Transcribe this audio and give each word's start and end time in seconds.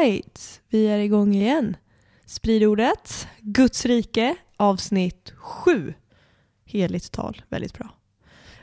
Right, 0.00 0.60
vi 0.68 0.86
är 0.86 0.98
igång 0.98 1.34
igen. 1.34 1.76
Sprid 2.26 2.64
ordet, 2.64 3.28
Guds 3.40 3.84
rike, 3.84 4.36
avsnitt 4.56 5.32
7. 5.36 5.94
Heligt 6.64 7.12
tal, 7.12 7.42
väldigt 7.48 7.74
bra. 7.74 7.88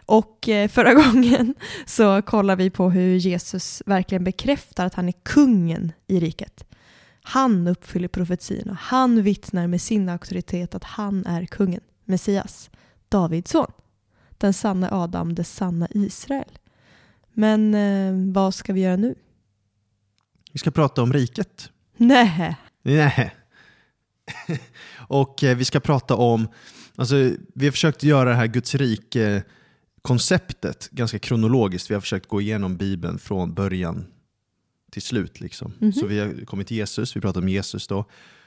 Och 0.06 0.50
eh, 0.50 0.68
förra 0.68 0.94
gången 1.04 1.56
så 1.86 2.22
kollade 2.22 2.64
vi 2.64 2.70
på 2.70 2.90
hur 2.90 3.16
Jesus 3.16 3.84
verkligen 3.86 4.24
bekräftar 4.24 4.86
att 4.86 4.94
han 4.94 5.08
är 5.08 5.14
kungen 5.24 5.92
i 6.08 6.20
riket. 6.20 6.66
Han 7.22 7.68
uppfyller 7.68 8.08
profetian 8.08 8.70
och 8.70 8.78
han 8.78 9.24
vittnar 9.24 9.68
med 9.68 9.82
sin 9.82 10.10
auktoritet 10.10 10.76
att 10.76 10.84
han 10.84 11.26
är 11.26 11.46
kungen, 11.46 11.82
Messias, 12.06 12.70
Davids 13.10 13.52
son. 13.52 13.72
Den 14.38 14.54
sanna 14.54 14.90
Adam, 14.92 15.36
det 15.36 15.44
sanna 15.44 15.88
Israel. 15.92 16.58
Men 17.34 17.76
eh, 17.76 18.34
vad 18.34 18.56
ska 18.56 18.74
vi 18.74 18.82
göra 18.82 18.96
nu? 18.96 19.16
Vi 20.58 20.60
ska 20.60 20.72
prata 20.72 21.02
om 21.02 21.14
riket. 21.14 21.70
Nej. 21.98 22.58
Nej. 22.84 23.36
och 25.08 25.44
eh, 25.44 25.58
vi 25.58 25.66
ska 25.66 25.80
prata 25.80 26.16
om, 26.16 26.48
alltså 26.96 27.16
vi 27.56 27.66
har 27.66 27.72
försökt 27.72 28.04
göra 28.04 28.30
det 28.30 28.36
här 28.36 28.48
Guds 28.48 28.76
rike 28.76 29.44
konceptet 30.02 30.90
ganska 30.92 31.20
kronologiskt. 31.20 31.90
Vi 31.90 31.94
har 31.94 32.02
försökt 32.02 32.28
gå 32.28 32.42
igenom 32.42 32.78
Bibeln 32.78 33.20
från 33.20 33.54
början 33.54 34.06
till 34.92 35.02
slut. 35.02 35.40
Liksom. 35.42 35.74
Mhm. 35.80 35.94
Så 35.94 36.06
vi 36.06 36.20
har 36.20 36.46
kommit 36.46 36.68
till 36.68 36.78
Jesus, 36.78 37.16
vi 37.16 37.22
pratar 37.22 37.42
om 37.42 37.50
Jesus 37.50 37.88
då. 37.88 38.06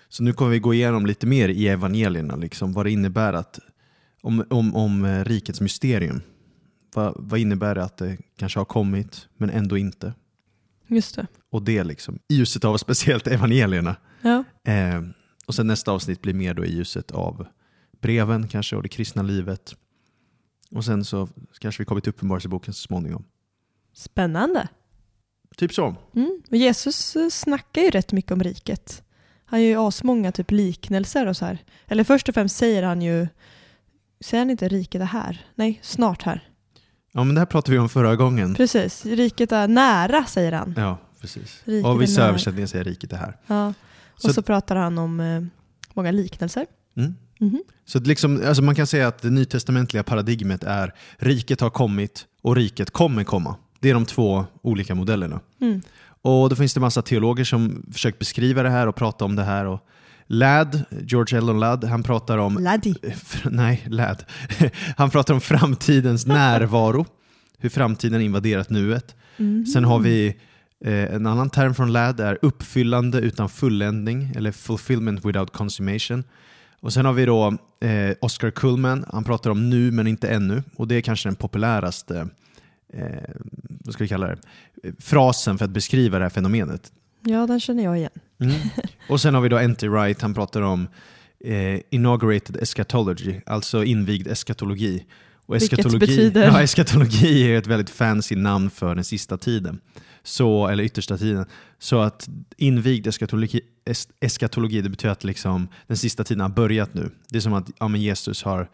Så 0.09 0.23
nu 0.23 0.33
kommer 0.33 0.51
vi 0.51 0.59
gå 0.59 0.75
igenom 0.75 1.07
lite 1.07 1.27
mer 1.27 1.49
i 1.49 1.69
evangelierna, 1.69 2.37
liksom, 2.37 2.73
vad 2.73 2.87
det 2.87 2.91
innebär 2.91 3.33
att, 3.33 3.59
om, 4.23 4.45
om, 4.51 4.77
om 4.77 5.05
eh, 5.05 5.25
rikets 5.25 5.61
mysterium. 5.61 6.21
Vad, 6.95 7.15
vad 7.17 7.41
innebär 7.41 7.75
det 7.75 7.85
att 7.85 7.97
det 7.97 8.19
kanske 8.37 8.61
har 8.61 8.65
kommit, 8.65 9.29
men 9.37 9.51
ändå 9.51 9.79
inte? 9.79 10.15
Just 10.91 11.17
det. 11.17 11.27
Och 11.51 11.63
det 11.63 11.85
liksom, 11.85 12.19
i 12.29 12.35
ljuset 12.35 12.65
av 12.65 12.77
speciellt 12.77 13.27
evangelierna. 13.27 13.97
Ja. 14.23 14.45
Eh, 14.73 15.03
och 15.47 15.55
sen 15.55 15.67
nästa 15.67 15.93
avsnitt 15.93 16.23
blir 16.23 16.35
mer 16.35 16.55
då 16.55 16.65
i 16.65 16.75
ljuset 16.75 17.11
av 17.11 17.47
breven 18.01 18.49
kanske 18.49 18.77
och 18.77 18.83
det 18.83 18.89
kristna 18.89 19.23
livet. 19.23 19.75
Och 20.71 20.85
sen 20.85 21.05
så 21.05 21.29
kanske 21.59 21.83
vi 21.83 21.85
kommer 21.85 22.01
till 22.01 22.11
Uppenbarelseboken 22.11 22.75
så 22.75 22.81
småningom. 22.81 23.25
Spännande. 23.93 24.69
Typ 25.57 25.73
så. 25.73 25.97
Mm. 26.15 26.43
Och 26.51 26.57
Jesus 26.57 27.17
eh, 27.17 27.29
snackar 27.29 27.83
ju 27.83 27.91
rätt 27.91 28.13
mycket 28.13 28.33
om 28.33 28.43
riket. 28.43 29.03
Han 29.45 29.63
gör 29.63 29.69
ju 29.69 29.87
asmånga 29.89 30.33
typ 30.33 30.51
liknelser 30.51 31.27
och 31.27 31.37
så 31.37 31.45
här. 31.45 31.59
Eller 31.87 32.05
först 32.05 32.29
och 32.29 32.35
främst 32.35 32.57
säger 32.57 32.83
han 32.83 33.03
ju, 33.03 33.29
säger 34.21 34.41
han 34.41 34.51
inte 34.51 34.69
riket 34.69 35.01
är 35.01 35.07
här? 35.07 35.47
Nej, 35.55 35.81
snart 35.83 36.23
här. 36.23 36.50
Ja 37.13 37.25
men 37.25 37.35
det 37.35 37.41
här 37.41 37.47
pratade 37.47 37.73
vi 37.73 37.79
om 37.79 37.89
förra 37.89 38.17
gången. 38.17 38.55
Precis, 38.55 39.07
riket 39.07 39.53
är 39.53 39.69
nära 39.69 40.25
säger 40.25 40.53
han. 40.53 40.75
Ja, 40.77 40.99
precis. 41.21 41.63
Riket 41.65 41.87
och 41.87 42.03
vissa 42.03 42.23
översättningar 42.29 42.67
säger 42.67 42.85
riket 42.85 43.13
är 43.13 43.17
här. 43.17 43.37
Ja. 43.47 43.67
Och 44.15 44.21
Så- 44.23 44.33
så, 44.33 44.43
pratar 44.43 44.77
han 44.77 44.99
om 44.99 45.21
eh, 45.21 45.43
många 45.95 46.11
liknelser. 46.11 46.67
Mm. 46.97 47.15
Mhm. 47.41 47.63
Så 47.85 47.99
det 47.99 48.09
liksom, 48.09 48.43
alltså 48.47 48.63
man 48.63 48.75
kan 48.75 48.87
säga 48.87 49.09
att 49.09 49.23
det 49.23 49.31
nytestamentliga 49.31 50.03
paradigmet 50.03 50.65
är 50.65 50.95
riket 51.17 51.61
har 51.61 51.71
kommit 51.71 52.27
och 52.43 52.57
riket 52.57 52.91
kommer 52.91 53.25
komma. 53.25 53.55
Det 53.81 53.91
är 53.91 53.95
de 53.95 54.07
två 54.07 54.45
olika 54.63 54.95
modellerna. 54.95 55.41
Mm. 55.61 55.81
Och 56.23 56.49
då 56.49 56.57
finns 56.57 56.75
det 56.75 56.81
massa 56.81 57.03
teologer 57.03 57.45
som 57.45 57.87
försökt 57.93 58.19
beskriva 58.19 58.63
det 58.63 58.71
här 58.71 58.87
och 58.87 58.97
prata 58.97 59.25
om 59.25 59.37
det 59.37 59.43
här. 59.45 59.65
Och 59.67 59.81
Ladd, 60.33 60.85
George 60.91 61.39
Ellon 61.39 61.61
Ladd, 61.61 61.85
han 61.85 62.03
pratar 62.03 62.39
om 62.39 62.59
Laddie. 62.59 62.95
Nej, 63.45 63.87
Ladd. 63.89 64.25
Han 64.97 65.11
pratar 65.11 65.35
om 65.35 65.41
framtidens 65.41 66.27
närvaro. 66.27 67.07
Hur 67.59 67.69
framtiden 67.69 68.21
invaderat 68.21 68.71
nuet. 68.71 69.15
Mm. 69.37 69.67
Sen 69.67 69.85
har 69.85 69.99
vi 69.99 70.37
eh, 70.85 71.15
en 71.15 71.27
annan 71.27 71.51
term 71.51 71.75
från 71.75 71.93
Ladd 71.93 72.21
är 72.21 72.39
uppfyllande 72.43 73.19
utan 73.19 73.49
fulländning 73.49 74.33
eller 74.37 74.53
fulfillment 74.53 75.25
without 75.25 75.53
consummation. 75.53 76.25
Och 76.81 76.93
sen 76.93 77.05
har 77.05 77.13
vi 77.13 77.25
då 77.25 77.57
eh, 77.81 78.17
Oscar 78.21 78.51
Kullman, 78.51 79.05
han 79.13 79.25
pratar 79.25 79.51
om 79.51 79.71
nu 79.71 79.91
men 79.91 80.07
inte 80.07 80.29
ännu. 80.29 80.63
Och 80.77 80.89
det 80.89 80.95
är 80.95 81.01
kanske 81.01 81.29
den 81.29 81.37
populäraste 81.37 82.29
eh, 82.93 83.05
vad 83.85 83.95
ska 83.95 84.05
vi 84.05 84.09
kalla 84.09 84.27
det? 84.27 84.39
Frasen 84.99 85.59
för 85.59 85.65
att 85.65 85.71
beskriva 85.71 86.19
det 86.19 86.25
här 86.25 86.31
fenomenet. 86.31 86.93
Ja, 87.25 87.47
den 87.47 87.61
känner 87.61 87.85
jag 87.85 87.99
igen. 87.99 88.11
Mm. 88.41 88.57
Och 89.09 89.21
sen 89.21 89.35
har 89.35 89.41
vi 89.41 89.49
då 89.49 89.59
N.T. 89.59 89.89
Wright, 89.89 90.23
han 90.23 90.35
pratar 90.35 90.63
om 90.63 90.89
eh, 91.45 91.81
inaugurated 91.91 92.57
eschatology, 92.57 93.41
alltså 93.47 93.85
invigd 93.85 94.27
eskatologi. 94.27 95.05
Och 95.47 95.57
Vilket 95.57 96.01
betyder? 96.01 96.45
Ja, 96.47 96.63
eskatologi 96.63 97.53
är 97.53 97.59
ett 97.59 97.67
väldigt 97.67 97.91
fancy 97.91 98.37
namn 98.37 98.71
för 98.71 98.95
den 98.95 99.05
sista 99.05 99.39
tiden. 99.39 99.81
Så, 100.23 100.67
eller 100.67 100.85
yttersta 100.85 101.19
tiden. 101.19 101.47
Så 101.79 102.01
att 102.01 102.29
invigd 102.57 103.07
eskatologi, 103.07 103.61
es, 103.85 104.09
eskatologi 104.21 104.83
det 104.83 104.89
betyder 104.89 105.13
att 105.13 105.25
liksom, 105.25 105.69
den 105.87 105.97
sista 105.97 106.25
tiden 106.25 106.41
har 106.41 106.49
börjat 106.49 106.95
nu. 106.95 107.11
Det 107.29 107.37
är 107.37 107.41
som 107.41 107.53
att 107.53 107.71
ja, 107.79 107.89
men 107.89 108.01
Jesus 108.01 108.43
har, 108.43 108.69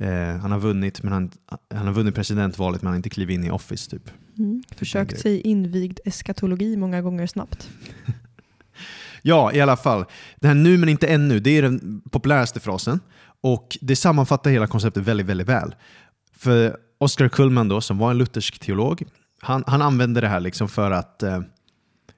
eh, 0.00 0.36
han 0.36 0.50
har 0.50 0.58
vunnit 0.58 1.02
men 1.02 1.12
han, 1.12 1.30
han 1.74 1.86
har 1.86 1.94
vunnit 1.94 2.14
presidentvalet 2.14 2.82
men 2.82 2.86
han 2.86 2.92
har 2.92 2.96
inte 2.96 3.10
klivit 3.10 3.34
in 3.34 3.44
i 3.44 3.50
office 3.50 3.90
typ. 3.90 4.10
Mm. 4.38 4.62
Försökt 4.70 5.20
sig 5.20 5.40
invigd 5.40 5.98
eskatologi 6.04 6.76
många 6.76 7.02
gånger 7.02 7.26
snabbt. 7.26 7.70
Ja, 9.22 9.52
i 9.52 9.60
alla 9.60 9.76
fall. 9.76 10.04
Det 10.36 10.46
här 10.46 10.54
nu 10.54 10.78
men 10.78 10.88
inte 10.88 11.06
ännu, 11.06 11.40
det 11.40 11.50
är 11.50 11.62
den 11.62 12.02
populäraste 12.10 12.60
frasen. 12.60 13.00
Och 13.40 13.78
det 13.80 13.96
sammanfattar 13.96 14.50
hela 14.50 14.66
konceptet 14.66 15.02
väldigt, 15.02 15.26
väldigt 15.26 15.48
väl. 15.48 15.74
För 16.36 16.76
Oscar 16.98 17.28
Kullman 17.28 17.68
då, 17.68 17.80
som 17.80 17.98
var 17.98 18.10
en 18.10 18.18
luthersk 18.18 18.58
teolog, 18.58 19.04
han, 19.40 19.64
han 19.66 19.82
använde 19.82 20.20
det 20.20 20.28
här 20.28 20.40
liksom 20.40 20.68
för 20.68 20.90
att 20.90 21.22
eh, 21.22 21.40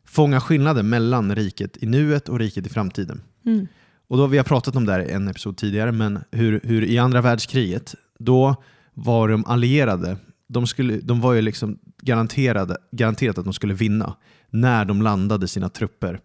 fånga 0.06 0.40
skillnaden 0.40 0.88
mellan 0.88 1.34
riket 1.34 1.82
i 1.82 1.86
nuet 1.86 2.28
och 2.28 2.38
riket 2.38 2.66
i 2.66 2.68
framtiden. 2.68 3.22
Mm. 3.46 3.66
Och 4.08 4.16
då, 4.16 4.26
vi 4.26 4.36
har 4.36 4.44
pratat 4.44 4.76
om 4.76 4.86
det 4.86 4.92
här 4.92 5.08
i 5.08 5.12
en 5.12 5.28
episod 5.28 5.56
tidigare, 5.56 5.92
men 5.92 6.18
hur, 6.30 6.60
hur 6.62 6.84
i 6.84 6.98
andra 6.98 7.20
världskriget, 7.20 7.94
då 8.18 8.62
var 8.94 9.28
de 9.28 9.44
allierade, 9.44 10.16
de, 10.48 10.66
skulle, 10.66 10.96
de 10.96 11.20
var 11.20 11.32
ju 11.32 11.42
liksom 11.42 11.78
garanterade, 12.02 12.76
garanterat 12.92 13.38
att 13.38 13.44
de 13.44 13.54
skulle 13.54 13.74
vinna 13.74 14.16
när 14.50 14.84
de 14.84 15.02
landade 15.02 15.48
sina 15.48 15.68
trupper 15.68 16.20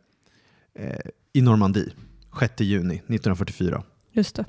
i 1.33 1.41
Normandie 1.41 1.91
6 2.39 2.61
juni 2.61 2.95
1944. 2.95 3.83
Just 4.11 4.35
det. 4.35 4.45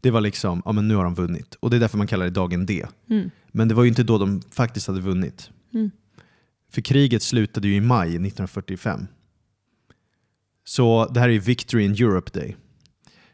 Det 0.00 0.10
var 0.10 0.20
liksom, 0.20 0.62
ja 0.64 0.72
men 0.72 0.88
nu 0.88 0.94
har 0.94 1.04
de 1.04 1.14
vunnit. 1.14 1.54
Och 1.54 1.70
det 1.70 1.76
är 1.76 1.80
därför 1.80 1.98
man 1.98 2.06
kallar 2.06 2.24
det 2.24 2.30
dagen 2.30 2.66
D. 2.66 2.86
Mm. 3.10 3.30
Men 3.48 3.68
det 3.68 3.74
var 3.74 3.82
ju 3.82 3.88
inte 3.88 4.02
då 4.02 4.18
de 4.18 4.42
faktiskt 4.50 4.86
hade 4.86 5.00
vunnit. 5.00 5.50
Mm. 5.74 5.90
För 6.70 6.80
kriget 6.80 7.22
slutade 7.22 7.68
ju 7.68 7.74
i 7.74 7.80
maj 7.80 8.08
1945. 8.08 9.06
Så 10.64 11.06
det 11.06 11.20
här 11.20 11.28
är 11.28 11.38
Victory 11.38 11.84
in 11.84 11.92
Europe 11.92 12.40
Day. 12.40 12.56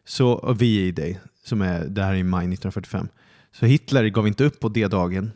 Så, 0.04 0.54
VE 0.58 0.92
Day, 0.92 1.18
som 1.44 1.62
är, 1.62 1.84
det 1.84 2.02
här 2.02 2.12
är 2.12 2.16
i 2.16 2.22
maj 2.22 2.44
1945. 2.44 3.08
Så 3.52 3.66
Hitler 3.66 4.08
gav 4.08 4.28
inte 4.28 4.44
upp 4.44 4.60
på 4.60 4.68
D-dagen. 4.68 5.30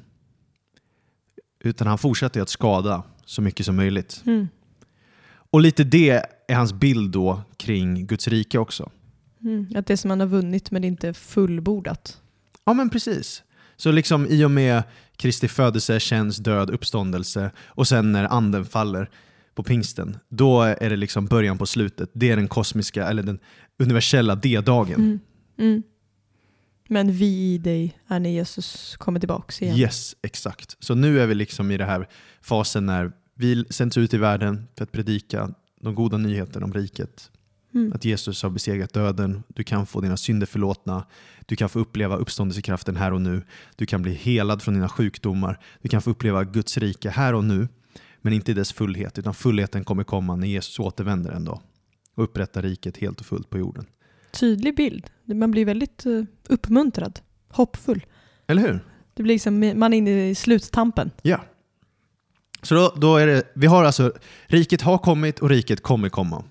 Utan 1.61 1.87
han 1.87 1.99
fortsatte 1.99 2.43
att 2.43 2.49
skada 2.49 3.02
så 3.25 3.43
mycket 3.43 3.66
som 3.66 3.76
möjligt. 3.76 4.22
Mm. 4.26 4.49
Och 5.50 5.61
lite 5.61 5.84
det 5.84 6.26
är 6.52 6.56
hans 6.56 6.72
bild 6.72 7.10
då 7.10 7.43
kring 7.56 8.06
Guds 8.06 8.28
rike 8.28 8.58
också. 8.58 8.90
Mm. 9.44 9.66
Att 9.75 9.87
det 9.87 9.96
som 9.96 10.08
man 10.08 10.20
har 10.20 10.26
vunnit 10.26 10.70
men 10.70 10.84
inte 10.84 11.14
fullbordat. 11.14 12.20
Ja 12.64 12.72
men 12.72 12.90
precis. 12.90 13.43
Så 13.76 13.93
liksom 13.93 14.26
i 14.26 14.44
och 14.44 14.50
med 14.50 14.82
Kristi 15.16 15.49
födelse, 15.49 16.00
tjänst, 16.00 16.44
död, 16.44 16.70
uppståndelse 16.70 17.50
och 17.58 17.88
sen 17.88 18.12
när 18.12 18.25
anden 18.25 18.64
faller 18.64 19.10
på 19.54 19.62
pingsten, 19.62 20.19
då 20.28 20.62
är 20.62 20.90
det 20.90 20.96
liksom 20.96 21.26
början 21.26 21.58
på 21.58 21.66
slutet. 21.66 22.10
Det 22.12 22.31
är 22.31 22.37
den 22.37 22.49
kosmiska, 22.49 23.08
eller 23.08 23.22
den 23.22 23.38
universella 23.78 24.34
D-dagen. 24.34 25.00
Mm. 25.00 25.20
Mm. 25.58 25.82
Men 26.88 27.12
vi 27.12 27.54
i 27.54 27.58
dig 27.58 27.99
är 28.08 28.20
när 28.20 28.31
Jesus 28.31 28.96
kommer 28.96 29.20
tillbaka 29.20 29.64
igen. 29.64 29.76
Yes, 29.76 30.16
exakt. 30.22 30.76
Så 30.81 30.94
nu 30.94 31.20
är 31.20 31.26
vi 31.26 31.34
liksom 31.34 31.70
i 31.70 31.76
den 31.76 31.88
här 31.88 32.08
fasen 32.43 32.87
när 32.87 33.12
vi 33.34 33.64
sänds 33.70 33.96
ut 33.96 34.14
i 34.14 34.16
världen 34.16 34.69
för 34.76 34.84
att 34.84 34.93
predika 34.93 35.50
de 35.82 35.94
goda 35.94 36.17
nyheterna 36.17 36.67
om 36.67 36.73
riket. 36.73 37.31
Mm. 37.75 37.93
Att 37.93 38.05
Jesus 38.05 38.43
har 38.43 38.50
besegrat 38.50 38.93
döden, 38.93 39.43
du 39.49 39.64
kan 39.64 39.87
få 39.87 40.00
dina 40.00 40.17
synder 40.17 40.46
förlåtna, 40.46 41.06
du 41.46 41.56
kan 41.56 41.69
få 41.69 41.79
uppleva 41.79 42.17
uppståndelsekraften 42.17 42.96
här 42.96 43.12
och 43.12 43.20
nu, 43.20 43.43
du 43.76 43.87
kan 43.87 44.02
bli 44.02 44.14
helad 44.14 44.62
från 44.62 44.75
dina 44.75 44.88
sjukdomar, 44.88 45.61
du 45.82 45.88
kan 45.88 46.02
få 46.02 46.11
uppleva 46.11 46.44
Guds 46.44 46.79
rike 46.79 47.11
här 47.11 47.34
och 47.34 47.44
nu, 47.44 47.69
men 48.20 48.32
inte 48.32 48.50
i 48.50 48.55
dess 48.55 48.73
fullhet, 48.73 49.19
utan 49.19 49.34
fullheten 49.34 49.84
kommer 49.84 50.05
komma 50.05 50.37
när 50.37 50.46
Jesus 50.46 50.79
återvänder 50.79 51.32
en 51.32 51.44
dag 51.44 51.61
och 52.14 52.25
upprättar 52.25 52.62
riket 52.62 52.96
helt 52.96 53.20
och 53.20 53.26
fullt 53.26 53.50
på 53.50 53.58
jorden. 53.58 53.87
Tydlig 54.32 54.76
bild. 54.76 55.06
Man 55.25 55.50
blir 55.50 55.64
väldigt 55.64 56.06
eh, 56.06 56.23
uppmuntrad, 56.49 57.20
hoppfull. 57.49 58.06
Eller 58.46 58.62
hur? 58.62 58.81
Det 59.14 59.23
blir 59.23 59.35
liksom, 59.35 59.73
man 59.76 59.93
är 59.93 59.99
inne 59.99 60.28
i 60.28 60.35
sluttampen. 60.35 61.11
Ja. 61.23 61.44
Så 62.62 62.75
då, 62.75 62.94
då 62.97 63.17
är 63.17 63.26
det, 63.26 63.43
vi 63.55 63.67
har 63.67 63.85
alltså, 63.85 64.12
riket 64.47 64.82
har 64.82 64.99
kommit 64.99 65.38
och 65.38 65.49
riket 65.49 65.82
kommer 65.82 66.09
komma. 66.09 66.44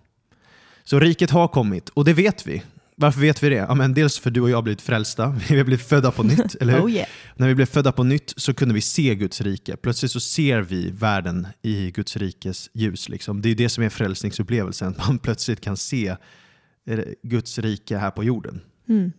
Så 0.84 1.00
riket 1.00 1.32
har 1.32 1.48
kommit 1.48 1.90
och 1.90 2.06
det 2.06 2.14
vet 2.14 2.48
vi. 2.48 2.64
Varför 2.96 3.22
vet 3.22 3.44
vi 3.44 3.50
det? 3.50 3.56
Ja, 3.56 3.76
men 3.76 3.94
dels 3.94 4.20
för 4.20 4.32
du 4.32 4.42
och 4.42 4.50
jag 4.50 4.58
har 4.58 4.62
blivit 4.62 4.82
frälsta, 4.82 5.28
vi 5.50 5.58
har 5.58 5.64
blivit 5.64 5.88
födda 5.88 6.12
på 6.12 6.24
nytt, 6.24 6.56
eller 6.62 6.74
hur? 6.74 6.86
Oh 6.86 6.92
yeah. 6.92 7.08
När 7.36 7.48
vi 7.48 7.56
blev 7.56 7.66
födda 7.66 7.92
på 7.92 8.04
nytt 8.04 8.34
så 8.38 8.54
kunde 8.54 8.74
vi 8.74 8.82
se 8.82 9.16
Guds 9.16 9.42
rike. 9.42 9.78
Plötsligt 9.78 10.12
så 10.12 10.20
ser 10.20 10.62
vi 10.62 10.92
världen 10.92 11.48
i 11.62 11.92
Guds 11.92 12.18
rikes 12.18 12.70
ljus. 12.74 13.10
Liksom. 13.10 13.42
Det 13.42 13.50
är 13.50 13.56
det 13.56 13.70
som 13.70 13.84
är 13.84 13.90
frälsningsupplevelsen, 13.90 14.96
man 15.08 15.20
plötsligt 15.24 15.62
kan 15.62 15.78
se 15.78 16.16
eh, 16.88 17.00
Guds 17.24 17.60
rike 17.60 17.98
här 17.98 18.12
på 18.12 18.24
jorden. 18.24 18.62
Mm. 18.90 19.12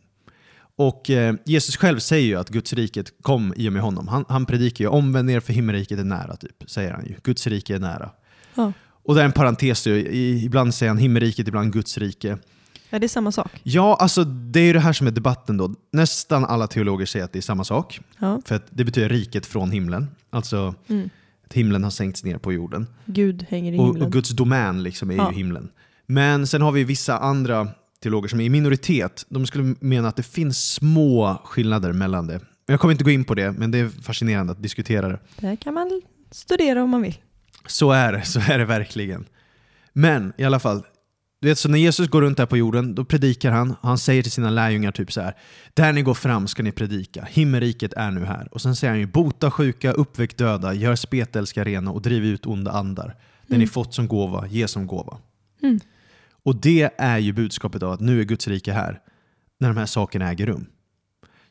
Och 0.88 1.10
eh, 1.10 1.34
Jesus 1.44 1.76
själv 1.76 1.98
säger 1.98 2.26
ju 2.26 2.36
att 2.36 2.48
Guds 2.48 2.72
riket 2.72 3.12
kom 3.22 3.54
i 3.56 3.68
och 3.68 3.72
med 3.72 3.82
honom. 3.82 4.08
Han, 4.08 4.24
han 4.28 4.46
predikar 4.46 4.84
ju 4.84 4.88
omvänd 4.88 5.30
er 5.30 5.40
för 5.40 5.52
himmelriket 5.52 5.98
är 5.98 6.04
nära, 6.04 6.36
typ, 6.36 6.62
säger 6.70 6.92
han 6.92 7.06
ju. 7.06 7.14
Guds 7.22 7.46
rike 7.46 7.74
är 7.74 7.78
nära. 7.78 8.10
Ja. 8.54 8.72
Och 9.04 9.14
det 9.14 9.20
är 9.20 9.24
en 9.24 9.32
parentes, 9.32 9.86
ju. 9.86 9.98
Ibland 10.44 10.74
säger 10.74 10.90
han 10.90 10.98
himmelriket, 10.98 11.48
ibland 11.48 11.72
Guds 11.72 11.98
rike. 11.98 12.38
ja, 12.90 12.98
det 12.98 13.06
är 13.06 13.08
samma 13.08 13.32
sak. 13.32 13.50
Ja, 13.62 13.96
alltså 14.00 14.24
det 14.24 14.60
är 14.60 14.64
ju 14.64 14.72
det 14.72 14.80
här 14.80 14.92
som 14.92 15.06
är 15.06 15.10
debatten 15.10 15.56
då. 15.56 15.74
Nästan 15.92 16.44
alla 16.44 16.66
teologer 16.66 17.06
säger 17.06 17.24
att 17.24 17.32
det 17.32 17.38
är 17.38 17.40
samma 17.42 17.64
sak. 17.64 18.00
Ja. 18.18 18.40
För 18.44 18.60
det 18.70 18.84
betyder 18.84 19.08
riket 19.08 19.46
från 19.46 19.70
himlen. 19.70 20.08
Alltså 20.30 20.74
Mm. 20.88 21.10
att 21.46 21.52
himlen 21.52 21.84
har 21.84 21.90
sänkts 21.90 22.24
ner 22.24 22.38
på 22.38 22.52
jorden. 22.52 22.86
Gud 23.04 23.46
hänger 23.48 23.72
i 23.72 23.78
Och, 23.78 23.86
himlen. 23.86 24.02
och 24.02 24.12
Guds 24.12 24.30
domän 24.30 24.82
liksom 24.82 25.10
är 25.10 25.14
Ja. 25.16 25.30
ju 25.30 25.36
himlen. 25.36 25.68
Men 26.06 26.46
sen 26.46 26.62
har 26.62 26.72
vi 26.72 26.84
vissa 26.84 27.18
andra 27.18 27.68
teologer 28.02 28.28
som 28.28 28.40
är 28.40 28.44
i 28.44 28.48
minoritet. 28.48 29.26
De 29.28 29.46
skulle 29.46 29.74
mena 29.80 30.08
att 30.08 30.16
det 30.16 30.22
finns 30.22 30.72
små 30.72 31.42
skillnader 31.44 31.92
mellan 31.92 32.26
det. 32.26 32.40
Jag 32.66 32.80
kommer 32.80 32.92
inte 32.92 33.04
gå 33.04 33.10
in 33.10 33.24
på 33.24 33.34
det, 33.34 33.52
men 33.52 33.70
det 33.70 33.78
är 33.78 33.88
fascinerande 33.88 34.52
att 34.52 34.62
diskutera 34.62 35.08
det. 35.08 35.18
Det 35.36 35.56
kan 35.56 35.74
man 35.74 36.02
studera 36.30 36.82
om 36.82 36.90
man 36.90 37.02
vill. 37.02 37.18
Så 37.66 37.92
är 37.92 38.12
det, 38.12 38.22
så 38.22 38.40
är 38.40 38.58
det 38.58 38.64
verkligen. 38.64 39.24
Men 39.92 40.32
i 40.38 40.44
alla 40.44 40.60
fall, 40.60 40.82
du 41.40 41.48
vet, 41.48 41.58
så 41.58 41.68
när 41.68 41.78
Jesus 41.78 42.08
går 42.08 42.22
runt 42.22 42.38
här 42.38 42.46
på 42.46 42.56
jorden, 42.56 42.94
då 42.94 43.04
predikar 43.04 43.50
han. 43.50 43.76
Han 43.82 43.98
säger 43.98 44.22
till 44.22 44.32
sina 44.32 44.50
lärjungar 44.50 44.92
typ 44.92 45.12
så 45.12 45.20
här. 45.20 45.36
Där 45.74 45.92
ni 45.92 46.02
går 46.02 46.14
fram 46.14 46.48
ska 46.48 46.62
ni 46.62 46.72
predika. 46.72 47.24
Himmelriket 47.30 47.92
är 47.92 48.10
nu 48.10 48.24
här. 48.24 48.48
Och 48.50 48.62
sen 48.62 48.76
säger 48.76 48.90
han 48.90 49.00
ju 49.00 49.06
bota 49.06 49.50
sjuka, 49.50 49.92
uppväck 49.92 50.36
döda, 50.36 50.74
gör 50.74 50.96
spetälska 50.96 51.64
rena 51.64 51.90
och 51.90 52.02
driv 52.02 52.24
ut 52.24 52.46
onda 52.46 52.70
andar. 52.70 53.16
Det 53.46 53.58
ni 53.58 53.66
fått 53.66 53.94
som 53.94 54.08
gåva, 54.08 54.46
ge 54.46 54.68
som 54.68 54.86
gåva. 54.86 55.18
Mm. 55.62 55.80
Och 56.44 56.56
det 56.56 56.90
är 56.98 57.18
ju 57.18 57.32
budskapet 57.32 57.82
av 57.82 57.92
att 57.92 58.00
nu 58.00 58.20
är 58.20 58.24
Guds 58.24 58.48
rike 58.48 58.72
här. 58.72 59.00
När 59.60 59.68
de 59.68 59.76
här 59.76 59.86
sakerna 59.86 60.30
äger 60.30 60.46
rum. 60.46 60.66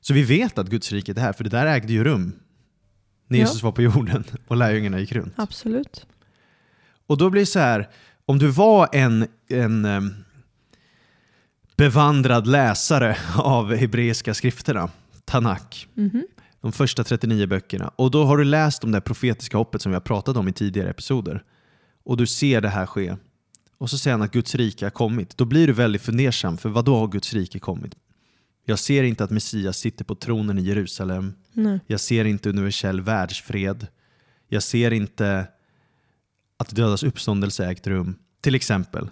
Så 0.02 0.14
vi 0.14 0.24
vet 0.24 0.58
att 0.58 0.68
Guds 0.70 0.92
rike 0.92 1.12
är 1.12 1.20
här, 1.20 1.34
för 1.34 1.44
det 1.44 1.50
där 1.50 1.66
ägde 1.66 1.94
ju 1.94 2.04
rum. 2.04 2.34
När 3.28 3.38
Ja. 3.40 3.46
Jesus 3.46 3.64
var 3.64 3.72
på 3.72 3.82
jorden 3.82 4.24
och 4.48 4.56
lärjungarna 4.58 5.00
gick 5.00 5.12
runt. 5.12 5.34
Absolut. 5.36 6.06
Och 7.08 7.18
då 7.18 7.30
blir 7.30 7.42
det 7.42 7.46
så 7.46 7.60
här, 7.60 7.90
om 8.26 8.40
du 8.40 8.48
var 8.48 8.90
en, 8.94 9.28
en 9.50 9.86
em, 9.86 10.14
bevandrad 11.78 12.48
läsare 12.48 13.18
av 13.38 13.76
hebreiska 13.76 14.34
skrifterna, 14.34 14.90
Tanakh, 15.26 15.88
Mhm. 15.94 16.24
de 16.62 16.72
första 16.72 17.04
39 17.04 17.48
böckerna, 17.48 17.92
och 17.96 18.12
då 18.12 18.24
har 18.26 18.38
du 18.38 18.44
läst 18.44 18.84
om 18.84 18.92
det 18.92 19.02
profetiska 19.02 19.58
hoppet 19.58 19.82
som 19.82 19.92
vi 19.92 19.96
har 19.96 20.02
pratat 20.02 20.38
om 20.38 20.48
i 20.48 20.54
tidigare 20.54 20.90
episoder, 20.90 21.44
och 22.04 22.18
du 22.18 22.28
ser 22.28 22.62
det 22.62 22.70
här 22.70 22.86
ske, 22.86 23.16
och 23.82 23.90
så 23.90 23.98
säger 23.98 24.18
han 24.18 24.22
att 24.22 24.32
Guds 24.32 24.56
rike 24.56 24.86
har 24.86 24.90
kommit, 24.90 25.38
då 25.38 25.46
blir 25.46 25.68
du 25.68 25.74
väldigt 25.74 26.02
fundersam, 26.02 26.58
för 26.58 26.70
vad 26.70 26.86
då 26.86 26.96
har 26.96 27.08
Guds 27.08 27.34
rike 27.34 27.60
kommit? 27.60 27.96
Jag 28.66 28.80
ser 28.80 29.04
inte 29.04 29.24
att 29.24 29.30
Messias 29.30 29.78
sitter 29.78 30.06
på 30.06 30.16
tronen 30.16 30.60
i 30.60 30.62
Jerusalem, 30.62 31.34
Nej. 31.54 31.80
jag 31.88 32.00
ser 32.00 32.26
inte 32.26 32.50
universell 32.50 33.02
världsfred. 33.02 33.88
Jag 34.48 34.64
ser 34.64 34.92
inte 34.92 35.48
att 36.58 36.76
dödas 36.76 37.04
uppståndelse 37.04 37.66
ägt 37.66 37.88
rum. 37.88 38.16
Till 38.42 38.56
exempel. 38.56 39.10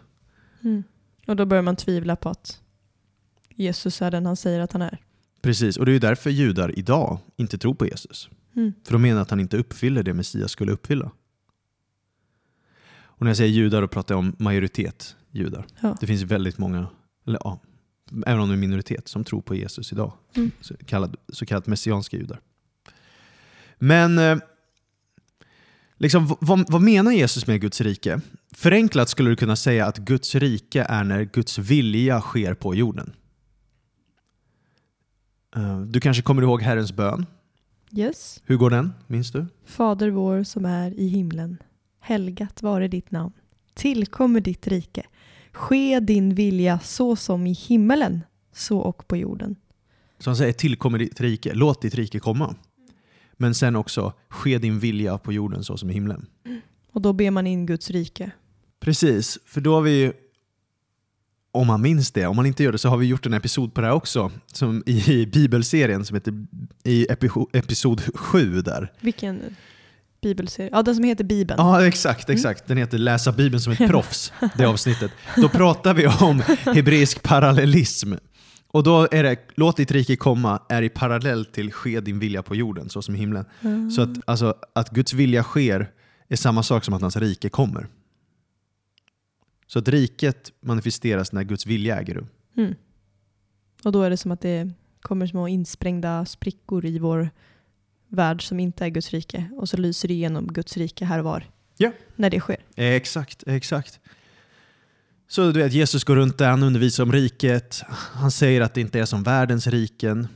Mm. 0.63 0.83
Och 1.27 1.36
då 1.36 1.45
börjar 1.45 1.63
man 1.63 1.75
tvivla 1.75 2.16
på 2.16 2.30
att 2.30 2.62
Jesus 3.56 4.01
är 4.01 4.12
den 4.12 4.25
han 4.25 4.36
säger 4.36 4.60
att 4.60 4.71
han 4.71 4.81
är. 4.81 4.98
Precis, 5.42 5.77
och 5.77 5.86
det 5.86 5.92
är 5.92 6.00
därför 6.00 6.30
judar 6.30 6.80
idag 6.80 7.19
inte 7.36 7.57
tror 7.57 7.74
på 7.74 7.86
Jesus. 7.86 8.30
Mm. 8.56 8.74
För 8.83 8.94
de 8.94 9.01
menar 9.01 9.21
att 9.21 9.30
han 9.30 9.39
inte 9.39 9.57
uppfyller 9.57 10.04
det 10.04 10.13
Messias 10.13 10.51
skulle 10.51 10.71
uppfylla. 10.71 11.12
Och 13.19 13.25
när 13.25 13.30
jag 13.30 13.38
säger 13.38 13.51
judar 13.51 13.81
då 13.81 13.88
pratar 13.88 14.16
jag 14.16 14.19
om 14.19 14.36
majoritet 14.39 15.16
judar. 15.31 15.66
Ja. 15.81 15.98
Det 16.00 16.07
finns 16.07 16.21
väldigt 16.21 16.57
många, 16.57 16.88
eller 17.27 17.39
ja, 17.44 17.60
även 18.25 18.42
om 18.42 18.50
det 18.50 18.56
är 18.56 18.57
minoritet, 18.57 19.07
som 19.07 19.24
tror 19.24 19.42
på 19.42 19.56
Jesus 19.56 19.92
idag. 19.92 20.13
Mm. 20.36 20.51
Så, 20.62 20.74
kallad, 20.86 21.16
så 21.30 21.45
kallat 21.45 21.68
messianska 21.68 22.18
judar. 22.18 22.39
Men 23.77 24.18
eh, 24.18 24.38
liksom, 25.98 26.36
vad, 26.42 26.71
vad 26.71 26.81
menar 26.81 27.12
Jesus 27.12 27.48
med 27.48 27.62
Guds 27.62 27.81
rike? 27.81 28.21
Förenklat 28.56 29.10
skulle 29.10 29.30
du 29.30 29.36
kunna 29.36 29.56
säga 29.56 29.86
att 29.86 29.98
Guds 29.98 30.36
rike 30.36 30.83
är 30.83 31.04
när 31.04 31.24
Guds 31.24 31.57
vilja 31.57 32.21
sker 32.21 32.54
på 32.54 32.75
jorden. 32.75 33.13
Eh, 35.56 35.81
Du 35.81 36.00
kanske 36.00 36.24
kommer 36.24 36.42
ihåg 36.42 36.62
Herrens 36.62 36.92
bön. 36.94 37.25
Yes. 37.92 38.42
Hur 38.45 38.57
går 38.57 38.69
den? 38.69 38.94
Minns 39.07 39.31
du? 39.31 39.45
Fader 39.66 40.10
vår 40.10 40.44
som 40.44 40.66
är 40.66 40.92
i 41.00 41.07
himlen. 41.07 41.57
Helgat 42.00 42.63
vare 42.63 42.88
ditt 42.88 43.12
namn. 43.12 43.34
Tillkommer 43.74 44.40
ditt 44.42 44.68
rike. 44.68 45.04
Ske 45.54 46.00
din 46.00 46.36
vilja 46.36 46.80
så 46.80 47.16
som 47.16 47.48
i 47.48 47.54
himmelen, 47.54 48.22
så 48.54 48.78
och 48.80 49.07
på 49.07 49.18
jorden. 49.18 49.56
Så 50.19 50.30
han 50.30 50.38
säger 50.38 50.54
tillkommer 50.54 51.00
ditt 51.00 51.22
rike, 51.22 51.54
låt 51.54 51.81
ditt 51.81 51.96
rike 51.96 52.19
komma. 52.19 52.56
Men 53.34 53.54
sen 53.56 53.75
också, 53.75 54.13
ske 54.30 54.57
din 54.57 54.80
vilja 54.80 55.18
på 55.18 55.34
jorden 55.34 55.63
så 55.63 55.78
som 55.78 55.90
i 55.90 55.94
himlen. 55.94 56.25
Och 56.92 57.01
då 57.01 57.13
ber 57.13 57.31
man 57.31 57.48
in 57.48 57.66
Guds 57.66 57.90
rike. 57.90 58.31
Precis, 58.80 59.40
för 59.45 59.62
då 59.62 59.74
har 59.74 59.81
vi 59.81 59.92
ju, 60.02 60.13
om 61.52 61.68
man 61.68 61.81
minns 61.81 62.12
det, 62.12 62.25
om 62.28 62.36
man 62.36 62.45
inte 62.45 62.63
gör 62.63 62.72
det 62.72 62.78
så 62.78 62.90
har 62.90 62.98
vi 62.98 63.06
gjort 63.06 63.25
en 63.25 63.34
episod 63.34 63.74
på 63.74 63.81
det 63.81 63.88
här 63.88 63.94
också, 63.94 64.31
som 64.45 64.84
i 64.86 65.25
bibelserien 65.25 66.06
som 66.06 66.16
heter 66.16 66.45
i 66.84 67.06
epi- 67.06 67.48
episod 67.54 68.02
7 68.16 68.62
där. 68.62 68.92
Vilken 69.02 69.56
bibelserie? 70.21 70.69
Ja, 70.73 70.83
den 70.83 70.95
som 70.95 71.04
heter 71.04 71.23
Bibeln. 71.23 71.59
Ja, 71.59 71.88
exakt, 71.88 72.30
exakt. 72.30 72.68
Den 72.68 72.78
heter 72.78 72.97
Läsa 72.97 73.31
Bibeln 73.31 73.61
som 73.61 73.73
ett 73.73 73.88
proffs, 73.88 74.33
det 74.57 74.66
avsnittet. 74.66 75.11
Då 75.35 75.49
pratar 75.49 75.94
vi 75.94 76.07
om 76.07 76.42
hebreisk 76.66 77.23
parallellism. 77.23 78.14
Och 78.71 78.83
då 78.83 79.07
är 79.11 79.23
det, 79.23 79.38
låt 79.56 79.78
ditt 79.78 79.92
rike 79.92 80.16
komma, 80.16 80.61
är 80.69 80.81
i 80.81 80.90
parallell 80.90 81.45
till 81.45 81.71
ske 81.71 81.99
din 81.99 82.19
vilja 82.19 82.44
på 82.44 82.56
jorden, 82.56 82.90
så 82.90 83.02
som 83.02 83.16
i 83.16 83.18
himlen. 83.18 83.45
Ah. 83.61 83.90
Så 83.90 84.02
att, 84.02 84.09
alltså, 84.26 84.56
att 84.73 84.90
Guds 84.90 85.14
vilja 85.14 85.44
sker 85.44 85.92
är 86.28 86.35
samma 86.35 86.64
sak 86.64 86.83
som 86.83 86.94
att 86.94 87.02
hans 87.02 87.18
rike 87.18 87.49
kommer. 87.49 87.88
Så 89.68 89.80
att 89.80 89.88
riket 89.88 90.52
manifesteras 90.61 91.31
när 91.31 91.44
Guds 91.44 91.66
vilja 91.66 91.99
äger 91.99 92.14
rum. 92.14 92.28
Mm. 92.57 92.76
Och 93.83 93.92
då 93.92 94.02
är 94.02 94.09
det 94.09 94.18
som 94.18 94.31
att 94.31 94.42
det 94.42 94.71
kommer 95.02 95.28
små 95.28 95.47
insprängda 95.47 96.26
sprickor 96.26 96.85
i 96.85 96.99
vår 96.99 97.30
värld 98.09 98.47
som 98.47 98.59
inte 98.59 98.85
är 98.85 98.89
Guds 98.89 99.11
rike. 99.11 99.49
Och 99.57 99.69
så 99.69 99.78
lyser 99.78 100.07
det 100.07 100.13
igenom 100.13 100.47
Guds 100.47 100.78
rike 100.78 101.06
här 101.06 101.19
och 101.19 101.25
var. 101.25 101.44
Ja. 101.78 101.92
När 102.16 102.30
det 102.30 102.39
sker. 102.39 102.57
Exakt, 102.75 103.44
exakt. 103.47 103.99
Så 105.28 105.51
du 105.51 105.59
vet, 105.63 105.73
Jesus 105.73 106.04
går 106.04 106.16
runt 106.16 106.37
där, 106.37 106.49
han 106.49 106.63
undervisar 106.63 107.04
om 107.04 107.11
riket. 107.11 107.81
Han 107.89 108.31
säger 108.31 108.61
att 108.61 108.73
det 108.73 108.81
inte 108.81 108.99
är 108.99 109.06
som 109.06 109.23
världens 109.23 109.68
riken. 109.68 110.28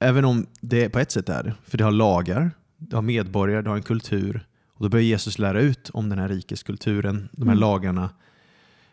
Även 0.00 0.24
om 0.24 0.46
det 0.60 0.88
på 0.88 0.98
ett 0.98 1.10
sätt 1.10 1.28
är 1.28 1.42
det. 1.42 1.54
För 1.64 1.78
det 1.78 1.84
har 1.84 1.90
lagar, 1.92 2.50
det 2.76 2.96
har 2.96 3.02
medborgare, 3.02 3.62
det 3.62 3.68
har 3.70 3.76
en 3.76 3.82
kultur. 3.82 4.46
Och 4.74 4.82
då 4.82 4.88
börjar 4.88 5.04
Jesus 5.04 5.38
lära 5.38 5.60
ut 5.60 5.90
om 5.92 6.08
den 6.08 6.18
här 6.18 6.28
rikeskulturen, 6.28 7.28
de 7.32 7.42
här 7.48 7.52
Mm. 7.56 7.60
lagarna. 7.60 8.10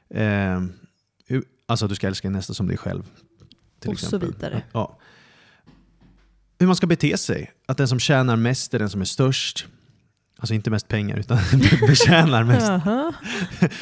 Eh, 0.09 0.61
alltså 1.65 1.85
att 1.85 1.89
du 1.89 1.95
ska 1.95 2.07
älska 2.07 2.29
nästa 2.29 2.53
som 2.53 2.67
dig 2.67 2.77
själv. 2.77 3.03
Till 3.79 3.89
Och 3.91 3.99
så 3.99 4.05
exempel. 4.05 4.31
vidare. 4.31 4.63
Ja. 4.71 4.97
Hur 6.59 6.67
man 6.67 6.75
ska 6.75 6.87
bete 6.87 7.17
sig. 7.17 7.51
Att 7.65 7.77
den 7.77 7.87
som 7.87 7.99
tjänar 7.99 8.35
mest 8.35 8.73
är 8.73 8.79
den 8.79 8.89
som 8.89 9.01
är 9.01 9.05
störst. 9.05 9.67
Alltså 10.37 10.53
inte 10.53 10.69
mest 10.69 10.87
pengar, 10.87 11.17
utan 11.17 11.37
betjänar 11.87 12.43
mest. 12.43 12.71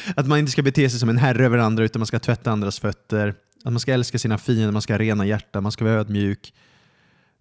Att 0.16 0.26
man 0.26 0.38
inte 0.38 0.52
ska 0.52 0.62
bete 0.62 0.90
sig 0.90 1.00
som 1.00 1.08
en 1.08 1.18
herre 1.18 1.44
över 1.46 1.58
andra, 1.58 1.84
utan 1.84 2.00
man 2.00 2.06
ska 2.06 2.18
tvätta 2.18 2.50
andras 2.50 2.80
fötter. 2.80 3.34
Att 3.64 3.72
man 3.72 3.80
ska 3.80 3.92
älska 3.92 4.18
sina 4.18 4.38
fiender, 4.38 4.72
man 4.72 4.82
ska 4.82 4.92
ha 4.92 4.98
rena 4.98 5.26
hjärtan, 5.26 5.62
man 5.62 5.72
ska 5.72 5.84
vara 5.84 5.94
ödmjuk. 5.94 6.54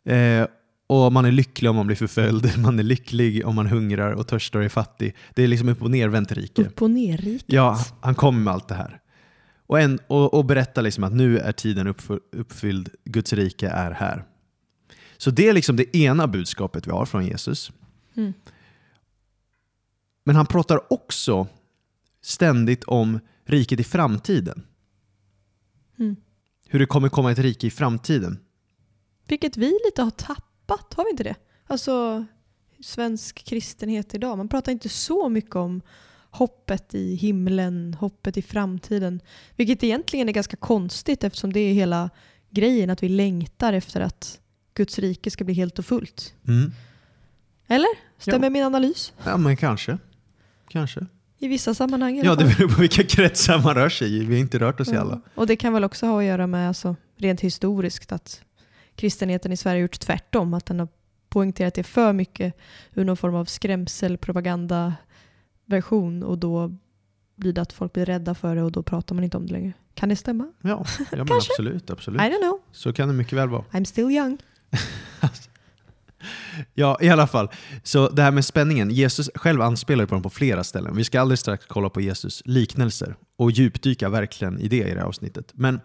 Eh, 0.06 0.48
och 0.88 1.14
man 1.14 1.26
är 1.26 1.32
lycklig 1.32 1.70
om 1.70 1.76
man 1.76 1.88
blir 1.88 1.98
förföljd, 1.98 2.58
man 2.58 2.80
är 2.80 2.84
lycklig 2.84 3.48
om 3.48 3.56
man 3.56 3.68
hungrar 3.68 4.12
och 4.12 4.28
törstar 4.28 4.60
och 4.60 4.66
är 4.66 4.70
fattig. 4.70 5.16
Det 5.34 5.44
är 5.44 5.48
liksom 5.48 5.70
upp 5.70 5.82
och 5.82 5.92
nervänt 5.92 6.32
rike. 6.32 6.62
Upp 6.62 6.82
och 6.82 6.90
ner-riket. 6.90 7.44
Ja, 7.48 7.86
han 8.02 8.16
kommer 8.16 8.40
med 8.40 8.54
allt 8.54 8.68
det 8.68 8.76
här. 8.76 9.00
Och, 9.68 9.80
en, 9.80 10.00
och, 10.08 10.34
och 10.34 10.46
berätta 10.46 10.82
liksom 10.82 11.04
att 11.04 11.14
nu 11.14 11.40
är 11.40 11.52
tiden 11.52 11.88
uppfy- 11.88 12.20
uppfylld, 12.32 12.90
Guds 13.06 13.34
rike 13.34 13.70
är 13.70 13.92
här. 13.92 14.24
Så 15.18 15.32
det 15.32 15.48
är 15.48 15.54
liksom 15.54 15.76
det 15.76 15.96
ena 15.96 16.28
budskapet 16.28 16.88
vi 16.88 16.92
har 16.92 17.06
från 17.06 17.26
Jesus. 17.26 17.72
Mm. 18.16 18.34
Men 20.24 20.36
han 20.36 20.46
pratar 20.46 20.94
också 20.94 21.48
ständigt 22.22 22.84
om 22.84 23.20
riket 23.46 23.80
i 23.80 23.84
framtiden. 23.84 24.64
Mm. 26.00 26.16
Hur 26.68 26.80
det 26.80 26.86
kommer 26.86 27.10
komma 27.10 27.32
ett 27.32 27.40
rike 27.40 27.68
i 27.68 27.72
framtiden. 27.72 28.40
Vilket 29.28 29.58
vi 29.58 29.80
lite 29.86 30.02
har 30.02 30.12
tappat, 30.12 30.94
har 30.94 31.04
vi 31.04 31.10
inte 31.10 31.24
det? 31.24 31.36
Alltså 31.68 32.26
svensk 32.80 33.44
kristenhet 33.46 34.14
idag. 34.14 34.38
Man 34.38 34.50
pratar 34.50 34.72
inte 34.72 34.90
så 34.90 35.30
mycket 35.30 35.56
om 35.56 35.82
hoppet 36.30 36.96
i 36.96 37.16
himlen, 37.16 37.94
hoppet 37.94 38.38
i 38.38 38.42
framtiden. 38.42 39.22
Vilket 39.56 39.84
egentligen 39.84 40.30
är 40.30 40.34
ganska 40.34 40.58
konstigt 40.58 41.24
eftersom 41.24 41.54
det 41.54 41.60
är 41.60 41.74
hela 41.74 42.10
grejen 42.50 42.90
att 42.90 43.04
vi 43.04 43.10
längtar 43.10 43.74
efter 43.74 44.02
att 44.02 44.40
Guds 44.78 45.00
rike 45.00 45.32
ska 45.32 45.44
bli 45.44 45.54
helt 45.54 45.80
och 45.80 45.86
fullt. 45.86 46.34
Mm. 46.48 46.72
Eller? 47.68 47.88
Stämmer 48.18 48.46
Ja. 48.46 48.50
min 48.50 48.64
analys? 48.64 49.14
Ja, 49.26 49.38
men 49.38 49.58
kanske. 49.58 49.98
Kanske. 50.70 51.06
I 51.40 51.48
vissa 51.48 51.74
sammanhang 51.74 52.18
i 52.18 52.22
Ja, 52.26 52.36
det 52.36 52.46
beror 52.46 52.68
på 52.70 52.82
vilka 52.82 53.04
kretsar 53.04 53.62
man 53.64 53.76
rör 53.76 53.90
sig 53.90 54.16
i. 54.16 54.20
Vi 54.26 54.34
har 54.34 54.40
inte 54.42 54.60
rört 54.60 54.80
oss 54.80 54.88
i 54.88 54.96
alla. 54.98 55.22
Och 55.36 55.48
det 55.48 55.56
kan 55.56 55.74
väl 55.74 55.84
också 55.84 56.06
ha 56.06 56.20
att 56.20 56.26
göra 56.26 56.48
med 56.48 56.68
alltså, 56.68 56.96
rent 57.18 57.42
historiskt 57.42 58.12
att 58.12 58.42
kristenheten 58.96 59.52
i 59.52 59.58
Sverige 59.58 59.78
har 59.78 59.82
gjort 59.82 60.00
tvärtom. 60.00 60.54
Att 60.54 60.66
den 60.66 60.80
har 60.80 60.88
poängterat 61.30 61.74
det 61.74 61.84
för 61.84 62.14
mycket 62.14 62.58
ur 62.94 63.06
någon 63.06 63.18
form 63.18 63.36
av 63.36 63.46
skrämselpropagandaversion 63.46 66.24
och 66.24 66.38
då 66.38 66.76
blir 67.36 67.54
det 67.54 67.62
att 67.62 67.74
folk 67.74 67.94
blir 67.94 68.06
rädda 68.06 68.36
för 68.36 68.56
det 68.56 68.64
och 68.64 68.72
då 68.72 68.84
pratar 68.84 69.16
man 69.16 69.24
inte 69.24 69.38
om 69.38 69.46
det 69.46 69.54
längre. 69.54 69.74
Kan 69.94 70.10
det 70.10 70.16
stämma? 70.16 70.52
Ja, 70.62 70.86
ja 71.12 71.24
men 71.24 71.32
absolut. 71.38 71.90
absolut. 71.90 72.22
I 72.22 72.24
don't 72.24 72.42
know. 72.42 72.60
Så 72.72 72.94
kan 72.94 73.08
det 73.08 73.14
mycket 73.14 73.34
väl 73.34 73.50
vara. 73.50 73.64
I'm 73.72 73.84
still 73.84 74.12
young. 74.12 74.38
Ja, 76.74 76.98
i 77.02 77.10
alla 77.10 77.28
fall. 77.28 77.50
Så 77.84 78.10
det 78.10 78.22
här 78.22 78.32
med 78.32 78.46
spänningen. 78.46 78.90
Jesus 78.90 79.30
själv 79.36 79.62
anspelar 79.62 80.06
på 80.06 80.16
den 80.16 80.22
på 80.24 80.30
flera 80.30 80.64
ställen. 80.64 80.96
Vi 80.96 81.04
ska 81.04 81.22
alldeles 81.22 81.40
strax 81.40 81.66
kolla 81.68 81.90
på 81.90 82.02
Jesus 82.02 82.42
liknelser 82.46 83.16
och 83.38 83.52
djupdyka 83.52 84.10
verkligen 84.10 84.60
i 84.60 84.68
det 84.68 84.78
i 84.78 84.94
det 84.94 85.00
här 85.00 85.08
avsnittet. 85.08 85.52
Men 85.54 85.80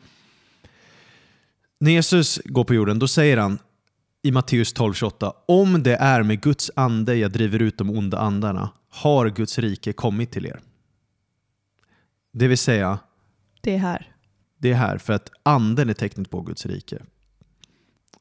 när 1.81 1.91
Jesus 1.91 2.41
går 2.45 2.65
på 2.65 2.75
jorden, 2.75 2.99
då 2.99 3.09
säger 3.09 3.37
han 3.37 3.59
i 4.23 4.31
Matteus 4.33 4.75
12.28 4.75 5.33
Om 5.49 5.83
det 5.83 5.97
är 5.97 6.23
med 6.23 6.41
Guds 6.41 6.71
ande 6.77 7.15
jag 7.17 7.33
driver 7.33 7.63
ut 7.63 7.79
de 7.79 7.91
onda 7.91 8.19
andarna 8.19 8.71
har 8.91 9.29
Guds 9.29 9.59
rike 9.59 9.93
kommit 9.93 10.31
till 10.31 10.47
er. 10.47 10.61
Det 12.33 12.49
vill 12.49 12.59
säga, 12.59 12.99
Det 13.61 13.75
är 13.75 13.79
här. 13.79 14.13
det 14.59 14.71
är 14.71 14.75
här 14.75 14.99
för 14.99 15.13
att 15.13 15.31
anden 15.43 15.91
är 15.91 15.95
tecknet 15.95 16.31
på 16.31 16.41
Guds 16.41 16.67
rike. 16.67 17.03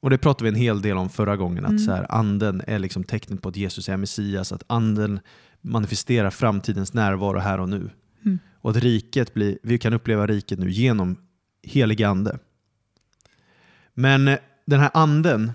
Och 0.01 0.10
det 0.10 0.17
pratade 0.17 0.43
vi 0.43 0.50
en 0.50 0.62
hel 0.62 0.81
del 0.81 0.98
om 0.98 1.10
förra 1.10 1.38
gången, 1.38 1.65
att 1.65 1.72
Mm. 1.72 1.79
så 1.84 1.91
här, 1.91 2.05
anden 2.10 2.62
är 2.67 2.79
liksom 2.79 3.03
tecknet 3.03 3.41
på 3.41 3.50
att 3.50 3.55
Jesus 3.55 3.89
är 3.89 3.98
Messias, 3.98 4.51
att 4.51 4.63
anden 4.67 5.20
manifesterar 5.62 6.29
framtidens 6.29 6.93
närvaro 6.93 7.39
här 7.39 7.60
och 7.60 7.70
nu. 7.70 7.89
Mm. 8.25 8.39
Och 8.53 8.72
att 8.72 8.77
riket 8.77 9.34
blir, 9.34 9.58
vi 9.63 9.77
kan 9.77 9.93
uppleva 9.93 10.27
riket 10.27 10.60
nu 10.60 10.70
genom 10.72 11.17
helig 11.63 12.03
ande. 12.03 12.39
Men 13.93 14.27
eh, 14.27 14.38
den 14.65 14.79
här 14.79 14.91
anden, 14.93 15.51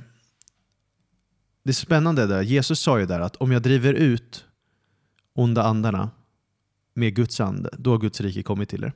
det 1.63 1.71
är 1.71 1.75
spännande 1.75 2.27
där, 2.27 2.43
Jesus 2.43 2.81
sa 2.81 2.99
ju 2.99 3.07
där 3.07 3.21
att 3.21 3.37
om 3.37 3.53
jag 3.53 3.63
driver 3.63 3.95
ut 3.95 4.45
onda 5.35 5.63
andarna 5.63 6.11
med 6.95 7.15
Guds 7.15 7.41
ande, 7.41 7.71
då 7.79 7.91
har 7.91 7.99
Guds 7.99 8.21
rike 8.21 8.43
kommit 8.43 8.69
till 8.69 8.85
er. 8.85 8.93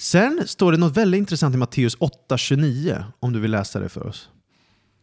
Sen 0.00 0.42
står 0.46 0.72
det 0.72 0.78
något 0.78 0.96
väldigt 0.96 1.18
intressant 1.18 1.54
i 1.54 1.58
Matteus 1.58 1.96
8.29 1.98 3.04
om 3.20 3.32
du 3.32 3.40
vill 3.40 3.50
läsa 3.50 3.80
det 3.80 3.88
för 3.88 4.06
oss. 4.06 4.28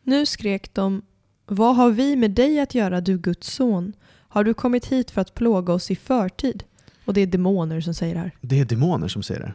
Nu 0.03 0.25
skrek 0.25 0.73
de 0.73 1.01
Vad 1.45 1.75
har 1.75 1.91
vi 1.91 2.15
med 2.15 2.31
dig 2.31 2.59
att 2.59 2.75
göra, 2.75 3.01
du 3.01 3.17
Guds 3.17 3.53
son? 3.53 3.93
Har 4.27 4.43
du 4.43 4.53
kommit 4.53 4.85
hit 4.85 5.11
för 5.11 5.21
att 5.21 5.33
plåga 5.33 5.73
oss 5.73 5.91
i 5.91 5.95
förtid? 5.95 6.63
Och 7.05 7.13
det 7.13 7.21
är 7.21 7.27
demoner 7.27 7.81
som 7.81 7.93
säger 7.93 8.13
det 8.13 8.19
här. 8.19 8.31
Det 8.41 8.59
är 8.59 8.65
demoner 8.65 9.07
som 9.07 9.23
säger 9.23 9.41
det 9.41 9.53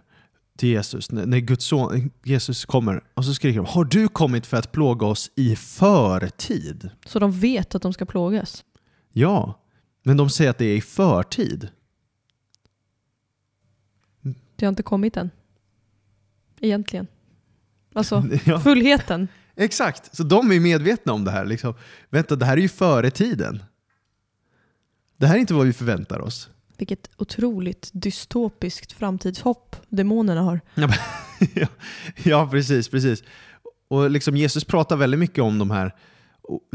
till 0.59 0.69
Jesus. 0.69 1.11
När 1.11 1.39
Guds 1.39 1.65
son, 1.65 2.11
Jesus 2.25 2.65
kommer 2.65 3.05
och 3.15 3.25
så 3.25 3.35
skriker 3.35 3.57
de 3.57 3.67
Har 3.67 3.85
du 3.85 4.09
kommit 4.09 4.47
för 4.47 4.57
att 4.57 4.73
plåga 4.73 5.07
oss 5.07 5.31
i 5.37 5.57
förtid? 5.57 6.91
Så 7.07 7.19
de 7.19 7.33
vet 7.33 7.75
att 7.75 7.83
de 7.83 7.93
ska 7.93 8.07
plågas. 8.07 8.65
Ja, 9.13 9.61
men 10.05 10.17
de 10.17 10.31
säger 10.31 10.51
att 10.51 10.59
det 10.59 10.65
är 10.65 10.77
i 10.77 10.81
förtid. 10.81 11.69
Det 14.61 14.67
har 14.67 14.69
inte 14.69 14.83
kommit 14.83 15.17
än. 15.17 15.31
Egentligen. 16.61 17.07
Alltså, 17.93 18.25
Ja, 18.45 18.61
fullheten. 18.61 19.29
exakt, 19.57 20.17
så 20.17 20.23
de 20.23 20.53
är 20.53 20.61
medvetna 20.61 21.13
om 21.13 21.25
det 21.25 21.31
här. 21.31 21.45
Liksom. 21.45 21.75
Vänta, 22.11 22.37
det 22.37 22.45
här 22.47 22.57
är 22.57 22.61
ju 22.61 22.69
före 22.69 23.11
tiden. 23.11 23.63
Det 25.17 25.27
här 25.27 25.35
är 25.35 25.39
inte 25.39 25.55
vad 25.55 25.67
vi 25.67 25.73
förväntar 25.73 26.21
oss. 26.21 26.51
Vilket 26.77 27.11
otroligt 27.17 27.91
dystopiskt 27.93 28.93
framtidshopp 28.93 29.77
demonerna 29.89 30.43
har. 30.43 30.61
Ja, 30.75 30.89
ja, 32.23 32.49
precis, 32.51 32.89
precis. 32.89 33.23
Och 33.89 34.11
liksom 34.11 34.37
Jesus 34.37 34.65
pratar 34.65 34.97
väldigt 34.97 35.21
mycket 35.21 35.45
om 35.45 35.59
de 35.59 35.71
här, 35.71 35.95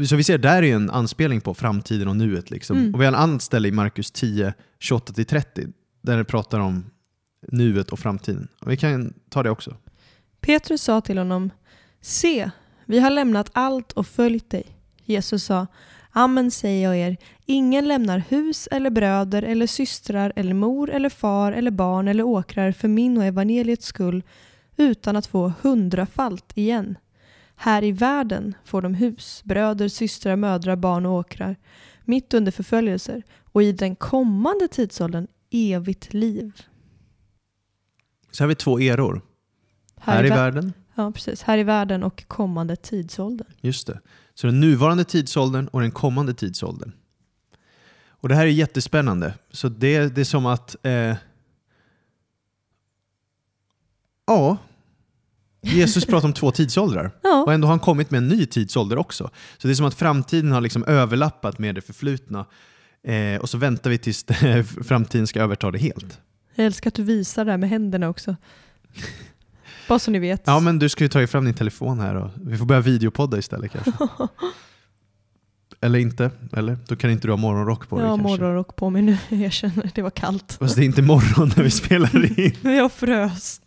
så 0.08 0.16
vi 0.16 0.24
ser 0.24 0.38
där 0.38 0.62
är 0.62 0.74
en 0.74 0.90
anspelning 0.90 1.40
på 1.40 1.54
framtiden 1.54 2.08
och 2.08 2.16
nuet. 2.16 2.50
Liksom. 2.50 2.78
Mm. 2.78 2.94
Och 2.94 3.00
vi 3.00 3.04
har 3.04 3.12
en 3.12 3.18
annan 3.18 3.40
ställe 3.40 3.68
i 3.68 3.72
Markus 3.72 4.10
10, 4.10 4.54
28-30, 4.80 5.72
där 6.02 6.16
det 6.16 6.24
pratar 6.24 6.60
om 6.60 6.84
nuet 7.48 7.90
och 7.90 7.98
framtiden. 7.98 8.48
Och 8.60 8.70
vi 8.70 8.76
kan 8.76 9.14
ta 9.28 9.42
det 9.42 9.50
också. 9.50 9.76
Petrus 10.40 10.82
sa 10.82 11.00
till 11.00 11.18
honom 11.18 11.50
Se, 12.00 12.50
vi 12.84 12.98
har 12.98 13.10
lämnat 13.10 13.50
allt 13.52 13.92
och 13.92 14.06
följt 14.06 14.50
dig. 14.50 14.76
Jesus 15.04 15.44
sa 15.44 15.66
Amen 16.10 16.50
säger 16.50 16.88
jag 16.88 16.96
er, 16.96 17.16
ingen 17.44 17.88
lämnar 17.88 18.18
hus 18.18 18.68
eller 18.70 18.90
bröder 18.90 19.42
eller 19.42 19.66
systrar 19.66 20.32
eller 20.36 20.54
mor 20.54 20.90
eller 20.90 21.08
far 21.08 21.52
eller 21.52 21.70
barn 21.70 22.08
eller 22.08 22.24
åkrar 22.24 22.72
för 22.72 22.88
min 22.88 23.18
och 23.18 23.24
evangeliets 23.24 23.86
skull 23.86 24.22
utan 24.76 25.16
att 25.16 25.26
få 25.26 25.52
hundrafalt 25.62 26.52
igen. 26.54 26.98
Här 27.56 27.84
i 27.84 27.92
världen 27.92 28.54
får 28.64 28.82
de 28.82 28.94
hus, 28.94 29.42
bröder, 29.44 29.88
systrar, 29.88 30.36
mödrar, 30.36 30.76
barn 30.76 31.06
och 31.06 31.12
åkrar 31.12 31.56
mitt 32.04 32.34
under 32.34 32.52
förföljelser 32.52 33.22
och 33.52 33.62
i 33.62 33.72
den 33.72 33.96
kommande 33.96 34.68
tidsåldern 34.68 35.26
evigt 35.50 36.14
liv. 36.14 36.52
Så 38.36 38.42
här 38.42 38.46
har 38.46 38.48
vi 38.48 38.54
två 38.54 38.80
eror. 38.80 39.20
Här, 40.00 40.24
i 40.24 40.28
vär- 40.28 40.36
världen, 40.36 40.72
Ja, 40.94 41.12
precis. 41.12 41.42
Här 41.42 41.58
i 41.58 41.62
världen 41.62 42.02
och 42.02 42.24
kommande 42.28 42.76
tidsåldern. 42.76 43.46
just 43.60 43.86
det. 43.86 44.00
Så 44.34 44.46
den 44.46 44.60
nuvarande 44.60 45.04
tidsåldern 45.04 45.68
och 45.68 45.80
den 45.80 45.90
kommande 45.90 46.34
tidsåldern. 46.34 46.92
Och 48.08 48.28
det 48.28 48.34
här 48.34 48.42
är 48.46 48.50
jättespännande. 48.50 49.34
Så 49.50 49.68
det, 49.68 50.14
det 50.14 50.20
är 50.20 50.24
som 50.24 50.46
att... 50.46 50.76
Eh, 50.82 51.16
ja, 54.26 54.56
Jesus 55.62 56.04
pratar 56.06 56.28
om 56.28 56.32
två 56.34 56.50
tidsåldrar. 56.50 57.10
Ja, 57.22 57.42
Och 57.46 57.52
ändå 57.52 57.66
har 57.66 57.72
han 57.72 57.80
kommit 57.80 58.10
med 58.10 58.18
en 58.18 58.28
ny 58.28 58.46
tidsålder 58.46 58.98
också. 58.98 59.30
Så 59.58 59.68
det 59.68 59.72
är 59.72 59.74
som 59.74 59.86
att 59.86 59.94
framtiden 59.94 60.52
har 60.52 60.60
liksom 60.60 60.84
överlappat 60.84 61.58
med 61.58 61.74
det 61.74 61.80
förflutna. 61.80 62.46
Eh, 63.02 63.40
och 63.40 63.50
så 63.50 63.58
väntar 63.58 63.90
vi 63.90 63.98
tills 63.98 64.24
det, 64.24 64.64
framtiden 64.86 65.26
ska 65.26 65.40
överta 65.42 65.70
det 65.70 65.78
helt. 65.78 66.20
Jag 66.56 66.66
älskar 66.66 66.90
att 66.90 66.94
du 66.94 67.02
visar 67.02 67.44
det 67.44 67.50
här 67.50 67.58
med 67.58 67.68
händerna 67.68 68.08
också. 68.08 68.36
Bara 69.88 69.98
så 69.98 70.10
ni 70.10 70.18
vet. 70.18 70.42
Ja, 70.44 70.60
men 70.60 70.78
du 70.78 70.88
ska 70.88 71.04
ju 71.04 71.08
ta 71.08 71.26
fram 71.26 71.44
din 71.44 71.54
telefon 71.54 72.00
här 72.00 72.14
och 72.14 72.30
vi 72.44 72.56
får 72.56 72.66
börja 72.66 72.80
videopodda 72.80 73.38
istället 73.38 73.72
kanske. 73.72 73.92
Eller 75.80 75.98
inte, 75.98 76.30
eller? 76.52 76.78
Då 76.88 76.96
kan 76.96 77.10
inte 77.10 77.26
du 77.28 77.32
ha 77.32 77.36
morgonrock 77.36 77.88
på 77.88 77.96
dig 77.96 78.04
jag 78.04 78.10
har 78.10 78.18
kanske. 78.18 78.30
morgonrock 78.42 78.76
på 78.76 78.90
mig 78.90 79.02
nu, 79.02 79.18
jag 79.28 79.52
känner 79.52 79.90
det 79.94 80.02
var 80.02 80.10
kallt. 80.10 80.56
Fast 80.60 80.76
det 80.76 80.82
är 80.82 80.84
inte 80.84 81.02
morgon 81.02 81.52
när 81.56 81.62
vi 81.62 81.70
spelar 81.70 82.40
in. 82.40 82.56
Jag 82.62 82.92
frös. 82.92 83.60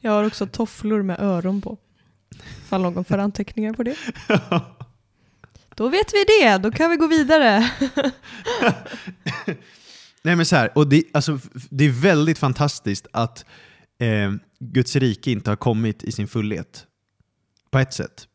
Jag 0.00 0.12
har 0.12 0.24
också 0.24 0.46
tofflor 0.46 1.02
med 1.02 1.20
öron 1.20 1.60
på. 1.60 1.78
Ifall 2.64 2.82
någon 2.82 3.04
får 3.04 3.18
anteckningar 3.18 3.72
på 3.72 3.82
det. 3.82 3.96
Då 5.74 5.88
vet 5.88 6.14
vi 6.14 6.24
det, 6.40 6.58
då 6.58 6.70
kan 6.70 6.90
vi 6.90 6.96
gå 6.96 7.06
vidare. 7.06 7.70
Nej 10.24 10.36
men 10.36 10.46
så 10.46 10.56
här, 10.56 10.78
och 10.78 10.88
det, 10.88 11.04
alltså, 11.12 11.38
det 11.70 11.84
är 11.84 11.90
väldigt 11.90 12.38
fantastiskt 12.38 13.06
att 13.12 13.44
eh, 13.98 14.32
Guds 14.60 14.96
rike 14.96 15.30
inte 15.30 15.50
har 15.50 15.56
kommit 15.56 16.04
i 16.04 16.12
sin 16.12 16.28
fullhet. 16.28 16.86
På 17.70 17.78
ett 17.78 17.92
sätt. 17.92 18.28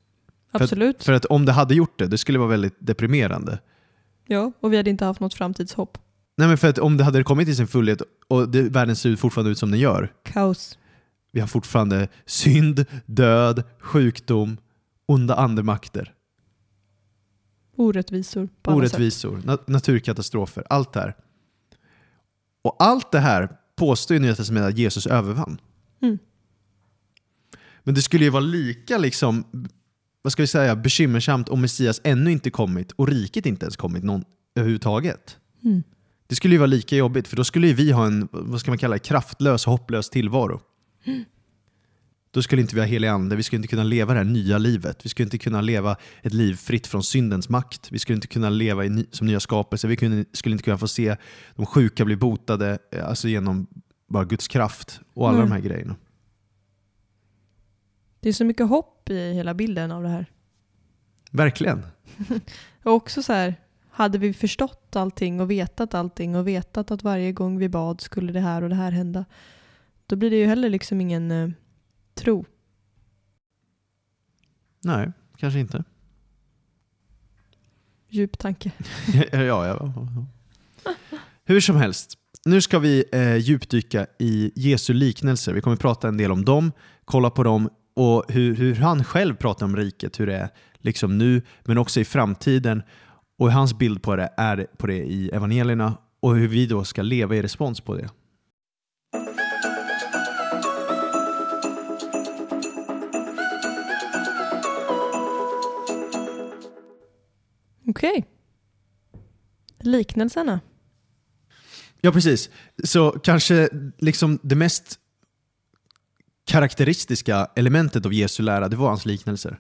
För- 0.51 0.63
Absolut. 0.63 1.03
För 1.03 1.13
att 1.13 1.25
om 1.25 1.45
det 1.45 1.51
hade 1.51 1.75
gjort 1.75 1.99
det, 1.99 2.07
det 2.07 2.17
skulle 2.17 2.39
vara 2.39 2.49
väldigt 2.49 2.75
deprimerande. 2.79 3.59
Ja, 4.27 4.51
och 4.59 4.73
vi 4.73 4.77
hade 4.77 4.89
inte 4.89 5.05
haft 5.05 5.19
något 5.19 5.33
framtidshopp. 5.33 5.97
Nej 6.37 6.47
men 6.47 6.57
för 6.57 6.67
att 6.67 6.77
om 6.79 6.97
det 6.97 7.03
hade 7.03 7.23
kommit 7.23 7.47
i 7.47 7.55
sin 7.55 7.67
fullhet 7.67 8.01
och 8.27 8.49
det, 8.49 8.61
världen 8.61 8.95
ser 8.95 9.15
fortfarande 9.15 9.51
ut 9.51 9.57
som 9.57 9.71
den 9.71 9.79
gör. 9.79 10.13
Kaos. 10.23 10.77
Vi 11.31 11.39
har 11.39 11.47
fortfarande 11.47 12.07
synd, 12.25 12.85
död, 13.05 13.63
sjukdom, 13.79 14.57
onda 15.05 15.35
andemakter, 15.35 16.13
Orättvisor 17.75 18.49
orättvisor, 18.67 19.37
na- 19.37 19.63
naturkatastrofer, 19.67 20.63
allt 20.69 20.93
det 20.93 20.99
här. 20.99 21.15
Och 22.61 22.75
allt 22.79 23.11
det 23.11 23.19
här 23.19 23.49
påstår 23.75 24.15
ju 24.15 24.21
Nya 24.21 24.35
Testamentet 24.35 24.73
att 24.73 24.77
Jesus 24.77 25.07
övervann. 25.07 25.61
Mm. 26.01 26.19
Men 27.83 27.95
det 27.95 28.01
skulle 28.01 28.23
ju 28.23 28.29
vara 28.29 28.43
lika 28.43 28.97
liksom, 28.97 29.43
vad 30.21 30.31
ska 30.31 30.43
vi 30.43 30.47
säga, 30.47 30.75
bekymmersamt 30.75 31.49
om 31.49 31.61
Messias 31.61 32.01
ännu 32.03 32.31
inte 32.31 32.51
kommit 32.51 32.91
och 32.91 33.07
riket 33.07 33.45
inte 33.45 33.65
ens 33.65 33.77
kommit 33.77 34.03
någon, 34.03 34.23
överhuvudtaget. 34.55 35.37
Mm. 35.63 35.83
Det 36.27 36.35
skulle 36.35 36.53
ju 36.53 36.57
vara 36.57 36.67
lika 36.67 36.95
jobbigt 36.95 37.27
för 37.27 37.35
då 37.35 37.43
skulle 37.43 37.73
vi 37.73 37.91
ha 37.91 38.05
en, 38.05 38.27
vad 38.31 38.59
ska 38.59 38.71
man 38.71 38.77
kalla 38.77 38.99
kraftlös 38.99 39.67
och 39.67 39.71
hopplös 39.71 40.09
tillvaro. 40.09 40.61
Då 42.31 42.41
skulle 42.41 42.61
inte 42.61 42.75
vi 42.75 42.81
ha 42.81 42.87
helig 42.87 43.07
ande, 43.07 43.35
vi 43.35 43.43
skulle 43.43 43.57
inte 43.57 43.67
kunna 43.67 43.83
leva 43.83 44.13
det 44.13 44.19
här 44.19 44.25
nya 44.25 44.57
livet. 44.57 45.05
Vi 45.05 45.09
skulle 45.09 45.23
inte 45.23 45.37
kunna 45.37 45.61
leva 45.61 45.97
ett 46.21 46.33
liv 46.33 46.55
fritt 46.55 46.87
från 46.87 47.03
syndens 47.03 47.49
makt. 47.49 47.91
Vi 47.91 47.99
skulle 47.99 48.15
inte 48.15 48.27
kunna 48.27 48.49
leva 48.49 48.85
i, 48.85 49.05
som 49.11 49.27
nya 49.27 49.39
skapelser. 49.39 49.87
Vi 49.87 49.95
kunde, 49.95 50.25
skulle 50.33 50.53
inte 50.53 50.63
kunna 50.63 50.77
få 50.77 50.87
se 50.87 51.15
de 51.55 51.65
sjuka 51.65 52.05
bli 52.05 52.15
botade 52.15 52.79
eh, 52.91 53.07
alltså 53.07 53.27
genom 53.27 53.67
bara 54.07 54.25
Guds 54.25 54.47
kraft 54.47 55.01
och 55.13 55.29
alla 55.29 55.37
Nej. 55.37 55.47
de 55.47 55.51
här 55.51 55.59
grejerna. 55.59 55.95
Det 58.19 58.29
är 58.29 58.33
så 58.33 58.45
mycket 58.45 58.67
hopp 58.67 59.09
i 59.09 59.33
hela 59.33 59.53
bilden 59.53 59.91
av 59.91 60.03
det 60.03 60.09
här. 60.09 60.25
Verkligen. 61.31 61.85
Och 62.83 62.93
också 62.93 63.23
så 63.23 63.33
här, 63.33 63.55
hade 63.89 64.17
vi 64.17 64.33
förstått 64.33 64.95
allting 64.95 65.41
och 65.41 65.51
vetat 65.51 65.93
allting 65.93 66.35
och 66.35 66.47
vetat 66.47 66.91
att 66.91 67.03
varje 67.03 67.31
gång 67.31 67.57
vi 67.57 67.69
bad 67.69 68.01
skulle 68.01 68.31
det 68.31 68.39
här 68.39 68.61
och 68.61 68.69
det 68.69 68.75
här 68.75 68.91
hända, 68.91 69.25
då 70.05 70.15
blir 70.15 70.29
det 70.29 70.37
ju 70.37 70.45
heller 70.45 70.69
liksom 70.69 71.01
ingen 71.01 71.31
eh, 71.31 71.49
tro. 72.19 72.45
Nej, 74.83 75.11
kanske 75.37 75.59
inte. 75.59 75.83
Djup 78.09 78.37
tanke. 78.37 78.71
ja, 79.13 79.25
ja, 79.45 79.67
ja. 79.67 79.93
Hur 81.45 81.59
som 81.59 81.75
helst, 81.75 82.17
nu 82.45 82.61
ska 82.61 82.79
vi 82.79 83.03
eh, 83.11 83.35
djupdyka 83.35 84.07
i 84.19 84.51
Jesu 84.55 84.93
liknelser. 84.93 85.53
Vi 85.53 85.61
kommer 85.61 85.77
prata 85.77 86.07
en 86.07 86.17
del 86.17 86.31
om 86.31 86.45
dem, 86.45 86.71
kolla 87.05 87.29
på 87.29 87.43
dem 87.43 87.69
och 87.95 88.25
hur, 88.27 88.55
hur 88.55 88.75
han 88.75 89.03
själv 89.03 89.35
pratar 89.35 89.65
om 89.65 89.75
riket, 89.75 90.19
hur 90.19 90.27
det 90.27 90.35
är 90.35 90.49
liksom 90.77 91.17
nu, 91.17 91.41
men 91.63 91.77
också 91.77 91.99
i 91.99 92.05
framtiden. 92.05 92.83
Och 93.37 93.45
hur 93.47 93.53
hans 93.53 93.77
bild 93.77 94.01
på 94.01 94.15
det 94.15 94.29
är 94.37 94.67
på 94.77 94.87
det 94.87 94.97
i 94.97 95.29
evangelierna 95.29 95.97
och 96.19 96.35
hur 96.35 96.47
vi 96.47 96.65
då 96.65 96.83
ska 96.83 97.01
leva 97.01 97.35
i 97.35 97.41
respons 97.41 97.81
på 97.81 97.95
det. 97.95 98.09
Okej. 107.89 108.25
Liknelserna. 109.79 110.59
Ja, 112.01 112.11
precis. 112.11 112.49
Så 112.83 113.11
kanske 113.11 113.69
liksom 113.97 114.39
det 114.43 114.55
mest 114.55 114.99
karaktäristiska 116.45 117.49
elementet 117.55 118.05
av 118.05 118.13
Jesu 118.13 118.43
lära, 118.43 118.67
det 118.67 118.75
var 118.75 118.87
hans 118.87 119.05
liknelser. 119.05 119.59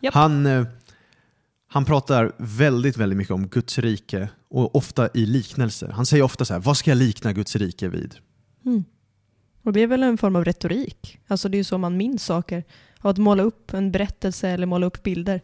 Japp. 0.00 0.14
Han, 0.14 0.46
eh, 0.46 0.66
han 1.68 1.84
pratar 1.84 2.32
väldigt, 2.36 2.96
väldigt 2.96 3.16
mycket 3.16 3.34
om 3.34 3.48
Guds 3.48 3.78
rike 3.78 4.28
och 4.48 4.76
ofta 4.76 5.08
i 5.14 5.26
liknelser. 5.26 5.88
Han 5.88 6.06
säger 6.06 6.22
ofta 6.22 6.44
så 6.44 6.54
här, 6.54 6.60
vad 6.60 6.76
ska 6.76 6.90
jag 6.90 6.98
likna 6.98 7.32
Guds 7.32 7.56
rike 7.56 7.88
vid? 7.88 8.14
Mm. 8.66 8.84
Och 9.62 9.72
det 9.72 9.80
är 9.80 9.86
väl 9.86 10.02
en 10.02 10.18
form 10.18 10.36
av 10.36 10.44
retorik. 10.44 11.18
Alltså 11.26 11.48
det 11.48 11.56
är 11.56 11.58
ju 11.58 11.64
så 11.64 11.78
man 11.78 11.96
minns 11.96 12.24
saker. 12.24 12.64
Att 12.98 13.18
måla 13.18 13.42
upp 13.42 13.74
en 13.74 13.92
berättelse 13.92 14.48
eller 14.48 14.66
måla 14.66 14.86
upp 14.86 15.02
bilder. 15.02 15.40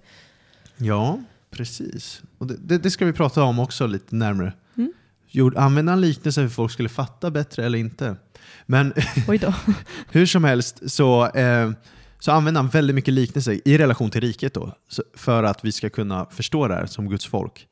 Ja, 0.77 1.21
precis. 1.55 2.23
Och 2.39 2.47
det, 2.47 2.57
det, 2.57 2.79
det 2.79 2.91
ska 2.91 3.05
vi 3.05 3.13
prata 3.13 3.43
om 3.43 3.59
också 3.59 3.87
lite 3.87 4.17
närmare. 4.17 4.53
Mm. 4.77 4.93
Gjorde, 5.29 5.61
använde 5.61 5.93
han 5.93 6.01
liknelser 6.01 6.43
för 6.43 6.47
att 6.47 6.55
folk 6.55 6.73
skulle 6.73 6.89
fatta 6.89 7.31
bättre 7.31 7.67
eller 7.67 7.79
inte? 7.79 8.17
Men. 8.67 8.93
Hur 10.11 10.27
som 10.27 10.45
helst 10.45 10.91
så, 10.91 11.27
eh, 11.27 11.71
så 12.19 12.33
använder 12.33 12.61
han 12.61 12.69
väldigt 12.71 12.95
mycket 12.95 13.15
liknelser 13.15 13.61
i 13.65 13.79
relation 13.79 14.11
till 14.11 14.21
riket 14.21 14.55
då, 14.55 14.73
för 15.15 15.43
att 15.43 15.65
vi 15.65 15.73
ska 15.73 15.91
kunna 15.91 16.27
förstå 16.27 16.69
det 16.69 16.75
här 16.75 16.87
som 16.87 17.09
Guds 17.09 17.27
folk. 17.27 17.67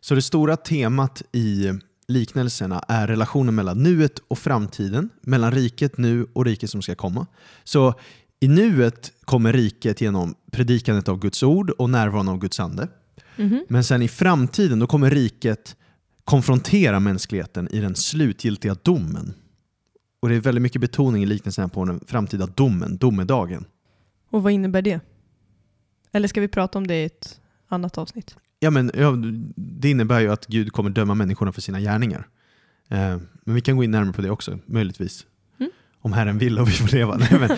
Så 0.00 0.14
det 0.14 0.22
stora 0.22 0.56
temat 0.56 1.22
i 1.32 1.72
liknelserna 2.08 2.84
är 2.88 3.06
relationen 3.06 3.54
mellan 3.54 3.82
nuet 3.82 4.18
och 4.28 4.38
framtiden, 4.38 5.10
mellan 5.20 5.52
riket 5.52 5.98
nu 5.98 6.26
och 6.32 6.44
riket 6.44 6.70
som 6.70 6.82
ska 6.82 6.94
komma. 6.94 7.26
Så 7.64 7.94
i 8.40 8.48
nuet 8.48 9.12
kommer 9.24 9.52
riket 9.52 10.00
genom 10.00 10.34
predikandet 10.50 11.08
av 11.08 11.18
Guds 11.18 11.42
ord 11.42 11.70
och 11.70 11.90
närvaron 11.90 12.28
av 12.28 12.38
Guds 12.38 12.60
ande. 12.60 12.88
Mhm. 13.36 13.64
Men 13.68 13.84
sen 13.84 14.02
i 14.02 14.08
framtiden 14.08 14.78
då 14.78 14.86
kommer 14.86 15.10
riket 15.10 15.76
konfrontera 16.24 17.00
mänskligheten 17.00 17.68
i 17.68 17.80
den 17.80 17.94
slutgiltiga 17.94 18.76
domen. 18.82 19.34
Och 20.20 20.28
det 20.28 20.34
är 20.34 20.40
väldigt 20.40 20.62
mycket 20.62 20.80
betoning 20.80 21.22
i 21.22 21.26
liknelsen 21.26 21.70
på 21.70 21.84
den 21.84 22.00
framtida 22.06 22.46
domen, 22.46 22.96
domedagen. 22.96 23.64
Och 24.30 24.42
vad 24.42 24.52
innebär 24.52 24.82
det? 24.82 25.00
Eller 26.12 26.28
ska 26.28 26.40
vi 26.40 26.48
prata 26.48 26.78
om 26.78 26.86
det 26.86 26.94
i 26.94 27.04
ett 27.04 27.40
annat 27.68 27.98
avsnitt? 27.98 28.36
Ja, 28.58 28.70
men, 28.70 28.90
ja, 28.94 29.16
det 29.56 29.90
innebär 29.90 30.20
ju 30.20 30.32
att 30.32 30.46
Gud 30.46 30.72
kommer 30.72 30.90
döma 30.90 31.14
människorna 31.14 31.52
för 31.52 31.60
sina 31.60 31.80
gärningar. 31.80 32.28
Eh, 32.88 33.18
men 33.44 33.54
vi 33.54 33.60
kan 33.60 33.76
gå 33.76 33.84
in 33.84 33.90
närmare 33.90 34.12
på 34.12 34.22
det 34.22 34.30
också, 34.30 34.58
möjligtvis. 34.66 35.26
Om 36.04 36.12
Herren 36.12 36.38
vill 36.38 36.58
och 36.58 36.68
vi 36.68 36.72
får 36.72 36.88
leva. 36.88 37.16
Nej, 37.30 37.38
men, 37.40 37.50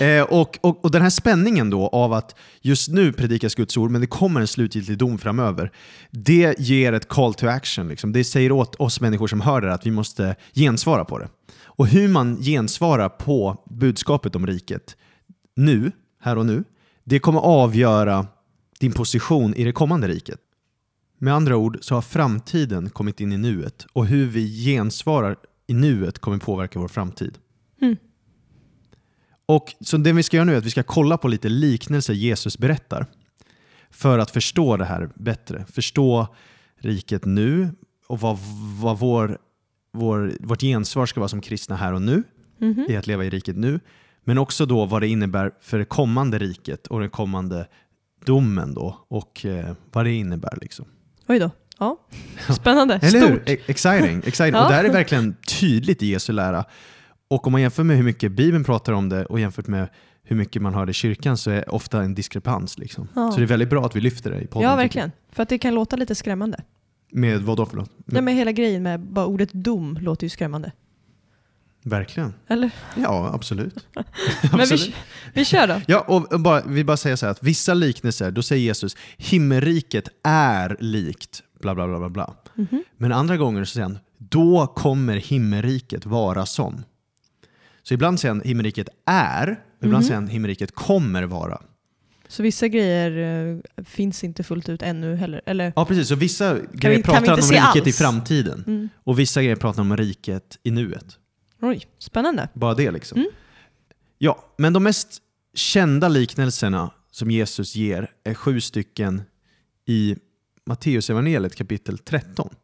eh, 0.00 0.08
eh, 0.08 0.24
och, 0.24 0.58
och, 0.60 0.84
och 0.84 0.90
den 0.90 1.02
här 1.02 1.10
spänningen 1.10 1.70
då 1.70 1.88
av 1.88 2.12
att 2.12 2.34
just 2.62 2.88
nu 2.88 3.12
predikas 3.12 3.54
Guds 3.54 3.76
ord, 3.76 3.90
men 3.90 4.00
det 4.00 4.06
kommer 4.06 4.40
en 4.40 4.46
slutgiltig 4.46 4.98
dom 4.98 5.18
framöver. 5.18 5.72
Det 6.10 6.60
ger 6.60 6.92
ett 6.92 7.08
call 7.08 7.34
to 7.34 7.46
action. 7.46 7.88
Liksom. 7.88 8.12
Det 8.12 8.24
säger 8.24 8.52
åt 8.52 8.74
oss 8.74 9.00
människor 9.00 9.26
som 9.26 9.40
hör 9.40 9.60
det 9.60 9.74
att 9.74 9.86
vi 9.86 9.90
måste 9.90 10.36
gensvara 10.54 11.04
på 11.04 11.18
det. 11.18 11.28
Och 11.64 11.86
hur 11.86 12.08
man 12.08 12.36
gensvarar 12.36 13.08
på 13.08 13.64
budskapet 13.70 14.36
om 14.36 14.46
riket 14.46 14.96
nu, 15.56 15.92
här 16.22 16.38
och 16.38 16.46
nu, 16.46 16.64
det 17.04 17.18
kommer 17.18 17.40
avgöra 17.40 18.26
din 18.80 18.92
position 18.92 19.54
i 19.54 19.64
det 19.64 19.72
kommande 19.72 20.08
riket. 20.08 20.38
Med 21.18 21.34
andra 21.34 21.56
ord 21.56 21.78
så 21.80 21.94
har 21.94 22.02
framtiden 22.02 22.90
kommit 22.90 23.20
in 23.20 23.32
i 23.32 23.36
nuet 23.36 23.86
och 23.92 24.06
hur 24.06 24.26
vi 24.26 24.64
gensvarar 24.64 25.36
i 25.66 25.74
nuet 25.74 26.18
kommer 26.18 26.38
påverka 26.38 26.78
vår 26.78 26.88
framtid. 26.88 27.38
Mm. 27.80 27.96
Och 29.46 29.74
så 29.80 29.96
det 29.96 30.12
vi 30.12 30.22
ska 30.22 30.36
göra 30.36 30.44
nu 30.44 30.54
är 30.54 30.58
att 30.58 30.64
vi 30.66 30.70
ska 30.70 30.82
kolla 30.82 31.18
på 31.18 31.28
lite 31.28 31.48
liknelser 31.48 32.14
Jesus 32.14 32.58
berättar 32.58 33.06
för 33.90 34.18
att 34.18 34.30
förstå 34.30 34.76
det 34.76 34.84
här 34.84 35.10
bättre. 35.14 35.64
Förstå 35.72 36.34
riket 36.78 37.24
nu 37.24 37.68
och 38.06 38.20
vad, 38.20 38.38
vad 38.80 38.98
vår, 38.98 39.38
vår, 39.92 40.32
vårt 40.40 40.60
gensvar 40.60 41.06
ska 41.06 41.20
vara 41.20 41.28
som 41.28 41.40
kristna 41.40 41.76
här 41.76 41.92
och 41.92 42.02
nu 42.02 42.22
Mhm. 42.58 42.86
i 42.88 42.96
att 42.96 43.06
leva 43.06 43.24
i 43.24 43.30
riket 43.30 43.56
nu. 43.56 43.80
Men 44.24 44.38
också 44.38 44.66
då 44.66 44.84
vad 44.86 45.02
det 45.02 45.08
innebär 45.08 45.52
för 45.60 45.78
det 45.78 45.84
kommande 45.84 46.38
riket 46.38 46.86
och 46.86 47.00
den 47.00 47.10
kommande 47.10 47.66
domen 48.24 48.74
då 48.74 49.04
och 49.08 49.46
eh, 49.46 49.74
vad 49.92 50.04
det 50.04 50.12
innebär. 50.12 50.58
Liksom. 50.60 50.86
Oj 51.28 51.38
då. 51.38 51.50
Ja. 51.78 51.98
Spännande. 52.54 52.94
Eller 53.02 53.20
hur? 53.20 53.26
Stort. 53.36 53.48
E- 53.48 53.58
Exciting. 53.66 54.22
exciting. 54.24 54.54
Ja. 54.54 54.62
Och 54.64 54.68
det 54.70 54.74
här 54.76 54.84
är 54.84 54.92
verkligen 54.92 55.34
tydligt 55.60 56.02
i 56.02 56.06
Jesu 56.06 56.32
lära. 56.32 56.64
Och 57.28 57.46
om 57.46 57.52
man 57.52 57.60
jämför 57.60 57.84
med 57.84 57.96
hur 57.96 58.04
mycket 58.04 58.32
Bibeln 58.32 58.64
pratar 58.64 58.92
om 58.92 59.08
det 59.08 59.24
och 59.24 59.40
jämfört 59.40 59.66
med 59.66 59.88
hur 60.22 60.36
mycket 60.36 60.62
man 60.62 60.74
hör 60.74 60.86
det 60.86 60.90
i 60.90 60.94
kyrkan 60.94 61.36
så 61.36 61.50
är 61.50 61.74
ofta 61.74 62.02
en 62.02 62.14
diskrepans. 62.14 62.78
Liksom. 62.78 63.08
Ja. 63.14 63.32
Så 63.32 63.38
det 63.38 63.44
är 63.44 63.46
väldigt 63.46 63.70
bra 63.70 63.86
att 63.86 63.96
vi 63.96 64.00
lyfter 64.00 64.30
det 64.30 64.40
i 64.40 64.46
podden. 64.46 64.70
Ja, 64.70 64.76
verkligen. 64.76 65.12
För 65.32 65.42
att 65.42 65.48
det 65.48 65.58
kan 65.58 65.74
låta 65.74 65.96
lite 65.96 66.14
skrämmande. 66.14 66.62
Med 67.10 67.42
vad 67.42 67.56
då 67.56 67.66
för 67.66 67.76
något? 67.76 67.90
Nej, 68.04 68.22
men 68.22 68.36
hela 68.36 68.52
grejen 68.52 68.82
med 68.82 69.00
bara 69.00 69.26
ordet 69.26 69.52
dom 69.52 69.98
låter 70.00 70.24
ju 70.24 70.28
skrämmande. 70.28 70.72
Verkligen. 71.82 72.34
Eller? 72.48 72.70
Ja, 72.96 73.30
absolut. 73.34 73.86
Men 73.94 74.04
absolut. 74.60 74.86
vi, 74.86 74.94
vi 75.32 75.44
kör 75.44 75.66
då. 75.66 75.80
Ja, 75.86 76.00
och 76.00 76.40
bara, 76.40 76.62
vi 76.66 76.84
bara 76.84 76.96
säger 76.96 77.16
så 77.16 77.26
här 77.26 77.30
att 77.30 77.42
vissa 77.42 77.74
liknelser, 77.74 78.30
då 78.30 78.42
säger 78.42 78.62
Jesus 78.62 78.96
himmelriket 79.16 80.08
är 80.22 80.76
likt 80.80 81.42
bla 81.60 81.74
bla 81.74 81.86
bla 81.86 81.98
bla 81.98 82.08
bla. 82.08 82.34
Mhm. 82.54 82.84
Men 82.96 83.12
andra 83.12 83.36
gånger 83.36 83.64
så 83.64 83.72
säger 83.72 83.86
han 83.86 83.98
då 84.18 84.66
kommer 84.66 85.16
himmelriket 85.16 86.06
vara 86.06 86.46
som. 86.46 86.84
Så 87.88 87.94
ibland 87.94 88.20
säger 88.20 88.34
han 88.34 88.42
himmelriket 88.44 88.88
är, 89.06 89.50
och 89.78 89.84
ibland 89.84 90.02
Mhm. 90.02 90.06
säger 90.08 90.14
han 90.20 90.28
himmelriket 90.28 90.74
kommer 90.74 91.22
vara. 91.22 91.62
Så 92.28 92.42
vissa 92.42 92.68
grejer 92.68 93.10
eh, 93.76 93.84
finns 93.84 94.24
inte 94.24 94.42
fullt 94.42 94.68
ut 94.68 94.82
ännu 94.82 95.16
heller? 95.16 95.40
Eller? 95.46 95.72
Ja 95.76 95.84
precis, 95.84 96.08
så 96.08 96.14
vissa 96.14 96.58
grejer 96.72 96.96
vi- 96.96 97.02
pratar 97.02 97.32
om 97.32 97.38
riket 97.38 97.76
i 97.76 97.80
alls? 97.80 97.98
framtiden 97.98 98.64
Mm. 98.66 98.88
och 99.04 99.18
vissa 99.18 99.42
grejer 99.42 99.56
pratar 99.56 99.82
om 99.82 99.96
riket 99.96 100.58
i 100.62 100.70
nuet. 100.70 101.18
Oj, 101.60 101.86
spännande. 101.98 102.48
Bara 102.54 102.74
det 102.74 102.90
liksom. 102.90 103.18
Mm. 103.18 103.30
Ja, 104.18 104.44
men 104.58 104.72
de 104.72 104.82
mest 104.82 105.22
kända 105.54 106.08
liknelserna 106.08 106.90
som 107.10 107.30
Jesus 107.30 107.74
ger 107.76 108.10
är 108.24 108.34
sju 108.34 108.60
stycken 108.60 109.22
i 109.86 110.16
Matteusevangeliet 110.66 111.54
kapitel 111.54 111.98
13. 111.98 112.54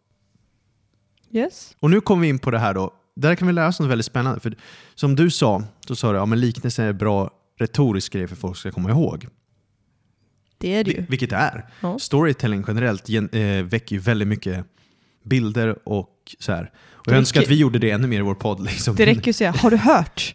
Yes. 1.31 1.77
Och 1.81 1.91
nu 1.91 2.01
kommer 2.01 2.23
vi 2.23 2.29
in 2.29 2.39
på 2.39 2.51
det 2.51 2.59
här 2.59 2.75
då. 2.75 2.95
Där 3.17 3.35
kan 3.35 3.47
vi 3.49 3.53
lära 3.55 3.69
oss 3.69 3.81
något 3.81 3.89
väldigt 3.91 4.07
spännande. 4.07 4.41
För 4.41 4.55
som 4.95 5.17
du 5.17 5.31
sa, 5.31 5.63
så 5.87 5.97
sa 5.97 6.13
du 6.13 6.19
att 6.19 6.29
ja, 6.29 6.35
liknelser 6.35 6.85
är 6.85 6.89
en 6.91 6.99
bra 6.99 7.31
retorisk 7.59 8.13
grej 8.13 8.27
för 8.27 8.37
folk 8.37 8.57
ska 8.57 8.71
komma 8.71 8.91
ihåg. 8.91 9.27
Det 10.59 10.75
är 10.75 10.85
det 10.85 10.91
ju. 10.91 10.97
Vil- 11.01 11.07
Vilket 11.09 11.31
det 11.31 11.37
är. 11.37 11.67
Ja. 11.81 11.99
Storytelling 11.99 12.65
generellt 12.69 13.09
gen- 13.09 13.29
eh, 13.33 13.63
väcker 13.65 13.97
ju 13.97 14.01
väldigt 14.03 14.29
mycket 14.29 14.65
bilder 15.25 15.89
och 15.89 16.37
så 16.39 16.53
här. 16.53 16.71
Och 16.93 17.05
Det 17.07 17.11
jag 17.13 17.19
önskar 17.19 17.43
att 17.43 17.49
vi 17.49 17.55
gjorde 17.55 17.79
det 17.79 17.91
ännu 17.91 18.07
mer 18.07 18.19
i 18.19 18.23
vår 18.23 18.35
podd. 18.35 18.61
Liksom. 18.65 18.95
Det 18.97 19.07
räcker 19.07 19.27
ju 19.27 19.31
att 19.31 19.37
säga 19.37 19.51
“Har 19.51 19.71
du 19.71 19.77
hört?” 19.77 20.35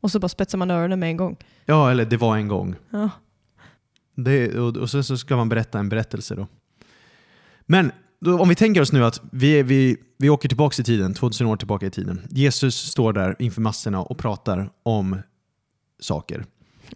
och 0.00 0.10
så 0.10 0.18
bara 0.18 0.28
spetsar 0.28 0.58
man 0.58 0.70
öronen 0.70 0.98
med 1.00 1.08
en 1.08 1.16
gång. 1.16 1.36
Ja, 1.64 1.90
eller 1.90 2.04
det 2.04 2.16
var 2.16 2.36
en 2.36 2.48
gång. 2.48 2.74
Ja. 2.90 3.10
Det, 4.16 4.58
och, 4.58 4.76
och 4.76 4.90
så, 4.90 5.02
så 5.02 5.16
ska 5.18 5.36
man 5.36 5.48
berätta 5.48 5.78
en 5.78 5.88
berättelse 5.88 6.34
då. 6.34 6.46
Men 7.66 7.92
då, 8.26 8.38
om 8.40 8.48
vi 8.48 8.54
tänker 8.54 8.80
oss 8.80 8.92
nu 8.92 9.04
att 9.04 9.20
vi, 9.32 9.62
vi, 9.62 9.96
vi 10.18 10.28
åker 10.30 10.48
tillbaka 10.48 10.82
i 10.82 10.84
tiden, 10.84 11.14
2000 11.14 11.46
år 11.46 11.56
tillbaka 11.56 11.86
i 11.86 11.90
tiden. 11.90 12.26
Jesus 12.30 12.76
står 12.76 13.12
där 13.12 13.36
inför 13.38 13.60
massorna 13.60 14.00
och 14.02 14.18
pratar 14.18 14.70
om 14.82 15.18
saker. 16.00 16.44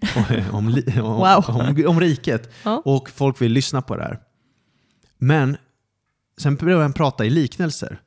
Om, 0.53 0.69
li- 0.69 1.01
om, 1.01 1.03
Wow. 1.16 1.45
om, 1.49 1.85
om 1.87 2.01
riket. 2.01 2.51
Ja. 2.62 2.83
Och 2.85 3.11
folk 3.11 3.43
vill 3.43 3.53
lyssna 3.53 3.83
på 3.83 3.97
det 3.97 4.03
här. 4.03 4.19
Men 5.19 5.57
sen 6.40 6.57
börjar 6.57 6.81
han 6.83 6.93
prata 6.93 7.25
i 7.25 7.31
liknelser. 7.31 8.01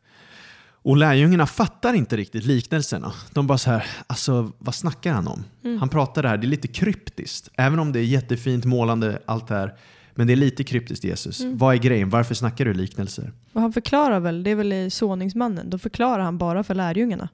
Och 0.85 0.97
lärjungarna 0.97 1.45
fattar 1.47 1.93
inte 1.93 2.17
riktigt 2.17 2.43
liknelserna. 2.45 3.13
De 3.33 3.47
bara 3.47 3.57
så 3.57 3.71
här, 3.71 3.85
alltså 4.07 4.51
vad 4.59 4.75
snackar 4.75 5.13
han 5.13 5.27
om? 5.27 5.43
Mm. 5.63 5.77
Han 5.79 5.89
pratar 5.89 6.23
det 6.23 6.29
här, 6.29 6.37
det 6.37 6.45
är 6.45 6.49
lite 6.49 6.67
kryptiskt. 6.67 7.49
Även 7.57 7.79
om 7.79 7.91
det 7.91 7.99
är 7.99 8.03
jättefint 8.03 8.65
målande, 8.65 9.21
allt 9.25 9.47
det 9.47 9.55
här. 9.55 9.73
Men 10.15 10.27
det 10.27 10.33
är 10.33 10.37
lite 10.37 10.63
kryptiskt 10.63 11.03
Jesus. 11.03 11.41
Mm. 11.41 11.57
Vad 11.57 11.75
är 11.75 11.79
grejen? 11.79 12.09
Varför 12.09 12.35
snackar 12.35 12.65
du 12.65 12.73
liknelser? 12.73 13.31
Och 13.53 13.61
han 13.61 13.73
förklarar 13.73 14.19
väl, 14.19 14.43
det 14.43 14.49
är 14.51 14.55
väl 14.55 14.73
i 14.73 14.89
såningsmannen, 14.89 15.69
då 15.69 15.77
förklarar 15.77 16.23
han 16.23 16.37
bara 16.37 16.63
för 16.63 16.75
lärjungarna. 16.75 17.29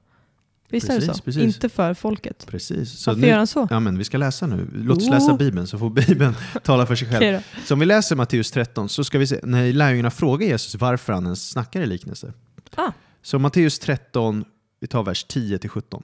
Visst 0.68 0.88
är 0.88 0.94
det 0.94 1.00
Precis, 1.00 1.16
så? 1.16 1.22
precis. 1.22 1.42
Inte 1.42 1.68
för 1.68 1.94
folket. 1.94 2.46
Precis. 2.46 2.98
Så 2.98 3.10
Varför 3.10 3.20
nu, 3.20 3.26
gör 3.28 3.36
han 3.36 3.46
så? 3.46 3.68
ja, 3.70 3.80
men 3.80 3.98
vi 3.98 4.04
ska 4.04 4.18
läsa 4.18 4.46
nu. 4.46 4.68
Låt 4.74 4.98
oss 4.98 5.08
läsa 5.08 5.32
Oh. 5.32 5.38
Bibeln 5.38 5.66
så 5.66 5.78
får 5.78 5.90
Bibeln 5.90 6.34
tala 6.62 6.86
för 6.86 6.94
sig 6.94 7.08
själv. 7.08 7.40
Så 7.64 7.74
om 7.74 7.80
vi 7.80 7.86
läser 7.86 8.16
Matteus 8.16 8.50
13 8.50 8.88
så 8.88 9.04
ska 9.04 9.18
vi 9.18 9.26
se, 9.26 9.40
när 9.42 9.72
lärjungarna 9.72 10.10
frågar 10.10 10.46
Jesus 10.46 10.74
varför 10.74 11.12
han 11.12 11.24
ens 11.24 11.50
snackar 11.50 11.80
i 11.80 11.86
liknelser. 11.86 12.32
Ah. 12.74 12.92
Så 13.22 13.38
Matteus 13.38 13.78
13, 13.78 14.44
vi 14.80 14.86
tar 14.86 15.02
vers 15.02 15.26
10-17. 15.26 16.02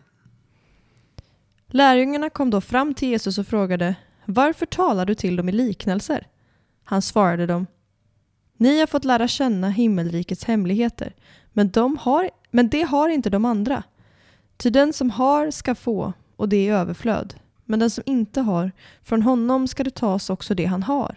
Lärjungarna 1.66 2.30
kom 2.30 2.50
då 2.50 2.60
fram 2.60 2.94
till 2.94 3.08
Jesus 3.08 3.38
och 3.38 3.46
frågade 3.46 3.94
Varför 4.24 4.66
talar 4.66 5.06
du 5.06 5.14
till 5.14 5.36
dem 5.36 5.48
i 5.48 5.52
liknelser? 5.52 6.26
Han 6.88 7.02
svarade 7.02 7.46
dem 7.46 7.66
Ni 8.56 8.80
har 8.80 8.86
fått 8.86 9.04
lära 9.04 9.28
känna 9.28 9.68
himmelrikets 9.68 10.44
hemligheter 10.44 11.14
men, 11.52 11.70
de 11.70 11.96
har, 11.96 12.30
men 12.50 12.68
det 12.68 12.82
har 12.82 13.08
inte 13.08 13.30
de 13.30 13.44
andra. 13.44 13.82
Ty 14.56 14.70
den 14.70 14.92
som 14.92 15.10
har 15.10 15.50
ska 15.50 15.74
få 15.74 16.12
och 16.36 16.48
det 16.48 16.68
är 16.68 16.74
överflöd. 16.74 17.34
Men 17.64 17.78
den 17.78 17.90
som 17.90 18.04
inte 18.06 18.40
har, 18.40 18.72
från 19.02 19.22
honom 19.22 19.68
ska 19.68 19.84
det 19.84 19.94
tas 19.94 20.30
också 20.30 20.54
det 20.54 20.64
han 20.64 20.82
har. 20.82 21.16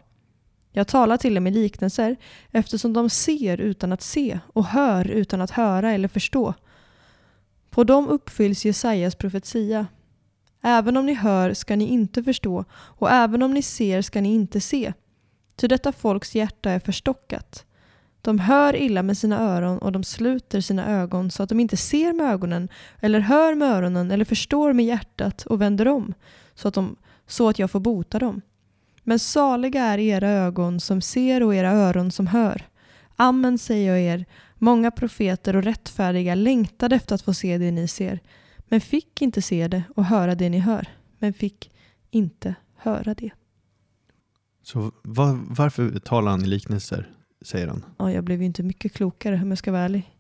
Jag 0.72 0.88
talar 0.88 1.18
till 1.18 1.36
dem 1.36 1.48
i 1.48 1.52
liknelser 1.52 2.16
eftersom 2.52 2.94
de 2.94 3.10
ser 3.10 3.58
utan 3.58 3.92
att 3.92 4.02
se 4.02 4.40
och 4.54 4.66
hör 4.66 5.08
utan 5.08 5.42
att 5.42 5.52
höra 5.52 5.92
eller 5.92 6.08
förstå. 6.08 6.54
På 7.70 7.84
dem 7.84 8.08
uppfylls 8.08 8.66
Jesajas 8.66 9.16
profetia. 9.16 9.88
Även 10.62 10.98
om 10.98 11.06
ni 11.06 11.14
hör 11.14 11.54
ska 11.54 11.76
ni 11.76 11.86
inte 11.88 12.24
förstå 12.24 12.66
och 12.72 13.12
även 13.12 13.44
om 13.44 13.54
ni 13.54 13.62
ser 13.62 14.02
ska 14.02 14.22
ni 14.22 14.34
inte 14.34 14.62
se. 14.62 14.94
Ty 15.60 15.68
detta 15.68 15.92
folks 15.92 16.36
hjärta 16.36 16.72
är 16.72 16.80
förstockat. 16.80 17.66
De 18.22 18.40
hör 18.40 18.76
illa 18.76 19.04
med 19.04 19.18
sina 19.18 19.40
öron 19.40 19.78
och 19.78 19.92
de 19.92 20.04
sluter 20.04 20.62
sina 20.62 20.88
ögon 20.88 21.32
så 21.32 21.44
att 21.44 21.50
de 21.50 21.60
inte 21.60 21.78
ser 21.78 22.14
med 22.14 22.26
ögonen 22.32 22.70
eller 23.00 23.20
hör 23.20 23.56
med 23.56 23.72
öronen 23.72 24.12
eller 24.12 24.26
förstår 24.26 24.74
med 24.74 24.86
hjärtat 24.86 25.46
och 25.46 25.62
vänder 25.62 25.88
om 25.88 26.14
så 26.56 26.68
att, 26.68 26.74
de, 26.74 26.96
så 27.28 27.50
att 27.50 27.60
jag 27.60 27.72
får 27.72 27.80
bota 27.80 28.20
dem. 28.20 28.42
Men 29.04 29.20
saliga 29.20 29.84
är 29.84 29.98
era 29.98 30.30
ögon 30.30 30.80
som 30.80 31.02
ser 31.02 31.44
och 31.44 31.56
era 31.56 31.72
öron 31.72 32.12
som 32.12 32.28
hör. 32.28 32.66
Amen 33.16 33.58
säger 33.58 33.92
jag 33.92 34.02
er, 34.02 34.26
många 34.56 34.92
profeter 34.92 35.56
och 35.56 35.64
rättfärdiga 35.64 36.36
längtade 36.36 36.96
efter 36.96 37.16
att 37.16 37.22
få 37.22 37.34
se 37.34 37.58
det 37.58 37.72
ni 37.72 37.88
ser 37.88 38.20
men 38.58 38.82
fick 38.82 39.22
inte 39.22 39.42
se 39.42 39.68
det 39.68 39.84
och 39.96 40.06
höra 40.06 40.36
det 40.36 40.50
ni 40.50 40.60
hör, 40.60 40.88
men 41.18 41.34
fick 41.34 41.72
inte 42.12 42.56
höra 42.76 43.14
det. 43.14 43.32
Så 44.72 44.92
var, 45.02 45.40
varför 45.50 46.00
talar 46.00 46.32
han 46.32 46.42
i 46.44 46.46
liknelser? 46.48 47.10
Säger 47.42 47.68
han. 47.68 47.86
Ja, 47.98 48.12
jag 48.12 48.24
blev 48.24 48.40
ju 48.40 48.46
inte 48.46 48.64
mycket 48.64 48.94
klokare 48.94 49.36
om 49.42 49.50
jag 49.50 49.58
ska 49.58 49.72
vara 49.72 49.82
ärlig. 49.82 50.16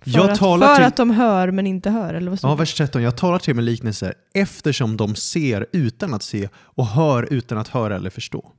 För, 0.00 0.10
Jag 0.10 0.30
att, 0.30 0.38
för 0.38 0.74
till- 0.76 0.84
att 0.84 0.96
de 0.96 1.10
hör 1.10 1.50
men 1.50 1.66
inte 1.66 1.90
hör, 1.90 2.14
eller 2.14 2.30
vad 2.30 2.38
Ja, 2.42 2.48
det? 2.48 2.56
vers 2.56 2.74
13. 2.74 3.02
Jag 3.02 3.16
talar 3.16 3.38
till 3.38 3.54
med 3.54 3.64
liknelser 3.64 4.14
eftersom 4.34 4.96
de 4.96 5.14
ser 5.14 5.66
utan 5.72 6.14
att 6.14 6.22
se 6.22 6.48
och 6.56 6.86
hör 6.86 7.28
utan 7.32 7.58
att 7.58 7.68
höra 7.68 7.96
eller 7.96 8.10
förstå. 8.10 8.52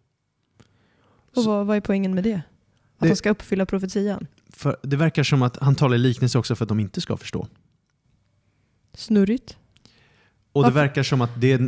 Och 1.35 1.43
vad, 1.43 1.65
vad 1.65 1.77
är 1.77 1.81
poängen 1.81 2.15
med 2.15 2.23
det? 2.23 2.33
Att 2.35 2.41
Det- 2.99 3.07
de 3.09 3.15
ska 3.15 3.29
uppfylla 3.29 3.65
profetian? 3.65 4.27
Det 4.81 4.95
verkar 4.97 5.23
som 5.23 5.41
att 5.41 5.57
han 5.57 5.75
talar 5.75 5.95
i 5.95 5.99
liknelser 5.99 6.39
också 6.39 6.55
för 6.55 6.65
att 6.65 6.69
de 6.69 6.79
inte 6.79 7.01
ska 7.01 7.17
förstå. 7.17 7.47
Snurrigt. 8.93 9.57
Och 10.51 10.63
det 10.63 10.69
Varför? 10.69 10.79
verkar 10.79 11.03
som 11.03 11.21
att 11.21 11.41
det 11.41 11.61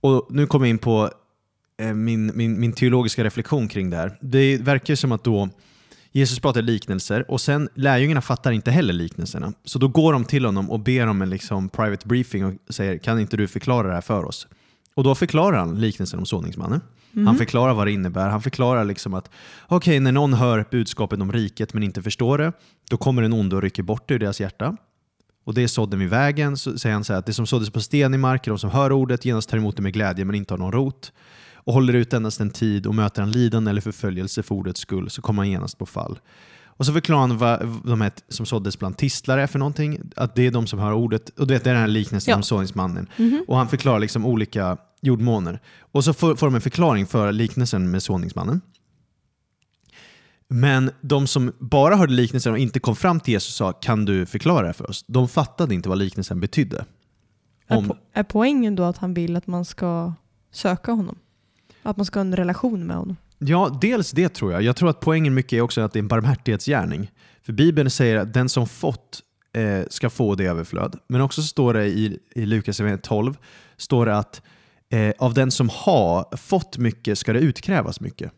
Och 0.00 0.26
nu 0.30 0.46
kommer 0.46 0.66
jag 0.66 0.70
in 0.70 0.78
på 0.78 1.10
min, 1.94 2.32
min, 2.34 2.60
min 2.60 2.72
teologiska 2.72 3.24
reflektion 3.24 3.68
kring 3.68 3.90
det 3.90 3.96
här. 3.96 4.18
Det 4.20 4.56
verkar 4.56 4.94
som 4.94 5.12
att 5.12 5.24
då 5.24 5.48
Jesus 6.12 6.38
pratar 6.38 6.62
liknelser 6.62 7.30
och 7.30 7.40
sen 7.40 7.68
lärjungarna 7.74 8.20
fattar 8.20 8.52
inte 8.52 8.70
heller 8.70 8.92
liknelserna. 8.92 9.52
Så 9.64 9.78
då 9.78 9.88
går 9.88 10.12
de 10.12 10.24
till 10.24 10.44
honom 10.44 10.70
och 10.70 10.80
ber 10.80 11.06
om 11.06 11.22
en 11.22 11.30
liksom 11.30 11.68
private 11.68 12.08
briefing 12.08 12.44
och 12.44 12.74
säger 12.74 12.98
kan 12.98 13.20
inte 13.20 13.36
du 13.36 13.48
förklara 13.48 13.88
det 13.88 13.94
här 13.94 14.00
för 14.00 14.24
oss? 14.24 14.48
Och 14.94 15.04
då 15.04 15.14
förklarar 15.14 15.58
han 15.58 15.80
liknelsen 15.80 16.18
om 16.18 16.26
såningsmannen. 16.26 16.80
Mhm. 17.12 17.26
Han 17.26 17.36
förklarar 17.36 17.74
vad 17.74 17.86
det 17.86 17.92
innebär. 17.92 18.28
Han 18.28 18.42
förklarar 18.42 18.84
liksom 18.84 19.14
att 19.14 19.30
okej, 19.66 20.00
när 20.00 20.12
någon 20.12 20.34
hör 20.34 20.64
budskapet 20.70 21.20
om 21.20 21.32
riket 21.32 21.74
men 21.74 21.82
inte 21.82 22.02
förstår 22.02 22.38
det, 22.38 22.52
då 22.90 22.96
kommer 22.96 23.22
en 23.22 23.32
ond 23.32 23.54
och 23.54 23.62
rycker 23.62 23.82
bort 23.82 24.08
det 24.08 24.14
ur 24.14 24.18
deras 24.18 24.40
hjärta. 24.40 24.76
Och 25.44 25.54
det 25.54 25.62
är 25.62 25.68
sådden 25.68 25.98
vid 25.98 26.08
vägen, 26.08 26.56
så 26.56 26.78
säger 26.78 26.94
han 26.94 27.04
så 27.04 27.12
här, 27.12 27.20
att 27.20 27.26
det 27.26 27.32
som 27.32 27.46
såddes 27.46 27.70
på 27.70 27.80
sten 27.80 28.14
i 28.14 28.18
marken, 28.18 28.50
de 28.50 28.58
som 28.58 28.70
hör 28.70 28.92
ordet 28.92 29.24
genast 29.24 29.50
tar 29.50 29.58
emot 29.58 29.76
det 29.76 29.82
med 29.82 29.92
glädje 29.92 30.24
men 30.24 30.34
inte 30.34 30.54
har 30.54 30.58
någon 30.58 30.72
rot. 30.72 31.12
Och 31.66 31.72
håller 31.72 31.94
ut 31.94 32.12
endast 32.12 32.40
en 32.40 32.50
tid 32.50 32.86
och 32.86 32.94
möter 32.94 33.22
han 33.22 33.30
lidande 33.32 33.70
eller 33.70 33.80
förföljelse 33.80 34.42
för 34.42 34.54
ordets 34.54 34.80
skull 34.80 35.10
så 35.10 35.22
kommer 35.22 35.42
han 35.42 35.50
genast 35.50 35.78
på 35.78 35.86
fall. 35.86 36.18
Och 36.64 36.86
så 36.86 36.92
förklarar 36.92 37.20
han 37.20 37.38
vad 37.38 37.80
de 37.84 38.00
här 38.00 38.12
som 38.28 38.46
såddes 38.46 38.78
bland 38.78 38.96
tistlar 38.96 39.38
är 39.38 39.46
för 39.46 39.58
någonting. 39.58 40.00
Att 40.16 40.34
det 40.34 40.46
är 40.46 40.50
de 40.50 40.66
som 40.66 40.78
hör 40.78 40.92
ordet. 40.92 41.28
Och 41.38 41.46
du 41.46 41.54
vet, 41.54 41.64
det 41.64 41.70
är 41.70 41.74
den 41.74 41.80
här 41.80 41.88
liknelsen 41.88 42.30
Ja. 42.32 42.36
om 42.36 42.42
såningsmannen. 42.42 43.08
Mhm. 43.16 43.44
Och 43.48 43.56
han 43.56 43.68
förklarar 43.68 43.98
liksom 43.98 44.26
olika 44.26 44.76
jordmåner. 45.02 45.60
Och 45.80 46.04
så 46.04 46.12
får, 46.12 46.36
får 46.36 46.46
de 46.46 46.54
en 46.54 46.60
förklaring 46.60 47.06
för 47.06 47.32
liknelsen 47.32 47.90
med 47.90 48.02
såningsmannen. 48.02 48.60
Men 50.48 50.90
de 51.00 51.26
som 51.26 51.52
bara 51.58 51.96
hörde 51.96 52.12
liknelsen 52.12 52.52
och 52.52 52.58
inte 52.58 52.80
kom 52.80 52.96
fram 52.96 53.20
till 53.20 53.32
Jesus 53.32 53.54
sa 53.54 53.72
kan 53.72 54.04
du 54.04 54.26
förklara 54.26 54.66
det 54.66 54.72
för 54.72 54.90
oss? 54.90 55.04
De 55.08 55.28
fattade 55.28 55.74
inte 55.74 55.88
vad 55.88 55.98
liknelsen 55.98 56.40
betydde. 56.40 56.84
Är, 57.66 57.76
Om, 57.76 57.90
po- 57.90 57.96
är 58.12 58.22
poängen 58.22 58.74
då 58.74 58.82
att 58.84 58.98
han 58.98 59.14
vill 59.14 59.36
att 59.36 59.46
man 59.46 59.64
ska 59.64 60.12
söka 60.52 60.92
honom? 60.92 61.16
Att 61.86 61.96
man 61.96 62.06
ska 62.06 62.18
ha 62.18 62.24
en 62.24 62.36
relation 62.36 62.86
med 62.86 62.96
honom? 62.96 63.16
ja, 63.38 63.78
dels 63.80 64.10
det 64.10 64.28
tror 64.28 64.52
jag. 64.52 64.62
Jag 64.62 64.76
tror 64.76 64.90
att 64.90 65.00
poängen 65.00 65.34
mycket 65.34 65.52
är 65.52 65.60
också 65.60 65.80
att 65.80 65.92
det 65.92 65.98
är 65.98 66.02
en 66.02 66.08
barmhärtighetsgärning. 66.08 67.10
För 67.42 67.52
Bibeln 67.52 67.90
säger 67.90 68.16
att 68.16 68.34
den 68.34 68.48
som 68.48 68.66
fått 68.66 69.22
eh, 69.52 69.82
ska 69.90 70.10
få 70.10 70.34
det 70.34 70.44
överflöd. 70.44 70.98
Men 71.08 71.20
också 71.20 71.42
står 71.42 71.74
det 71.74 71.86
i, 71.86 72.18
i 72.34 72.46
Lukas 72.46 72.80
evangeliet 72.80 73.02
12 73.02 73.36
står 73.76 74.06
det 74.06 74.18
att 74.18 74.42
eh, 74.88 75.12
av 75.18 75.34
den 75.34 75.50
som 75.50 75.68
har 75.72 76.36
fått 76.36 76.78
mycket 76.78 77.18
ska 77.18 77.32
det 77.32 77.40
utkrävas 77.40 78.00
mycket. 78.00 78.32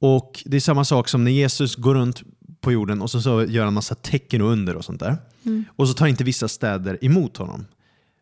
Och 0.00 0.42
Det 0.46 0.56
är 0.56 0.60
samma 0.60 0.84
sak 0.84 1.08
som 1.08 1.24
när 1.24 1.30
Jesus 1.30 1.76
går 1.76 1.94
runt 1.94 2.22
på 2.60 2.72
jorden 2.72 3.02
och 3.02 3.10
så, 3.10 3.20
så 3.20 3.44
gör 3.44 3.64
han 3.64 3.74
massa 3.74 3.94
tecken 3.94 4.42
och 4.42 4.48
under 4.48 4.76
och 4.76 4.84
sånt 4.84 5.00
där. 5.00 5.16
Mm. 5.44 5.64
Och 5.76 5.88
så 5.88 5.94
tar 5.94 6.06
inte 6.06 6.24
vissa 6.24 6.48
städer 6.48 7.04
emot 7.04 7.36
honom. 7.36 7.66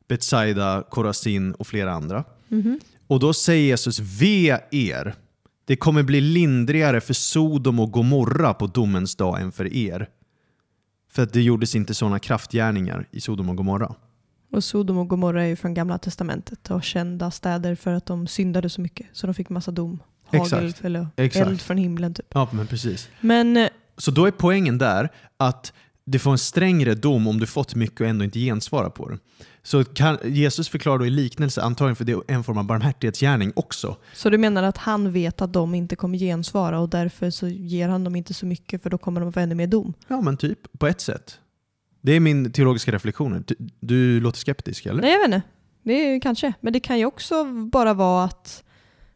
Betsaida, 0.08 0.84
Korazin 0.90 1.52
och 1.52 1.66
flera 1.66 1.92
andra. 1.92 2.24
Mhm. 2.48 2.80
Och 3.06 3.20
då 3.20 3.32
säger 3.32 3.66
Jesus, 3.66 3.98
ve 3.98 4.60
er. 4.70 5.14
Det 5.64 5.76
kommer 5.76 6.02
bli 6.02 6.20
lindrigare 6.20 7.00
för 7.00 7.14
Sodom 7.14 7.80
och 7.80 7.90
Gomorra 7.92 8.54
på 8.54 8.66
domens 8.66 9.16
dag 9.16 9.40
än 9.40 9.52
för 9.52 9.74
er. 9.76 10.08
För 11.12 11.22
att 11.22 11.32
det 11.32 11.42
gjordes 11.42 11.74
inte 11.74 11.94
sådana 11.94 12.18
kraftgärningar 12.18 13.08
i 13.10 13.20
Sodom 13.20 13.48
och 13.48 13.56
Gomorra. 13.56 13.94
Och 14.52 14.64
Sodom 14.64 14.98
och 14.98 15.08
Gomorra 15.08 15.42
är 15.42 15.46
ju 15.46 15.56
från 15.56 15.74
gamla 15.74 15.98
testamentet 15.98 16.70
och 16.70 16.84
kända 16.84 17.30
städer 17.30 17.74
för 17.74 17.92
att 17.92 18.06
de 18.06 18.26
syndade 18.26 18.70
så 18.70 18.80
mycket. 18.80 19.06
Så 19.12 19.26
de 19.26 19.34
fick 19.34 19.48
massa 19.48 19.70
dom. 19.70 20.02
Hagel 20.26 20.66
Exakt. 20.66 20.84
eller 20.84 21.08
Exakt. 21.16 21.46
eld 21.46 21.60
från 21.60 21.76
himlen 21.76 22.14
typ. 22.14 22.26
Ja, 22.34 22.48
men 22.52 22.66
precis. 22.66 23.08
Men 23.20 23.56
eh, 23.56 23.68
Så 23.96 24.10
då 24.10 24.26
är 24.26 24.30
poängen 24.30 24.78
där 24.78 25.08
att 25.36 25.72
du 26.04 26.18
får 26.18 26.30
en 26.30 26.38
strängre 26.38 26.94
dom 26.94 27.26
om 27.26 27.40
du 27.40 27.46
fått 27.46 27.74
mycket 27.74 28.00
och 28.00 28.06
ändå 28.06 28.24
inte 28.24 28.38
gensvara 28.38 28.90
på 28.90 29.08
det. 29.08 29.18
Så 29.66 29.84
kan, 29.84 30.18
Jesus 30.24 30.68
förklarar 30.68 30.98
då 30.98 31.06
i 31.06 31.10
liknelse, 31.10 31.62
antagligen 31.62 31.96
för 31.96 32.04
det 32.04 32.12
är 32.12 32.22
en 32.28 32.44
form 32.44 32.58
av 32.58 32.64
barmhärtighetsgärning 32.64 33.52
också. 33.56 33.96
Så 34.14 34.30
du 34.30 34.38
menar 34.38 34.62
att 34.62 34.76
han 34.78 35.12
vet 35.12 35.40
att 35.40 35.52
de 35.52 35.74
inte 35.74 35.96
kommer 35.96 36.18
gensvara 36.18 36.80
och 36.80 36.88
därför 36.88 37.30
så 37.30 37.48
ger 37.48 37.88
han 37.88 38.04
dem 38.04 38.16
inte 38.16 38.34
så 38.34 38.46
mycket 38.46 38.82
för 38.82 38.90
då 38.90 38.98
kommer 38.98 39.20
de 39.20 39.32
få 39.32 39.40
ännu 39.40 39.54
mer 39.54 39.66
dom? 39.66 39.94
Ja, 40.08 40.20
men 40.20 40.36
typ 40.36 40.78
på 40.78 40.86
ett 40.86 41.00
sätt. 41.00 41.38
Det 42.00 42.12
är 42.12 42.20
min 42.20 42.52
teologiska 42.52 42.92
reflektion. 42.92 43.44
Du, 43.46 43.54
du 43.80 44.20
låter 44.20 44.38
skeptisk, 44.38 44.86
eller? 44.86 45.02
Nej 45.02 45.12
jag 45.12 45.18
vet 45.18 45.26
inte. 45.26 45.42
Det 45.82 45.92
är 45.92 46.20
kanske. 46.20 46.52
Men 46.60 46.72
det 46.72 46.80
kan 46.80 46.98
ju 46.98 47.06
också 47.06 47.44
bara 47.44 47.94
vara 47.94 48.24
att 48.24 48.64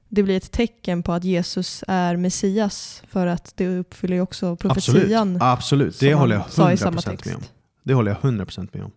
det 0.09 0.23
blir 0.23 0.37
ett 0.37 0.53
tecken 0.53 1.03
på 1.03 1.13
att 1.13 1.25
Jesus 1.25 1.85
är 1.89 2.17
Messias 2.17 3.03
för 3.09 3.27
att 3.27 3.53
det 3.57 3.79
uppfyller 3.79 4.17
ju 4.17 4.23
också 4.23 4.57
profetian. 4.57 5.37
Absolut, 5.37 5.43
Absolut. 5.43 6.01
det 6.01 6.15
håller 6.15 6.37
jag 6.37 6.51
sa 6.51 6.73
i 6.73 6.77
samma 6.77 7.01
100% 7.01 7.11
text. 7.11 7.27
med 7.27 7.37
om. 7.37 7.43
Det 7.83 7.95
håller 7.95 8.11
jag 8.11 8.33
100% 8.33 8.69
med 8.73 8.85
om. 8.85 8.91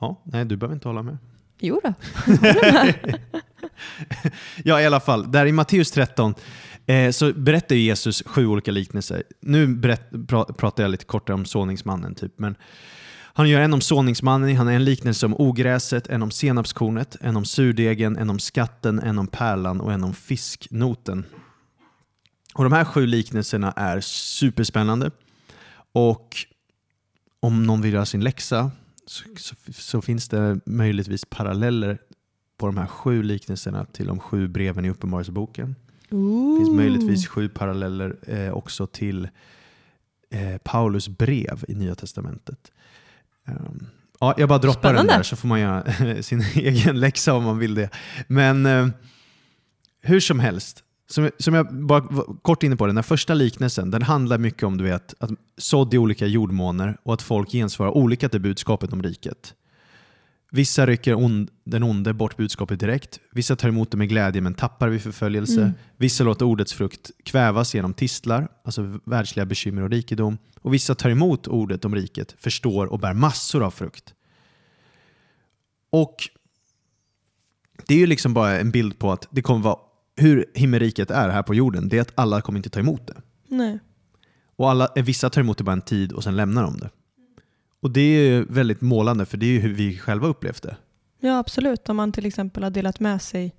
Ja, 0.00 0.22
nej 0.24 0.44
du 0.44 0.56
behöver 0.56 0.74
inte 0.74 0.88
hålla 0.88 1.02
med. 1.02 1.18
Jo 1.60 1.80
då. 1.84 1.94
Ja, 4.64 4.80
i 4.80 4.86
alla 4.86 5.00
fall. 5.00 5.32
Där 5.32 5.46
i 5.46 5.52
Matteus 5.52 5.90
13 5.90 6.34
eh, 6.86 7.10
så 7.10 7.32
berättar 7.32 7.76
Jesus 7.76 8.22
sju 8.26 8.46
olika 8.46 8.70
liknelser. 8.70 9.22
Nu 9.40 9.66
berätt, 9.66 10.28
pra, 10.28 10.44
pratar 10.44 10.82
jag 10.82 10.90
lite 10.90 11.04
kortare 11.04 11.34
om 11.34 11.44
såningsmannen, 11.44 12.14
typ. 12.14 12.38
men 12.38 12.54
han 13.36 13.48
gör 13.48 13.60
en 13.60 13.74
om 13.74 13.80
såningsmannen, 13.80 14.56
han 14.56 14.66
har 14.66 14.74
en 14.74 14.84
liknelse 14.84 15.26
om 15.26 15.34
ogräset, 15.34 16.06
en 16.06 16.22
om 16.22 16.30
senapskornet, 16.30 17.16
en 17.20 17.36
om 17.36 17.44
surdegen, 17.44 18.16
en 18.16 18.30
om 18.30 18.38
skatten, 18.38 18.98
en 18.98 19.18
om 19.18 19.26
pärlan 19.26 19.80
och 19.80 19.92
en 19.92 20.04
om 20.04 20.14
fisknoten. 20.14 21.24
Och 22.54 22.64
De 22.64 22.72
här 22.72 22.84
sju 22.84 23.06
liknelserna 23.06 23.72
är 23.72 24.00
superspännande. 24.00 25.10
Och 25.92 26.36
om 27.40 27.62
någon 27.62 27.82
vill 27.82 27.92
göra 27.92 28.06
sin 28.06 28.24
läxa 28.24 28.70
så, 29.06 29.24
så, 29.36 29.54
så 29.72 30.02
finns 30.02 30.28
det 30.28 30.60
möjligtvis 30.66 31.24
paralleller 31.24 31.98
på 32.58 32.66
de 32.66 32.76
här 32.76 32.86
sju 32.86 33.22
liknelserna 33.22 33.84
till 33.84 34.06
de 34.06 34.18
sju 34.20 34.48
breven 34.48 34.84
i 34.84 34.90
Uppenbarelseboken. 34.90 35.74
Det 36.08 36.56
finns 36.58 36.70
möjligtvis 36.70 37.26
sju 37.28 37.48
paralleller 37.48 38.16
eh, 38.26 38.52
också 38.52 38.86
till 38.86 39.28
eh, 40.30 40.58
Paulus 40.58 41.08
brev 41.08 41.64
i 41.68 41.74
Nya 41.74 41.94
Testamentet. 41.94 42.72
Um, 43.48 43.86
ja, 44.20 44.34
jag 44.38 44.48
bara 44.48 44.58
droppar 44.58 44.80
Spännande. 44.80 45.12
den 45.12 45.18
där 45.18 45.22
så 45.22 45.36
får 45.36 45.48
man 45.48 45.60
göra 45.60 46.22
sin 46.22 46.40
egen 46.54 47.00
läxa 47.00 47.34
om 47.34 47.44
man 47.44 47.58
vill 47.58 47.74
det. 47.74 47.90
Men 48.26 48.66
eh, 48.66 48.88
hur 50.00 50.20
som 50.20 50.40
helst, 50.40 50.84
som, 51.06 51.30
som 51.38 51.54
jag 51.54 51.74
bara 51.86 52.24
kort 52.42 52.62
inne 52.62 52.76
på, 52.76 52.86
den 52.86 52.96
här 52.96 53.02
första 53.02 53.34
liknelsen 53.34 53.90
den 53.90 54.02
handlar 54.02 54.38
mycket 54.38 54.62
om 54.62 54.78
du 54.78 54.84
vet, 54.84 55.14
att 55.18 55.30
sådd 55.56 55.94
i 55.94 55.98
olika 55.98 56.26
jordmåner 56.26 56.98
och 57.02 57.14
att 57.14 57.22
folk 57.22 57.50
gensvarar 57.50 57.90
olika 57.90 58.28
till 58.28 58.40
budskapet 58.40 58.92
om 58.92 59.02
riket. 59.02 59.54
Vissa 60.50 60.86
rycker 60.86 61.14
on, 61.14 61.48
den 61.64 61.82
onde 61.82 62.12
bort 62.12 62.36
budskapet 62.36 62.80
direkt, 62.80 63.20
vissa 63.32 63.56
tar 63.56 63.68
emot 63.68 63.90
det 63.90 63.96
med 63.96 64.08
glädje 64.08 64.40
men 64.40 64.54
tappar 64.54 64.88
vid 64.88 65.02
förföljelse. 65.02 65.60
Mm. 65.60 65.72
Vissa 65.96 66.24
låter 66.24 66.46
ordets 66.46 66.72
frukt 66.72 67.10
kvävas 67.24 67.74
genom 67.74 67.94
tistlar, 67.94 68.48
alltså 68.64 69.00
världsliga 69.04 69.46
bekymmer 69.46 69.82
och 69.82 69.90
rikedom. 69.90 70.38
Och 70.60 70.74
vissa 70.74 70.94
tar 70.94 71.10
emot 71.10 71.48
ordet 71.48 71.84
om 71.84 71.94
riket, 71.94 72.34
förstår 72.38 72.86
och 72.86 72.98
bär 72.98 73.14
massor 73.14 73.62
av 73.62 73.70
frukt. 73.70 74.14
Och 75.90 76.16
det 77.86 77.94
är 77.94 77.98
ju 77.98 78.06
liksom 78.06 78.34
bara 78.34 78.58
en 78.58 78.70
bild 78.70 78.98
på 78.98 79.12
att 79.12 79.28
det 79.30 79.42
kommer 79.42 79.60
vara 79.60 79.78
hur 80.16 80.44
himmelriket 80.54 81.10
är 81.10 81.28
här 81.28 81.42
på 81.42 81.54
jorden, 81.54 81.88
det 81.88 81.96
är 81.98 82.00
att 82.02 82.12
alla 82.14 82.40
kommer 82.40 82.56
inte 82.58 82.70
ta 82.70 82.80
emot 82.80 83.06
det. 83.06 83.14
Nej. 83.48 83.78
Och 84.56 84.70
alla, 84.70 84.88
vissa 84.96 85.30
tar 85.30 85.40
emot 85.40 85.58
det 85.58 85.64
bara 85.64 85.72
en 85.72 85.80
tid 85.82 86.12
och 86.12 86.24
sen 86.24 86.36
lämnar 86.36 86.62
de 86.62 86.76
det. 86.76 86.90
Och 87.80 87.90
det 87.90 88.00
är 88.00 88.46
väldigt 88.48 88.80
målande 88.80 89.26
för 89.26 89.36
det 89.36 89.46
är 89.46 89.50
ju 89.50 89.58
hur 89.58 89.74
vi 89.74 89.98
själva 89.98 90.26
upplevt 90.28 90.62
det. 90.62 90.76
Ja, 91.20 91.38
absolut. 91.38 91.88
Om 91.88 91.96
man 91.96 92.12
till 92.12 92.26
exempel 92.26 92.62
har 92.62 92.70
delat 92.70 93.00
med 93.00 93.22
sig 93.22 93.54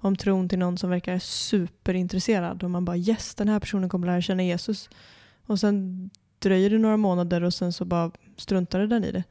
om 0.00 0.16
tron 0.16 0.48
till 0.48 0.58
någon 0.58 0.78
som 0.78 0.90
verkar 0.90 1.18
superintresserad 1.18 2.62
och 2.62 2.70
man 2.70 2.84
bara 2.84 2.96
yes, 2.96 3.34
den 3.34 3.48
här 3.48 3.60
personen 3.60 3.88
kommer 3.88 4.06
lära 4.06 4.20
känna 4.22 4.42
Jesus. 4.42 4.90
Och 5.46 5.60
sen 5.60 6.10
dröjer 6.38 6.70
det 6.70 6.78
några 6.78 6.96
månader 6.96 7.42
och 7.44 7.54
sen 7.54 7.72
så 7.72 7.84
bara 7.84 8.10
struntade 8.36 8.86
den 8.86 9.04
i 9.04 9.12
det. 9.12 9.24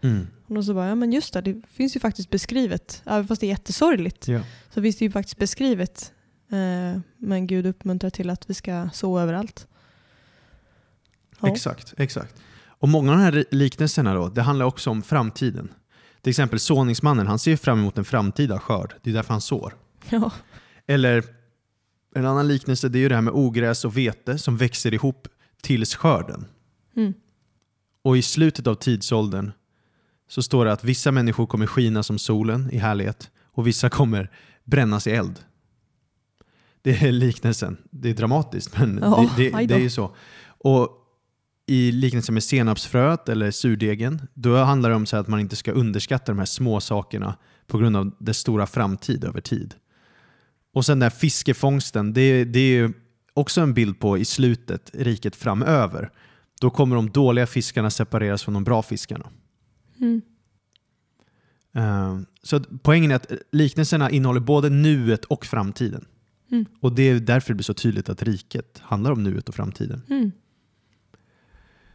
Och 0.47 0.55
då 0.55 0.63
så 0.63 0.73
bara, 0.73 0.87
ja 0.87 0.95
men 0.95 1.11
just 1.11 1.33
det, 1.33 1.41
det 1.41 1.61
finns 1.67 1.95
ju 1.95 1.99
faktiskt 1.99 2.29
beskrivet, 2.29 3.01
även 3.05 3.27
fast 3.27 3.41
det 3.41 3.47
är 3.47 3.49
jättesorgligt, 3.49 4.27
Ja. 4.27 4.41
så 4.73 4.81
finns 4.81 4.95
det 4.97 5.05
ju 5.05 5.11
faktiskt 5.11 5.37
beskrivet. 5.37 6.13
Eh, 6.49 6.99
men 7.17 7.47
Gud 7.47 7.65
uppmuntrar 7.65 8.09
till 8.09 8.29
att 8.29 8.49
vi 8.49 8.53
ska 8.53 8.89
så 8.93 9.19
överallt. 9.19 9.67
Ja. 11.39 11.47
Exakt, 11.47 11.93
exakt. 11.97 12.35
Och 12.79 12.89
många 12.89 13.11
av 13.11 13.17
de 13.17 13.23
här 13.23 13.45
liknelserna 13.51 14.13
då, 14.13 14.27
det 14.27 14.41
handlar 14.41 14.65
också 14.65 14.89
om 14.89 15.03
framtiden. 15.03 15.69
Till 16.21 16.29
exempel 16.29 16.59
såningsmannen, 16.59 17.27
han 17.27 17.39
ser 17.39 17.57
fram 17.57 17.79
emot 17.79 17.97
en 17.97 18.05
framtida 18.05 18.59
skörd. 18.59 18.93
Det 19.01 19.09
är 19.09 19.13
därför 19.13 19.33
han 19.33 19.41
sår. 19.41 19.73
Ja. 20.09 20.31
Eller 20.87 21.23
en 22.15 22.25
annan 22.25 22.47
liknelse, 22.47 22.89
det 22.89 22.99
är 22.99 23.01
ju 23.01 23.09
det 23.09 23.15
här 23.15 23.21
med 23.21 23.33
ogräs 23.33 23.85
och 23.85 23.97
vete 23.97 24.37
som 24.37 24.57
växer 24.57 24.93
ihop 24.93 25.27
tills 25.61 25.95
skörden. 25.95 26.45
Mm. 26.95 27.13
Och 28.01 28.17
i 28.17 28.21
slutet 28.21 28.67
av 28.67 28.75
tidsåldern 28.75 29.51
så 30.27 30.43
står 30.43 30.65
det 30.65 30.71
att 30.71 30.83
vissa 30.83 31.11
människor 31.11 31.45
kommer 31.45 31.67
skina 31.67 32.03
som 32.03 32.19
solen 32.19 32.69
i 32.71 32.77
härlighet 32.77 33.31
och 33.43 33.67
vissa 33.67 33.89
kommer 33.89 34.31
brännas 34.63 35.07
i 35.07 35.11
eld. 35.11 35.39
Det 36.87 37.07
är 37.07 37.11
liknelsen. 37.11 37.77
Det 37.91 38.09
är 38.09 38.13
dramatiskt 38.13 38.77
men 38.79 38.99
Ja, 39.01 39.29
det, 39.37 39.49
det, 39.49 39.65
det 39.65 39.75
är 39.75 39.79
ju 39.79 39.89
så. 39.89 40.15
Och 40.47 40.89
i 41.65 41.91
liknelsen 41.91 42.33
med 42.33 42.43
senapsfröet 42.43 43.29
eller 43.29 43.51
surdegen, 43.51 44.21
då 44.33 44.55
handlar 44.55 44.89
det 44.89 44.95
om 44.95 45.05
så 45.05 45.17
att 45.17 45.27
man 45.27 45.39
inte 45.39 45.55
ska 45.55 45.71
underskatta 45.71 46.31
de 46.31 46.39
här 46.39 46.45
små 46.45 46.79
sakerna 46.79 47.37
på 47.67 47.77
grund 47.77 47.97
av 47.97 48.15
dess 48.19 48.37
stora 48.37 48.67
framtid 48.67 49.23
över 49.23 49.41
tid. 49.41 49.75
Och 50.73 50.85
sen 50.85 50.99
den 50.99 51.03
här 51.11 51.17
fiskefångsten, 51.17 52.13
det, 52.13 52.43
det 52.43 52.59
är 52.59 52.69
ju 52.81 52.93
också 53.33 53.61
en 53.61 53.73
bild 53.73 53.99
på 53.99 54.17
i 54.17 54.25
slutet, 54.25 54.91
riket 54.93 55.35
framöver. 55.35 56.11
Då 56.61 56.69
kommer 56.69 56.95
de 56.95 57.09
dåliga 57.09 57.47
fiskarna 57.47 57.89
separeras 57.89 58.43
från 58.43 58.53
de 58.53 58.63
bra 58.63 58.81
fiskarna. 58.83 59.29
Mm. 59.99 60.21
Eh, 61.75 62.19
Så 62.43 62.59
poängen 62.83 63.11
är 63.11 63.15
att 63.15 63.31
liknelserna 63.51 64.09
innehåller 64.09 64.39
både 64.39 64.69
nuet 64.69 65.25
och 65.25 65.45
framtiden. 65.45 66.05
Mm. 66.51 66.65
Och 66.79 66.95
det 66.95 67.03
är 67.03 67.19
därför 67.19 67.49
det 67.49 67.55
blir 67.55 67.63
så 67.63 67.73
tydligt 67.73 68.09
att 68.09 68.23
riket 68.23 68.81
handlar 68.83 69.11
om 69.11 69.23
nuet 69.23 69.49
och 69.49 69.55
framtiden. 69.55 70.01
Mm. 70.09 70.31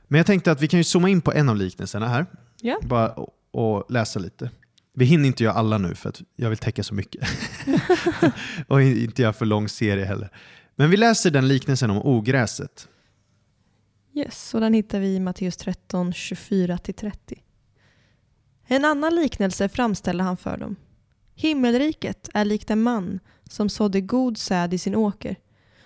Men 0.09 0.19
jag 0.19 0.27
tänkte 0.27 0.53
att 0.53 0.63
vi 0.63 0.69
kan 0.69 0.81
ju 0.81 0.85
zooma 0.85 1.09
in 1.09 1.21
på 1.21 1.33
en 1.33 1.49
av 1.49 1.57
liknelserna 1.57 2.09
här. 2.09 2.27
Ja. 2.61 2.79
Bara 2.83 3.13
och, 3.13 3.29
och 3.51 3.91
läsa 3.91 4.19
lite. 4.19 4.51
Vi 4.95 5.05
hinner 5.05 5.27
inte 5.27 5.45
göra 5.45 5.55
alla 5.55 5.79
nu 5.79 5.95
för 5.95 6.09
att 6.09 6.23
jag 6.37 6.49
vill 6.49 6.59
täcka 6.59 6.83
så 6.83 6.95
mycket. 6.95 7.29
och 8.67 8.83
inte 8.83 9.23
göra 9.23 9.33
för 9.33 9.47
lång 9.47 9.69
serie 9.69 10.05
heller. 10.05 10.31
Men 10.77 10.91
vi 10.91 10.97
läser 10.97 11.31
den 11.31 11.49
liknelsen 11.49 11.91
om 11.91 11.99
ogräset. 11.99 12.89
Yes, 14.15 14.55
och 14.55 14.61
den 14.61 14.75
hittar 14.75 15.01
vi 15.01 15.15
i 15.15 15.21
Matteus 15.21 15.57
13, 15.57 16.13
24-30. 16.13 17.13
En 18.67 18.85
annan 18.85 19.15
liknelse 19.15 19.69
framställer 19.69 20.25
han 20.25 20.37
för 20.37 20.57
dem. 20.57 20.77
Himmelriket 21.35 22.29
är 22.35 22.45
likt 22.45 22.71
en 22.71 22.83
man 22.83 23.21
som 23.51 23.69
sådde 23.69 24.01
god 24.01 24.39
säd 24.39 24.75
i 24.75 24.79
sin 24.79 24.95
åker. 24.95 25.37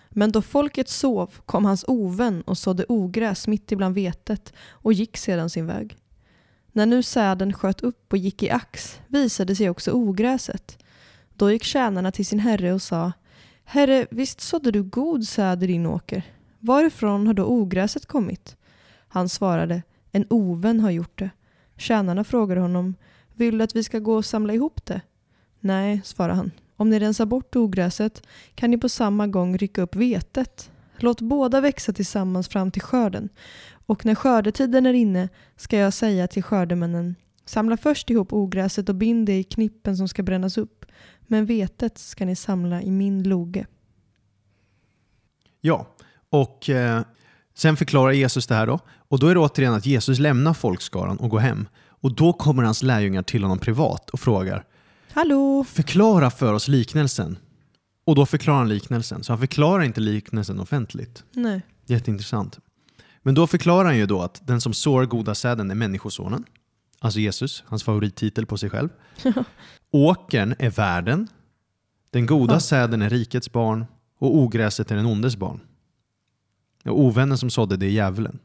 Men 0.09 0.33
då 0.33 0.43
folket 0.43 0.89
sov 0.89 1.31
kom 1.47 1.65
hans 1.65 1.85
ovän 1.89 2.43
och 2.43 2.59
sådde 2.59 2.85
ogräs 2.89 3.47
mitt 3.47 3.73
ibland 3.73 3.95
vetet 3.95 4.53
och 4.69 4.93
gick 4.93 5.17
sedan 5.17 5.51
sin 5.51 5.67
väg. 5.67 5.97
När 6.73 6.87
nu 6.87 7.03
säden 7.03 7.53
sköt 7.53 7.81
upp 7.81 8.13
och 8.13 8.19
gick 8.19 8.43
i 8.43 8.51
ax 8.51 9.01
visade 9.07 9.57
sig 9.57 9.71
också 9.71 9.91
ogräset. 9.93 10.79
Då 11.35 11.51
gick 11.51 11.65
tjänarna 11.65 12.13
till 12.13 12.27
sin 12.27 12.39
herre 12.39 12.73
och 12.73 12.83
sa 12.83 13.13
Herre, 13.65 14.07
visst 14.11 14.41
sådde 14.41 14.71
du 14.71 14.83
god 14.83 15.25
säd 15.25 15.63
i 15.63 15.67
din 15.67 15.87
åker. 15.87 16.23
Varifrån 16.59 17.27
har 17.27 17.35
då 17.35 17.45
ogräset 17.45 18.07
kommit? 18.07 18.57
Han 19.09 19.29
svarade, 19.29 19.83
en 20.13 20.27
ovän 20.31 20.81
har 20.81 20.91
gjort 20.91 21.19
det. 21.19 21.31
Tjänarna 21.77 22.25
frågade 22.25 22.61
honom, 22.61 22.95
vill 23.35 23.59
du 23.59 23.65
att 23.65 23.77
vi 23.77 23.85
ska 23.85 23.99
gå 23.99 24.15
och 24.15 24.25
samla 24.25 24.55
ihop 24.55 24.85
det? 24.85 25.01
Nej, 25.67 26.01
svarade 26.05 26.35
han. 26.35 26.51
Om 26.77 26.91
ni 26.91 26.99
rensar 26.99 27.27
bort 27.27 27.57
ogräset 27.57 28.23
kan 28.55 28.71
ni 28.71 28.79
på 28.79 28.89
samma 28.89 29.27
gång 29.27 29.57
rycka 29.57 29.83
upp 29.83 29.97
vetet. 29.97 30.71
Låt 30.97 31.21
båda 31.21 31.61
växa 31.61 31.93
tillsammans 31.93 32.49
fram 32.49 32.71
till 32.71 32.83
skörden. 32.83 33.29
Och 33.87 34.07
när 34.07 34.15
skördetiden 34.15 34.87
är 34.87 34.93
inne 34.93 35.29
ska 35.57 35.79
jag 35.79 35.93
säga 35.93 36.29
till 36.29 36.43
skördemännen, 36.43 37.15
samla 37.45 37.77
först 37.77 38.11
ihop 38.11 38.33
ogräset 38.33 38.89
och 38.89 38.95
bind 38.95 39.27
det 39.27 39.39
i 39.39 39.45
knippen 39.45 39.97
som 39.97 40.09
ska 40.09 40.23
brännas 40.23 40.59
upp. 40.59 40.85
Men 41.21 41.47
vetet 41.47 41.99
ska 41.99 42.25
ni 42.25 42.37
samla 42.37 42.83
i 42.83 42.91
min 42.91 43.23
loge. 43.23 43.67
Ja, 45.61 45.87
och 46.31 46.71
eh, 46.71 47.03
sen 47.55 47.77
förklarar 47.77 48.13
Jesus 48.13 48.47
det 48.47 48.55
här 48.55 48.67
då. 48.67 48.79
Och 49.09 49.19
då 49.19 49.27
är 49.27 49.35
det 49.35 49.41
återigen 49.41 49.75
att 49.75 49.87
Jesus 49.87 50.19
lämnar 50.19 50.55
folkskaran 50.55 51.17
och 51.17 51.31
går 51.31 51.39
hem. 51.39 51.69
Och 51.89 52.15
då 52.15 52.33
kommer 52.33 52.63
hans 52.63 52.83
lärjungar 52.83 53.23
till 53.23 53.43
honom 53.43 53.59
privat 53.59 54.11
och 54.11 54.21
frågar 54.21 54.65
Hallå! 55.17 55.65
Förklara 55.65 56.31
för 56.31 56.53
oss 56.53 56.69
liknelsen. 56.69 57.39
Och 58.05 58.15
då 58.15 58.27
förklarar 58.27 58.59
han 58.59 58.69
liknelsen. 58.69 59.25
Så 59.25 59.33
han 59.33 59.39
förklarar 59.41 59.83
inte 59.83 60.01
liknelsen 60.01 60.61
offentligt. 60.61 61.25
Nej. 61.33 61.63
Jätteintressant. 61.87 62.59
Men 63.23 63.35
då 63.35 63.47
förklarar 63.47 63.85
han 63.85 63.97
ju 63.97 64.07
då 64.07 64.23
att 64.23 64.47
den 64.47 64.61
som 64.61 64.75
sår 64.75 65.07
goda 65.07 65.35
säden 65.35 65.71
är 65.71 65.75
människosonen. 65.75 66.45
Alltså 66.99 67.21
Jesus, 67.21 67.65
hans 67.67 67.83
favorittitel 67.85 68.47
på 68.47 68.59
sig 68.59 68.71
själv. 68.71 68.89
Åkern 69.91 70.55
är 70.59 70.71
världen. 70.71 71.29
Den 72.11 72.27
goda 72.27 72.55
Ja. 72.55 72.61
säden 72.61 73.03
är 73.03 73.11
rikets 73.11 73.53
barn 73.53 73.85
och 74.19 74.37
ogräset 74.37 74.91
är 74.91 74.97
den 74.97 75.07
ondes 75.07 75.37
barn. 75.37 75.61
Och 76.85 77.01
ovännen 77.01 77.39
som 77.39 77.51
sådde 77.51 77.77
det 77.77 77.87
är 77.87 77.91
djävulen. 77.91 78.39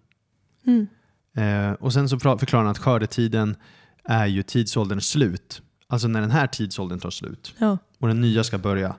Mm. 0.66 0.88
Eh, 1.36 1.74
och 1.74 1.94
sen 1.94 2.10
så 2.10 2.20
förklarar 2.20 2.64
han 2.64 2.72
att 2.72 2.78
skördetiden 2.78 3.56
är 4.04 4.26
ju 4.26 4.44
tidsålderns 4.44 5.10
slut. 5.10 5.62
Alltså 5.92 6.08
när 6.08 6.22
den 6.22 6.32
här 6.32 6.48
tidsåldern 6.48 7.00
tar 7.00 7.10
slut 7.10 7.54
Ja. 7.58 7.78
och 8.00 8.08
den 8.08 8.22
nya 8.22 8.44
ska 8.44 8.58
börja. 8.58 8.96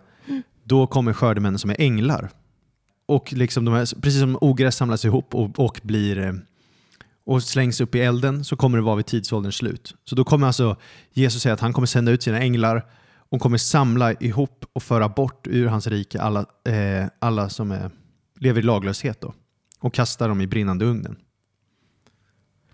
då 0.65 0.87
kommer 0.87 1.13
skördemännen 1.13 1.59
som 1.59 1.71
är 1.71 1.77
änglar. 1.81 2.31
Och 3.07 3.33
liksom 3.33 3.65
de 3.65 3.75
här, 3.75 4.01
precis 4.01 4.21
som 4.21 4.39
ogräs 4.41 4.77
samlas 4.77 5.05
ihop 5.05 5.35
och, 5.35 5.59
och 5.59 5.81
blir 5.83 6.19
eh, 6.19 6.33
och 7.27 7.43
slängs 7.43 7.81
upp 7.81 7.95
i 7.95 8.01
elden 8.01 8.45
så 8.45 8.57
kommer 8.57 8.79
det 8.79 8.85
vara 8.85 8.97
vid 8.97 9.07
tidsålderns 9.07 9.57
slut. 9.57 9.95
Så 10.05 10.15
då 10.15 10.25
kommer 10.25 10.47
alltså 10.47 10.77
Jesus 11.13 11.43
säga 11.43 11.53
att 11.53 11.61
han 11.61 11.73
kommer 11.73 11.87
sända 11.87 12.13
ut 12.13 12.23
sina 12.23 12.39
änglar 12.41 12.87
och 13.31 13.41
kommer 13.41 13.59
samla 13.59 14.13
ihop 14.13 14.65
och 14.73 14.83
föra 14.83 15.09
bort 15.09 15.47
ur 15.47 15.67
hans 15.67 15.87
rike 15.87 16.21
alla, 16.23 16.41
eh, 16.65 17.07
alla 17.19 17.49
som 17.49 17.71
är, 17.71 17.91
lever 18.39 18.61
i 18.61 18.65
laglöshet 18.65 19.21
då, 19.21 19.35
och 19.81 19.95
kasta 19.95 20.29
dem 20.29 20.41
i 20.41 20.47
brinnande 20.47 20.85
ugnen. 20.85 21.17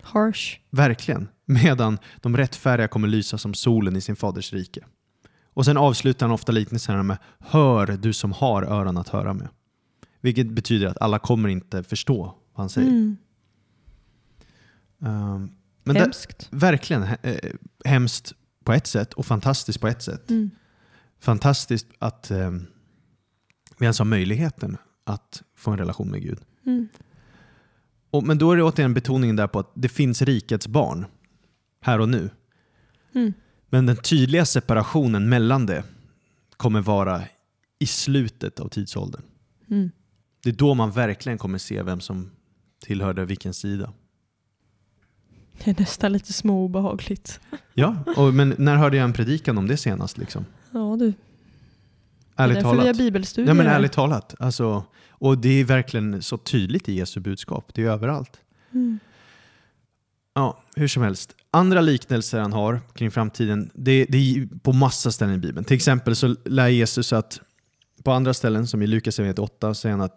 Harsh. 0.01 0.59
Verkligen. 0.69 1.27
Medan 1.45 1.97
de 2.21 2.37
rättfärdiga 2.37 2.87
kommer 2.87 3.07
lysa 3.07 3.37
som 3.37 3.53
solen 3.53 3.95
i 3.95 4.01
sin 4.01 4.15
faders 4.15 4.53
rike. 4.53 4.85
Och 5.53 5.65
sen 5.65 5.77
avslutar 5.77 6.25
han 6.25 6.33
ofta 6.33 6.51
liknelserna 6.51 7.03
med 7.03 7.17
Hör 7.39 7.87
du 7.87 8.13
som 8.13 8.31
har 8.31 8.63
öron 8.63 8.97
att 8.97 9.09
höra 9.09 9.33
med. 9.33 9.47
Vilket 10.21 10.47
betyder 10.51 10.87
att 10.87 11.01
alla 11.01 11.19
kommer 11.19 11.49
inte 11.49 11.83
förstå 11.83 12.23
vad 12.53 12.63
han 12.63 12.69
säger. 12.69 12.87
Mm. 12.87 13.17
Um, 14.99 15.51
men 15.83 15.95
Hemskt. 15.95 16.47
verkligen 16.51 17.03
eh, 17.03 17.51
hemskt 17.85 18.33
på 18.63 18.73
ett 18.73 18.87
sätt 18.87 19.13
och 19.13 19.25
fantastiskt 19.25 19.81
på 19.81 19.87
ett 19.87 20.01
sätt. 20.01 20.29
Mm. 20.29 20.51
Fantastiskt 21.19 21.87
att 21.99 22.31
eh, 22.31 22.51
vi 23.77 23.85
ens 23.85 23.99
har 23.99 24.05
möjligheten 24.05 24.77
att 25.03 25.43
få 25.55 25.71
en 25.71 25.77
relation 25.77 26.09
med 26.09 26.21
Gud. 26.21 26.39
Mm. 26.65 26.87
Och, 28.11 28.23
men 28.23 28.37
då 28.37 28.51
är 28.51 28.57
det 28.57 28.63
återigen 28.63 28.93
betoningen 28.93 29.35
där 29.35 29.47
på 29.47 29.59
att 29.59 29.71
det 29.73 29.89
finns 29.89 30.21
rikets 30.21 30.67
barn 30.67 31.05
här 31.81 31.99
och 31.99 32.09
nu. 32.09 32.29
Mm. 33.15 33.33
Men 33.69 33.85
den 33.85 33.97
tydliga 33.97 34.45
separationen 34.45 35.29
mellan 35.29 35.65
det 35.65 35.83
kommer 36.57 36.81
vara 36.81 37.21
i 37.79 37.85
slutet 37.85 38.59
av 38.59 38.67
tidsåldern. 38.67 39.21
Mm. 39.69 39.91
Det 40.43 40.49
är 40.49 40.53
då 40.53 40.73
man 40.73 40.91
verkligen 40.91 41.37
kommer 41.37 41.57
se 41.57 41.83
vem 41.83 41.99
som 41.99 42.31
tillhörde 42.79 43.25
vilken 43.25 43.53
sida. 43.53 43.93
Det 45.63 45.71
är 45.71 45.75
nästan 45.79 46.11
lite 46.13 46.33
små 46.33 46.65
obehagligt. 46.65 47.39
Ja, 47.73 48.03
och, 48.17 48.33
men 48.33 48.55
när 48.57 48.75
hörde 48.75 48.97
jag 48.97 49.03
en 49.03 49.13
predikan 49.13 49.57
om 49.57 49.67
det 49.67 49.77
senast? 49.77 50.17
Liksom? 50.17 50.45
Ja 50.71 50.95
du. 50.99 51.13
Ärligt 52.39 52.55
det 52.55 52.59
är 52.59 52.63
därför 52.63 52.71
vi 52.71 52.77
har 52.77 52.83
talat. 52.85 52.97
bibelstudier 52.97 53.49
Ja, 53.49 53.53
men 53.53 53.67
ärligt 53.67 53.91
talat. 53.91 54.35
Alltså, 54.39 54.83
och 55.09 55.37
det 55.37 55.49
är 55.49 55.63
verkligen 55.63 56.21
så 56.21 56.37
tydligt 56.37 56.89
i 56.89 56.93
Jesu 56.93 57.19
budskap. 57.19 57.71
Det 57.73 57.83
är 57.83 57.89
överallt. 57.89 58.39
Mm. 58.71 58.99
Ja, 60.33 60.63
hur 60.75 60.87
som 60.87 61.03
helst. 61.03 61.35
Andra 61.51 61.81
liknelser 61.81 62.39
han 62.39 62.53
har 62.53 62.81
kring 62.93 63.11
framtiden, 63.11 63.69
det, 63.73 64.05
det 64.05 64.17
är 64.17 64.47
på 64.59 64.73
massa 64.73 65.11
ställen 65.11 65.35
i 65.35 65.37
Bibeln. 65.37 65.65
Till 65.65 65.75
exempel 65.75 66.15
så 66.15 66.35
lär 66.45 66.67
Jesus 66.67 67.13
att 67.13 67.41
på 68.03 68.11
andra 68.11 68.33
ställen, 68.33 68.67
som 68.67 68.81
i 68.81 68.87
Lukas 68.87 69.19
8, 69.19 69.73
säger 69.73 69.93
han 69.93 70.01
att 70.01 70.15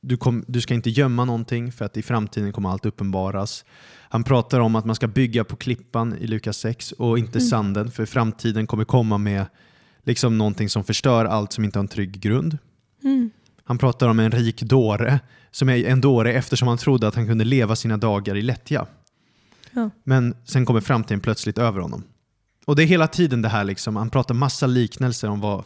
du, 0.00 0.16
kom, 0.16 0.44
du 0.48 0.60
ska 0.60 0.74
inte 0.74 0.90
gömma 0.90 1.24
någonting 1.24 1.72
för 1.72 1.84
att 1.84 1.96
i 1.96 2.02
framtiden 2.02 2.52
kommer 2.52 2.70
allt 2.70 2.86
uppenbaras. 2.86 3.64
Han 4.08 4.24
pratar 4.24 4.60
om 4.60 4.76
att 4.76 4.84
man 4.84 4.96
ska 4.96 5.06
bygga 5.06 5.44
på 5.44 5.56
klippan 5.56 6.14
i 6.18 6.26
Lukas 6.26 6.56
6 6.58 6.92
och 6.92 7.18
inte 7.18 7.38
Mm. 7.38 7.48
sanden, 7.48 7.90
för 7.90 8.06
framtiden 8.06 8.66
kommer 8.66 8.84
komma 8.84 9.18
med 9.18 9.46
liksom 10.06 10.38
någonting 10.38 10.68
som 10.68 10.84
förstör 10.84 11.24
allt 11.24 11.52
som 11.52 11.64
inte 11.64 11.78
har 11.78 11.82
en 11.82 11.88
trygg 11.88 12.20
grund. 12.20 12.58
Mm. 13.04 13.30
Han 13.64 13.78
pratar 13.78 14.08
om 14.08 14.18
en 14.18 14.30
rik 14.30 14.62
dåre, 14.62 15.20
som 15.50 15.68
är 15.68 15.84
en 15.84 16.00
dåre 16.00 16.32
eftersom 16.32 16.68
han 16.68 16.78
trodde 16.78 17.08
att 17.08 17.14
han 17.14 17.26
kunde 17.26 17.44
leva 17.44 17.76
sina 17.76 17.96
dagar 17.96 18.36
i 18.36 18.42
lättja. 18.42 18.86
Ja. 19.70 19.90
Men 20.04 20.34
sen 20.44 20.66
kommer 20.66 20.80
framtiden 20.80 21.20
plötsligt 21.20 21.58
över 21.58 21.80
honom. 21.80 22.04
Och 22.64 22.76
det 22.76 22.82
är 22.82 22.86
hela 22.86 23.08
tiden 23.08 23.42
det 23.42 23.48
här, 23.48 23.64
liksom, 23.64 23.96
han 23.96 24.10
pratar 24.10 24.34
massa 24.34 24.66
liknelser 24.66 25.28
om 25.28 25.40
vad 25.40 25.64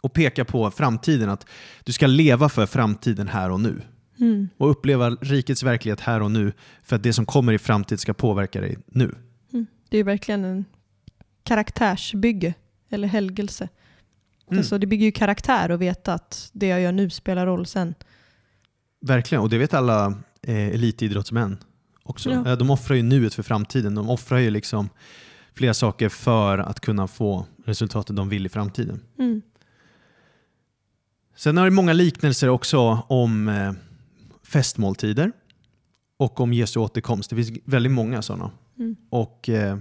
och 0.00 0.12
pekar 0.12 0.44
på 0.44 0.70
framtiden, 0.70 1.30
att 1.30 1.46
du 1.84 1.92
ska 1.92 2.06
leva 2.06 2.48
för 2.48 2.66
framtiden 2.66 3.28
här 3.28 3.50
och 3.50 3.60
nu. 3.60 3.82
Mm. 4.20 4.48
Och 4.56 4.70
uppleva 4.70 5.10
rikets 5.10 5.62
verklighet 5.62 6.00
här 6.00 6.22
och 6.22 6.30
nu 6.30 6.52
för 6.82 6.96
att 6.96 7.02
det 7.02 7.12
som 7.12 7.26
kommer 7.26 7.52
i 7.52 7.58
framtid 7.58 8.00
ska 8.00 8.14
påverka 8.14 8.60
dig 8.60 8.78
nu. 8.86 9.14
Mm. 9.52 9.66
Det 9.88 9.98
är 9.98 10.04
verkligen 10.04 10.44
en 10.44 10.64
karaktärsbygge 11.42 12.54
eller 12.90 13.08
helgelse. 13.08 13.68
Mm. 14.48 14.58
Alltså 14.58 14.78
det 14.78 14.86
bygger 14.86 15.06
ju 15.06 15.12
karaktär 15.12 15.68
att 15.70 15.80
veta 15.80 16.14
att 16.14 16.50
det 16.52 16.66
jag 16.66 16.80
gör 16.80 16.92
nu 16.92 17.10
spelar 17.10 17.46
roll 17.46 17.66
sen. 17.66 17.94
Verkligen, 19.00 19.42
och 19.42 19.48
det 19.50 19.58
vet 19.58 19.74
alla 19.74 20.06
eh, 20.42 20.68
elitidrottsmän 20.68 21.58
också. 22.02 22.30
Ja. 22.30 22.50
Eh, 22.50 22.56
De 22.58 22.70
offrar 22.70 22.96
ju 22.96 23.02
nuet 23.02 23.34
för 23.34 23.42
framtiden. 23.42 23.94
De 23.94 24.10
offrar 24.10 24.38
ju 24.38 24.50
liksom 24.50 24.88
flera 25.54 25.74
saker 25.74 26.08
för 26.08 26.58
att 26.58 26.80
kunna 26.80 27.06
få 27.06 27.46
resultatet 27.64 28.16
de 28.16 28.28
vill 28.28 28.46
i 28.46 28.48
framtiden. 28.48 29.00
Mm. 29.18 29.42
Sen 31.36 31.56
har 31.56 31.64
det 31.64 31.70
många 31.70 31.92
liknelser 31.92 32.48
också 32.48 32.78
om 33.08 33.48
eh, 33.48 33.72
festmåltider 34.42 35.32
och 36.16 36.40
om 36.40 36.52
Jesu 36.52 36.80
återkomst. 36.80 37.30
Det 37.30 37.36
finns 37.36 37.58
väldigt 37.64 37.92
många 37.92 38.22
sådana. 38.22 38.50
Mm. 38.78 38.96
Och, 39.10 39.48
eh, 39.48 39.78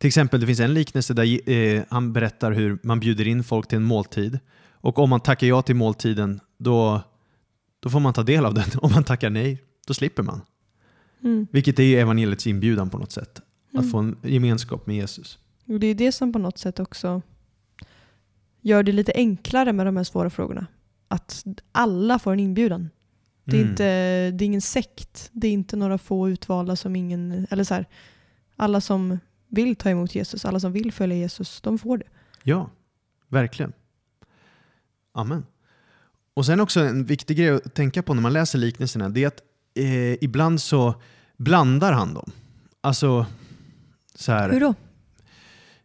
till 0.00 0.08
exempel 0.08 0.40
det 0.40 0.46
finns 0.46 0.60
en 0.60 0.74
liknelse 0.74 1.14
där 1.14 1.50
eh, 1.50 1.82
han 1.90 2.12
berättar 2.12 2.52
hur 2.52 2.78
man 2.82 3.00
bjuder 3.00 3.26
in 3.26 3.44
folk 3.44 3.68
till 3.68 3.76
en 3.76 3.84
måltid. 3.84 4.38
Och 4.72 4.98
om 4.98 5.10
man 5.10 5.20
tackar 5.20 5.46
ja 5.46 5.62
till 5.62 5.76
måltiden 5.76 6.40
då, 6.58 7.00
då 7.80 7.90
får 7.90 8.00
man 8.00 8.12
ta 8.12 8.22
del 8.22 8.46
av 8.46 8.54
den. 8.54 8.64
Om 8.82 8.92
man 8.92 9.04
tackar 9.04 9.30
nej, 9.30 9.62
då 9.86 9.94
slipper 9.94 10.22
man. 10.22 10.40
Mm. 11.22 11.46
Vilket 11.50 11.78
är 11.78 11.98
evangeliets 11.98 12.46
inbjudan 12.46 12.90
på 12.90 12.98
något 12.98 13.12
sätt. 13.12 13.40
Mm. 13.72 13.84
Att 13.84 13.90
få 13.90 13.98
en 13.98 14.16
gemenskap 14.22 14.86
med 14.86 14.96
Jesus. 14.96 15.38
Och 15.66 15.80
det 15.80 15.86
är 15.86 15.94
det 15.94 16.12
som 16.12 16.32
på 16.32 16.38
något 16.38 16.58
sätt 16.58 16.80
också 16.80 17.22
gör 18.60 18.82
det 18.82 18.92
lite 18.92 19.12
enklare 19.14 19.72
med 19.72 19.86
de 19.86 19.96
här 19.96 20.04
svåra 20.04 20.30
frågorna. 20.30 20.66
Att 21.08 21.44
alla 21.72 22.18
får 22.18 22.32
en 22.32 22.40
inbjudan. 22.40 22.90
Det 23.44 23.56
är, 23.56 23.60
Mm. 23.60 23.70
inte, 23.70 23.84
det 24.30 24.44
är 24.44 24.46
ingen 24.46 24.60
sekt. 24.60 25.30
Det 25.32 25.48
är 25.48 25.52
inte 25.52 25.76
några 25.76 25.98
få 25.98 26.28
utvalda 26.28 26.76
som 26.76 26.96
ingen... 26.96 27.46
Eller 27.50 27.64
så 27.64 27.74
här, 27.74 27.86
alla 28.56 28.80
som 28.80 29.18
vill 29.50 29.76
ta 29.76 29.90
emot 29.90 30.14
Jesus, 30.14 30.44
alla 30.44 30.60
som 30.60 30.72
vill 30.72 30.92
följa 30.92 31.16
Jesus, 31.16 31.60
de 31.60 31.78
får 31.78 31.98
det. 31.98 32.06
Ja, 32.42 32.70
verkligen. 33.28 33.72
Amen. 35.12 35.46
Och 36.34 36.46
sen 36.46 36.60
också 36.60 36.80
en 36.80 37.04
viktig 37.04 37.36
grej 37.36 37.50
att 37.50 37.74
tänka 37.74 38.02
på 38.02 38.14
när 38.14 38.22
man 38.22 38.32
läser 38.32 38.58
liknelserna, 38.58 39.08
det 39.08 39.24
är 39.24 39.28
att 39.28 39.42
eh, 39.74 40.24
ibland 40.24 40.60
så 40.60 40.94
blandar 41.36 41.92
han 41.92 42.14
dem. 42.14 42.32
Alltså, 42.80 43.26
så 44.14 44.32
här. 44.32 44.50
Hur 44.50 44.60
då? 44.60 44.74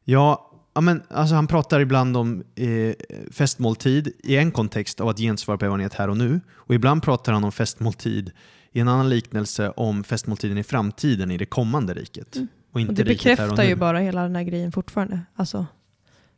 Ja, 0.03 0.51
men, 0.81 1.03
alltså 1.09 1.35
han 1.35 1.47
pratar 1.47 1.79
ibland 1.79 2.17
om 2.17 2.43
eh, 2.55 2.93
festmåltid 3.31 4.13
i 4.23 4.37
en 4.37 4.51
kontext 4.51 4.99
av 4.99 5.07
att 5.07 5.17
gensvara 5.17 5.57
på 5.57 5.65
evangeliet 5.65 5.93
här 5.93 6.09
och 6.09 6.17
nu. 6.17 6.41
Och 6.51 6.75
ibland 6.75 7.03
pratar 7.03 7.33
han 7.33 7.43
om 7.43 7.51
festmåltid 7.51 8.31
i 8.71 8.79
en 8.79 8.87
annan 8.87 9.09
liknelse 9.09 9.69
om 9.69 10.03
festmåltiden 10.03 10.57
i 10.57 10.63
framtiden 10.63 11.31
i 11.31 11.37
det 11.37 11.45
kommande 11.45 11.93
riket. 11.93 12.35
Mm. 12.35 12.47
Och 12.75 12.81
inte 12.81 12.89
Och 12.91 12.95
det 12.95 13.01
och 13.01 13.07
bekräftar 13.07 13.57
nu. 13.57 13.63
ju 13.63 13.75
bara 13.75 13.99
hela 13.99 14.21
den 14.23 14.35
här 14.35 14.43
grejen 14.43 14.71
fortfarande. 14.71 15.19
Alltså, 15.35 15.65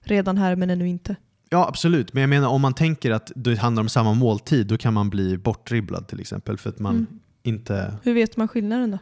redan 0.03 0.37
här 0.37 0.55
men 0.55 0.69
ännu 0.69 0.87
inte. 0.87 1.15
Ja, 1.49 1.67
absolut. 1.67 2.13
Men 2.13 2.21
jag 2.21 2.29
menar 2.29 2.47
om 2.47 2.61
man 2.61 2.73
tänker 2.73 3.11
att 3.11 3.31
det 3.35 3.55
handlar 3.55 3.81
om 3.81 3.89
samma 3.89 4.13
måltid, 4.13 4.67
då 4.67 4.77
kan 4.77 4.93
man 4.93 5.09
bli 5.09 5.37
bortdribblad 5.37 6.07
till 6.07 6.19
exempel. 6.19 6.57
För 6.57 6.69
att 6.69 6.79
man 6.79 6.95
Mm. 6.95 7.07
inte... 7.43 7.97
Hur 8.03 8.13
vet 8.13 8.37
man 8.37 8.47
skillnaden 8.47 8.91
då? 8.91 8.97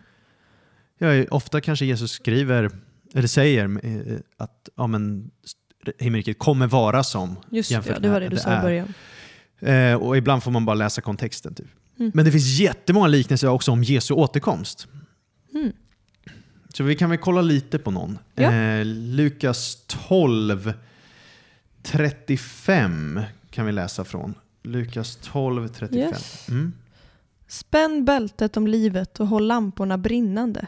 Ja, 0.97 1.25
ofta 1.31 1.61
kanske 1.61 1.85
Jesus 1.85 2.11
skriver, 2.11 2.69
eller 3.13 3.27
säger 3.27 3.85
eh, 3.85 4.17
att 4.37 4.69
ja, 4.75 4.87
men, 4.87 5.31
himmelriket 5.99 6.39
kommer 6.39 6.67
vara 6.67 7.03
som 7.03 7.35
Just 7.49 7.69
det, 7.69 7.73
jämfört 7.73 7.93
ja, 7.93 7.99
det 7.99 8.09
var 8.09 8.19
det 8.19 8.29
du 8.29 8.37
sa 8.37 8.59
i 8.59 8.61
början. 8.61 8.93
Eh, 9.59 9.93
och 10.01 10.17
ibland 10.17 10.43
får 10.43 10.51
man 10.51 10.65
bara 10.65 10.73
läsa 10.75 11.01
kontexten. 11.01 11.55
Typ. 11.55 11.67
Mm. 11.99 12.11
Men 12.15 12.25
det 12.25 12.31
finns 12.31 12.59
jättemånga 12.59 13.07
liknelser 13.07 13.47
också 13.49 13.71
om 13.71 13.83
Jesu 13.83 14.13
återkomst. 14.13 14.87
Mm. 15.53 15.71
Så 16.77 16.83
vi 16.83 16.95
kan 16.95 17.09
väl 17.09 17.19
kolla 17.19 17.41
lite 17.41 17.79
på 17.79 17.91
någon. 17.91 18.19
Ja. 18.35 18.53
Eh, 18.53 18.85
Lukas 18.85 19.83
12, 19.87 20.73
35 21.81 23.21
kan 23.49 23.65
vi 23.65 23.71
läsa 23.71 24.03
från. 24.03 24.33
Lukas 24.63 25.15
12, 25.15 25.67
35. 25.67 25.99
Yes. 25.99 26.49
Mm. 26.49 26.73
Spänn 27.47 28.05
bältet 28.05 28.57
om 28.57 28.67
livet 28.67 29.19
och 29.19 29.27
håll 29.27 29.47
lamporna 29.47 29.97
brinnande. 29.97 30.67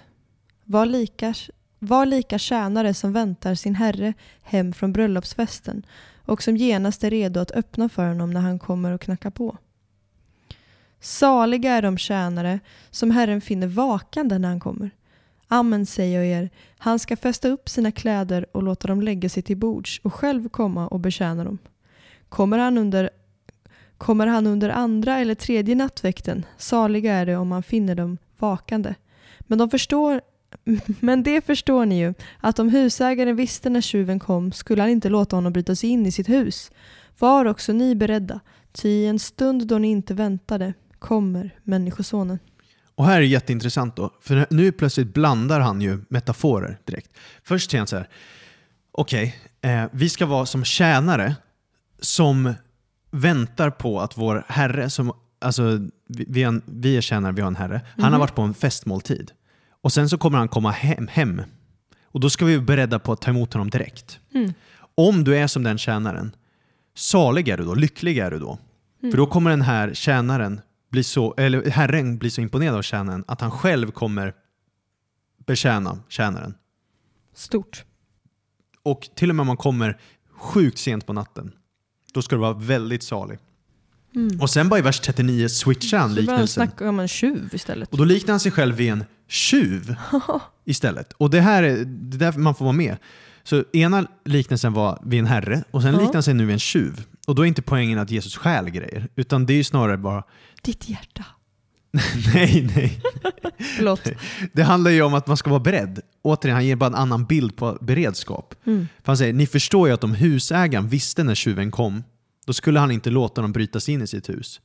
Var 0.64 0.86
lika, 0.86 1.34
var 1.80 2.06
lika 2.06 2.40
tjänare 2.40 2.94
som 2.94 3.14
väntar 3.14 3.56
sin 3.56 3.76
herre 3.76 4.14
hem 4.42 4.74
från 4.74 4.94
bröllopsfesten 4.94 5.86
och 6.26 6.44
som 6.44 6.58
genast 6.58 7.04
är 7.04 7.10
redo 7.10 7.40
att 7.40 7.52
öppna 7.52 7.90
för 7.90 8.08
honom 8.08 8.32
när 8.32 8.42
han 8.42 8.60
kommer 8.60 8.92
och 8.92 9.02
knackar 9.02 9.30
på. 9.30 9.58
Saliga 11.00 11.72
är 11.72 11.82
de 11.82 11.98
tjänare 11.98 12.60
som 12.92 13.12
Herren 13.12 13.42
finner 13.42 13.68
vakande 13.68 14.38
när 14.38 14.50
han 14.50 14.60
kommer. 14.60 14.92
Amen 15.48 15.86
säger 15.86 16.24
jag 16.24 16.44
er, 16.44 16.50
han 16.78 17.00
ska 17.00 17.16
fästa 17.18 17.48
upp 17.48 17.70
sina 17.70 17.92
kläder 17.92 18.46
och 18.52 18.64
låta 18.64 18.88
dem 18.88 19.02
lägga 19.02 19.30
sig 19.30 19.44
till 19.44 19.58
bords 19.58 20.00
och 20.04 20.14
själv 20.14 20.50
komma 20.50 20.88
och 20.88 21.00
betjäna 21.00 21.44
dem. 21.44 21.58
Kommer 22.30 22.58
han 22.58 22.78
under 22.78 23.10
Kommer 23.98 24.28
han 24.28 24.48
under 24.48 24.70
andra 24.70 25.18
eller 25.18 25.36
tredje 25.36 25.76
nattväkten, 25.76 26.46
saliga 26.58 27.14
är 27.14 27.26
det 27.26 27.36
om 27.36 27.48
man 27.48 27.64
finner 27.64 27.96
dem 27.96 28.18
vakande. 28.38 28.96
Men, 29.40 29.58
de 29.58 29.70
förstår, 29.70 30.22
men 31.00 31.24
det 31.24 31.46
förstår 31.46 31.86
ni 31.86 32.00
ju, 32.00 32.14
att 32.40 32.60
om 32.60 32.70
husägaren 32.70 33.36
visste 33.36 33.70
när 33.70 33.82
tjuven 33.82 34.20
kom 34.20 34.52
skulle 34.52 34.82
han 34.82 34.92
inte 34.92 35.10
låta 35.10 35.36
honom 35.36 35.54
bryta 35.54 35.76
sig 35.76 35.90
in 35.90 36.06
i 36.06 36.12
sitt 36.12 36.30
hus. 36.30 36.72
Var 37.20 37.46
också 37.46 37.74
ni 37.74 37.96
beredda, 37.96 38.40
ty 38.72 38.90
i 38.90 39.06
en 39.06 39.20
stund 39.20 39.68
då 39.68 39.78
ni 39.78 39.88
inte 39.88 40.14
väntade 40.14 40.74
kommer 41.00 41.60
Människosonen. 41.64 42.40
Och 42.98 43.06
här 43.06 43.16
är 43.18 43.20
det 43.20 43.26
jätteintressant 43.28 43.96
då, 43.96 44.12
för 44.22 44.46
nu 44.50 44.72
plötsligt 44.72 45.14
blandar 45.14 45.60
han 45.60 45.82
ju 45.82 46.00
metaforer 46.10 46.78
direkt. 46.86 47.12
Först 47.44 47.72
säger 47.72 47.80
han 47.80 47.88
så 47.88 47.96
här, 47.98 48.10
okej, 48.92 49.36
eh, 49.62 49.86
vi 49.92 50.10
ska 50.10 50.26
vara 50.26 50.46
som 50.46 50.64
tjänare 50.64 51.36
som 52.00 52.54
väntar 53.12 53.70
på 53.70 54.02
att 54.02 54.18
vår 54.18 54.46
herre, 54.48 54.90
som, 54.90 55.12
alltså 55.42 55.64
vi, 56.08 56.26
vi, 56.28 56.44
är, 56.44 56.48
en, 56.48 56.62
vi 56.66 56.98
är 56.98 57.02
tjänare, 57.02 57.32
vi 57.34 57.42
har 57.42 57.48
en 57.48 57.56
herre, 57.56 57.82
han 57.96 58.04
har 58.04 58.10
Mhm. 58.12 58.20
varit 58.20 58.36
på 58.36 58.42
en 58.42 58.54
festmåltid. 58.54 59.32
Och 59.82 59.94
sen 59.94 60.10
så 60.10 60.18
kommer 60.18 60.38
han 60.38 60.48
komma 60.48 60.72
hem, 60.72 61.08
hem. 61.08 61.42
Och 62.06 62.20
då 62.20 62.30
ska 62.30 62.46
vi 62.46 62.56
vara 62.56 62.66
beredda 62.66 63.00
på 63.00 63.12
att 63.12 63.22
ta 63.22 63.32
emot 63.32 63.54
honom 63.54 63.70
direkt. 63.70 64.20
Mm. 64.34 64.54
Om 64.96 65.24
du 65.24 65.38
är 65.38 65.48
som 65.48 65.64
den 65.64 65.78
tjänaren, 65.78 66.36
salig 66.96 67.48
är 67.48 67.58
du 67.58 67.64
då, 67.66 67.76
lycklig 67.76 68.18
är 68.18 68.32
du 68.32 68.40
då. 68.40 68.58
Mm. 69.02 69.12
För 69.12 69.18
då 69.18 69.26
kommer 69.28 69.50
den 69.50 69.62
här 69.62 69.94
tjänaren 69.94 70.62
bli 70.98 71.04
så, 71.04 71.34
eller 71.38 71.70
herren 71.70 72.18
blir 72.18 72.30
så 72.30 72.42
imponerad 72.42 72.76
av 72.76 72.82
tjänaren 72.82 73.24
att 73.28 73.42
han 73.42 73.52
själv 73.52 73.92
kommer 73.92 74.34
betjäna 75.46 76.00
tjänaren. 76.10 76.54
Stort. 77.36 77.84
Och 78.84 79.10
till 79.16 79.30
och 79.30 79.36
med 79.36 79.42
om 79.42 79.48
man 79.48 79.58
kommer 79.58 80.00
sjukt 80.38 80.78
sent 80.78 81.06
på 81.06 81.14
natten, 81.14 81.52
då 82.14 82.22
ska 82.22 82.36
du 82.36 82.40
vara 82.42 82.54
väldigt 82.54 83.04
salig. 83.04 83.40
Mm. 84.16 84.42
Och 84.42 84.50
sen 84.50 84.70
bara 84.70 84.80
i 84.80 84.84
vers 84.84 85.00
39 85.00 85.50
switchar 85.50 85.98
han 85.98 86.10
Så 86.10 86.16
liknelsen. 86.16 86.48
snacka 86.48 86.90
om 86.90 87.00
en 87.00 87.08
tjuv 87.08 87.50
istället. 87.54 87.92
Och 87.92 87.98
då 87.98 88.04
liknar 88.06 88.34
han 88.34 88.40
sig 88.40 88.52
själv 88.52 88.76
vid 88.76 88.92
en 88.92 89.04
tjuv 89.28 89.96
istället. 90.66 91.14
Och 91.14 91.30
det 91.30 91.42
här 91.42 91.64
är, 91.64 91.76
det 91.86 92.16
är 92.16 92.20
därför 92.20 92.40
man 92.40 92.56
får 92.56 92.66
vara 92.66 92.76
med. 92.76 92.98
Så 93.44 93.64
ena 93.74 94.08
liknelsen 94.26 94.74
var 94.74 95.00
vid 95.06 95.20
en 95.20 95.26
herre 95.26 95.64
och 95.72 95.82
sen 95.82 95.94
Ja. 95.94 96.00
liknar 96.00 96.14
han 96.14 96.24
sig 96.24 96.34
nu 96.34 96.46
vid 96.46 96.54
en 96.54 96.60
tjuv. 96.60 97.04
Och 97.28 97.36
då 97.36 97.42
är 97.42 97.46
inte 97.46 97.62
poängen 97.62 98.00
att 98.00 98.12
Jesus 98.12 98.38
stjäl 98.38 98.70
grejer, 98.70 99.08
utan 99.16 99.46
det 99.46 99.54
är 99.54 99.64
snarare 99.64 99.98
bara 99.98 100.24
Ditt 100.64 100.90
hjärta. 100.90 101.26
nej, 102.34 102.72
nej. 102.76 103.02
Förlåt. 103.78 104.02
Det 104.54 104.64
handlar 104.64 104.92
ju 104.92 105.02
om 105.02 105.14
att 105.14 105.28
man 105.28 105.38
ska 105.38 105.50
vara 105.50 105.60
beredd. 105.60 106.00
Återigen, 106.22 106.56
han 106.56 106.66
ger 106.66 106.76
bara 106.76 106.88
en 106.88 106.96
annan 106.96 107.26
bild 107.26 107.56
på 107.56 107.78
beredskap. 107.82 108.56
Mm. 108.66 108.88
För 108.98 109.08
han 109.08 109.18
säger, 109.18 109.34
ni 109.34 109.48
förstår 109.48 109.88
ju 109.88 109.94
att 109.94 110.04
om 110.04 110.14
husägaren 110.14 110.88
visste 110.88 111.24
när 111.24 111.36
tjuven 111.36 111.72
kom, 111.72 112.04
då 112.46 112.54
skulle 112.54 112.80
han 112.80 112.92
inte 112.92 113.10
låta 113.10 113.42
dem 113.42 113.52
bryta 113.52 113.80
sig 113.80 113.94
in 113.94 114.02
i 114.02 114.08
sitt 114.08 114.30
hus. 114.30 114.62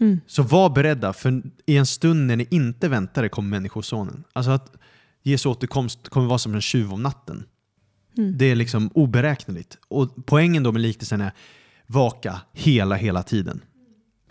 Mm. 0.00 0.20
Så 0.26 0.42
var 0.42 0.70
beredda, 0.70 1.12
för 1.12 1.42
i 1.66 1.76
en 1.76 1.86
stund 1.86 2.26
när 2.26 2.36
ni 2.36 2.46
inte 2.50 2.88
väntade 2.88 3.28
kommer 3.28 3.48
Människosonen. 3.48 4.24
Alltså 4.32 4.50
att 4.50 4.72
Jesu 5.22 5.48
återkomst 5.48 6.08
kommer 6.08 6.26
vara 6.26 6.38
som 6.38 6.54
en 6.54 6.60
tjuv 6.60 6.92
om 6.92 7.02
natten. 7.02 7.44
Mm. 8.18 8.38
Det 8.38 8.44
är 8.44 8.54
liksom 8.54 8.90
oberäkneligt. 8.94 9.78
Och 9.88 10.26
poängen 10.26 10.62
då 10.62 10.72
med 10.72 10.82
liknelsen 10.82 11.20
är 11.20 11.32
vaka 11.86 12.40
hela, 12.52 12.94
hela 12.94 13.22
tiden. 13.22 13.60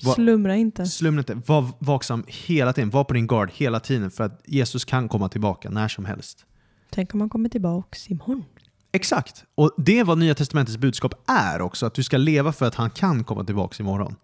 Va- 0.03 0.13
Slumra 0.13 0.55
inte. 0.55 0.85
Slumra 0.85 1.19
inte. 1.19 1.35
Var 1.47 1.67
vaksam 1.79 2.23
hela 2.27 2.73
tiden. 2.73 2.89
Var 2.89 3.03
på 3.03 3.13
din 3.13 3.27
guard 3.27 3.51
hela 3.53 3.79
tiden 3.79 4.11
för 4.11 4.23
att 4.23 4.41
Jesus 4.45 4.85
kan 4.85 5.09
komma 5.09 5.29
tillbaka 5.29 5.69
när 5.69 5.87
som 5.87 6.05
helst. 6.05 6.45
Tänk 6.89 7.13
om 7.13 7.19
han 7.19 7.29
kommer 7.29 7.49
tillbaks 7.49 8.09
imorgon. 8.11 8.45
Exakt. 8.91 9.43
Och 9.55 9.71
det 9.77 9.99
är 9.99 10.03
vad 10.03 10.17
Nya 10.17 10.35
Testamentets 10.35 10.77
budskap 10.77 11.13
är 11.29 11.61
också. 11.61 11.85
Att 11.85 11.93
du 11.93 12.03
ska 12.03 12.17
leva 12.17 12.51
för 12.53 12.65
att 12.65 12.75
han 12.75 12.89
kan 12.89 13.23
komma 13.23 13.43
tillbaka 13.43 13.83
imorgon. 13.83 14.15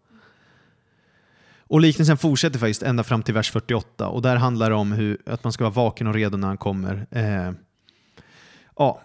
Och 1.60 1.82
liknelsen 1.82 2.18
fortsätter 2.18 2.60
faktiskt 2.60 2.84
ända 2.84 3.04
fram 3.04 3.24
till 3.24 3.34
vers 3.34 3.52
48 3.52 4.08
och 4.08 4.22
där 4.22 4.36
handlar 4.36 4.70
det 4.70 4.76
om 4.76 4.92
hur, 4.92 5.18
att 5.26 5.44
man 5.44 5.54
ska 5.54 5.64
vara 5.64 5.74
vaken 5.74 6.08
och 6.08 6.14
redo 6.14 6.38
när 6.38 6.48
han 6.48 6.58
kommer. 6.58 7.08
Eh, 7.12 7.52
ja. 8.78 9.02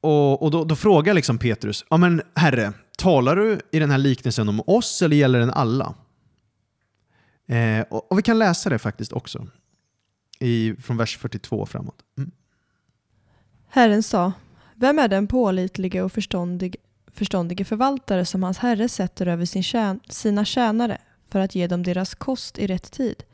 Och, 0.00 0.42
och 0.42 0.50
då, 0.50 0.64
då 0.64 0.76
frågar 0.76 1.14
liksom 1.14 1.38
Petrus, 1.38 1.84
ja 1.90 1.96
men 1.96 2.22
herre, 2.34 2.72
talar 2.96 3.36
du 3.36 3.60
i 3.70 3.78
den 3.78 3.90
här 3.90 3.98
liknelsen 3.98 4.48
om 4.48 4.62
oss 4.66 5.02
eller 5.02 5.16
gäller 5.16 5.38
den 5.38 5.50
alla? 5.50 5.94
Eh, 7.46 7.80
och, 7.90 8.12
och 8.12 8.18
vi 8.18 8.22
kan 8.22 8.38
läsa 8.38 8.70
det 8.70 8.78
faktiskt 8.78 9.12
också. 9.12 9.46
I, 10.40 10.74
från 10.74 10.96
vers 10.96 11.18
42 11.18 11.66
framåt. 11.66 12.02
Mm. 12.18 12.30
Herren 13.68 14.02
sa, 14.02 14.32
vem 14.74 14.98
är 14.98 15.08
den 15.08 15.26
pålitlige 15.26 16.02
och 16.02 16.12
förståndig, 16.12 16.76
förståndige 17.06 17.64
förvaltare 17.64 18.24
som 18.24 18.42
hans 18.42 18.58
herre 18.58 18.88
sätter 18.88 19.26
över 19.26 19.44
sin 19.44 19.62
tjän, 19.62 20.00
sina 20.08 20.44
tjänare 20.44 20.98
för 21.28 21.40
att 21.40 21.54
ge 21.54 21.66
dem 21.66 21.82
deras 21.82 22.14
kost 22.14 22.58
i 22.58 22.66
rätt 22.66 22.92
tid? 22.92 23.24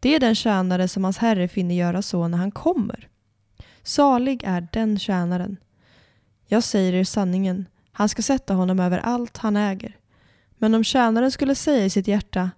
Det 0.00 0.14
är 0.14 0.20
den 0.20 0.34
tjänare 0.34 0.88
som 0.88 1.04
hans 1.04 1.18
herre 1.18 1.48
finner 1.48 1.74
göra 1.74 2.02
så 2.02 2.28
när 2.28 2.38
han 2.38 2.50
kommer. 2.50 3.08
Salig 3.82 4.42
är 4.44 4.68
den 4.72 4.98
tjänaren. 4.98 5.56
Jag 6.46 6.64
säger 6.64 6.92
er 6.92 7.04
sanningen, 7.04 7.66
han 7.92 8.08
ska 8.08 8.22
sätta 8.22 8.54
honom 8.54 8.80
över 8.80 8.98
allt 8.98 9.36
han 9.36 9.56
äger. 9.56 9.96
Men 10.58 10.74
om 10.74 10.84
tjänaren 10.84 11.30
skulle 11.30 11.54
säga 11.54 11.84
i 11.84 11.90
sitt 11.90 12.08
hjärta, 12.08 12.50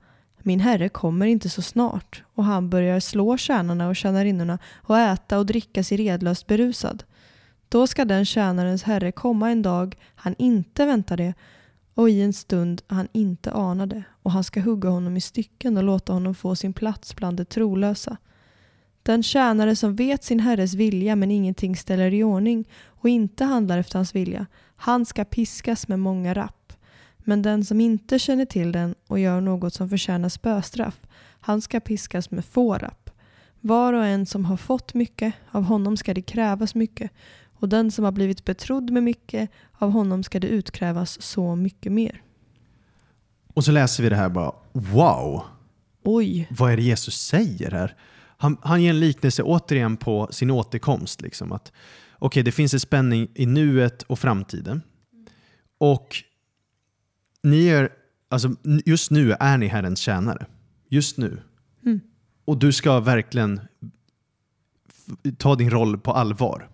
min 0.43 0.61
herre 0.61 0.89
kommer 0.89 1.27
inte 1.27 1.49
så 1.49 1.63
snart 1.63 2.23
och 2.35 2.45
han 2.45 2.71
börjar 2.71 3.01
slå 3.01 3.37
tjänarna 3.37 3.89
och 3.89 3.97
tjänarinnorna 3.97 4.59
och 4.75 4.99
äta 4.99 5.39
och 5.39 5.47
dricka 5.47 5.85
sig 5.85 5.97
redlöst 5.97 6.47
berusad. 6.47 7.05
Då 7.69 7.87
ska 7.87 8.05
den 8.05 8.25
tjänarens 8.25 8.83
herre 8.83 9.13
komma 9.13 9.51
en 9.51 9.63
dag 9.63 9.97
han 10.15 10.35
inte 10.39 10.87
väntade 10.87 11.35
och 11.95 12.11
i 12.11 12.23
en 12.23 12.33
stund 12.33 12.83
han 12.87 13.09
inte 13.13 13.53
anade 13.53 14.03
och 14.23 14.33
han 14.33 14.45
ska 14.45 14.61
hugga 14.61 14.89
honom 14.89 15.17
i 15.17 15.21
stycken 15.21 15.77
och 15.77 15.83
låta 15.83 16.13
honom 16.13 16.35
få 16.35 16.57
sin 16.57 16.73
plats 16.73 17.17
bland 17.17 17.37
de 17.37 17.45
trolösa. 17.45 18.17
Den 19.03 19.23
tjänare 19.23 19.77
som 19.77 19.95
vet 19.95 20.25
sin 20.25 20.41
herres 20.41 20.75
vilja 20.75 21.17
men 21.17 21.31
ingenting 21.31 21.77
ställer 21.77 22.15
i 22.15 22.25
ordning 22.25 22.69
och 22.85 23.09
inte 23.09 23.45
handlar 23.45 23.79
efter 23.79 23.99
hans 23.99 24.15
vilja, 24.15 24.47
han 24.77 25.07
ska 25.07 25.25
piskas 25.25 25.89
med 25.89 25.99
många 25.99 26.35
rapp. 26.35 26.73
Men 27.19 27.43
den 27.43 27.65
som 27.65 27.81
inte 27.81 28.19
känner 28.19 28.45
till 28.45 28.73
den 28.73 28.95
och 29.07 29.19
gör 29.19 29.41
något 29.41 29.75
som 29.75 29.89
förtjänar 29.89 30.29
spöstraff, 30.29 31.07
han 31.41 31.61
ska 31.61 31.81
piskas 31.81 32.31
med 32.31 32.45
få 32.45 32.79
rapp. 32.79 33.11
Var 33.61 33.93
och 33.93 34.05
en 34.05 34.27
som 34.27 34.45
har 34.45 34.57
fått 34.57 34.95
mycket, 34.95 35.35
av 35.51 35.63
honom 35.63 35.97
ska 35.97 36.15
det 36.15 36.23
krävas 36.23 36.75
mycket. 36.75 37.11
Och 37.55 37.69
den 37.69 37.91
som 37.91 38.05
har 38.05 38.13
blivit 38.13 38.45
betrodd 38.45 38.91
med 38.91 39.03
mycket, 39.03 39.51
av 39.73 39.91
honom 39.91 40.23
ska 40.23 40.41
det 40.41 40.49
utkrävas 40.49 41.23
så 41.23 41.57
mycket 41.57 41.93
mer. 41.93 42.23
Och 43.55 43.65
så 43.65 43.73
läser 43.73 44.03
vi 44.03 44.09
det 44.09 44.17
här 44.17 44.29
bara, 44.29 44.53
wow! 44.73 45.43
Oj, 46.03 46.49
vad 46.51 46.73
är 46.73 46.77
det 46.77 46.83
Jesus 46.83 47.27
säger 47.27 47.71
här? 47.71 47.97
Han, 48.43 48.57
han 48.63 48.83
ger 48.83 48.91
en 48.91 49.01
liknelse 49.01 49.43
återigen 49.43 49.97
på 49.97 50.29
sin 50.31 50.51
återkomst. 50.51 51.21
Liksom, 51.21 51.53
att 51.53 51.73
Okej, 52.19 52.43
det 52.43 52.53
finns 52.53 52.75
en 52.75 52.81
spänning 52.81 53.29
i 53.35 53.47
nuet 53.47 54.03
och 54.03 54.19
framtiden. 54.19 54.83
Och 55.79 56.17
ni 57.43 57.67
är, 57.67 57.89
alltså, 58.29 58.55
just 58.85 59.11
nu 59.11 59.33
är 59.33 59.59
ni 59.59 59.67
Herrens 59.67 60.01
tjänare. 60.01 60.47
Just 60.89 61.19
nu. 61.19 61.43
Mm. 61.85 62.01
Och 62.45 62.59
du 62.59 62.73
ska 62.73 63.01
verkligen 63.01 63.61
ta 65.39 65.55
din 65.55 65.71
roll 65.71 65.99
på 65.99 66.13
allvar. 66.13 66.69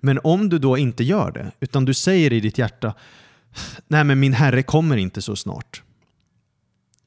Men 0.00 0.20
om 0.24 0.48
du 0.48 0.58
då 0.58 0.78
inte 0.78 1.04
gör 1.04 1.30
det, 1.32 1.52
utan 1.60 1.84
du 1.84 1.94
säger 1.94 2.32
i 2.32 2.40
ditt 2.40 2.58
hjärta 2.58 2.94
Nej 3.86 4.04
men 4.04 4.20
min 4.20 4.32
herre 4.32 4.62
kommer 4.62 4.96
inte 4.96 5.22
så 5.22 5.36
snart. 5.36 5.82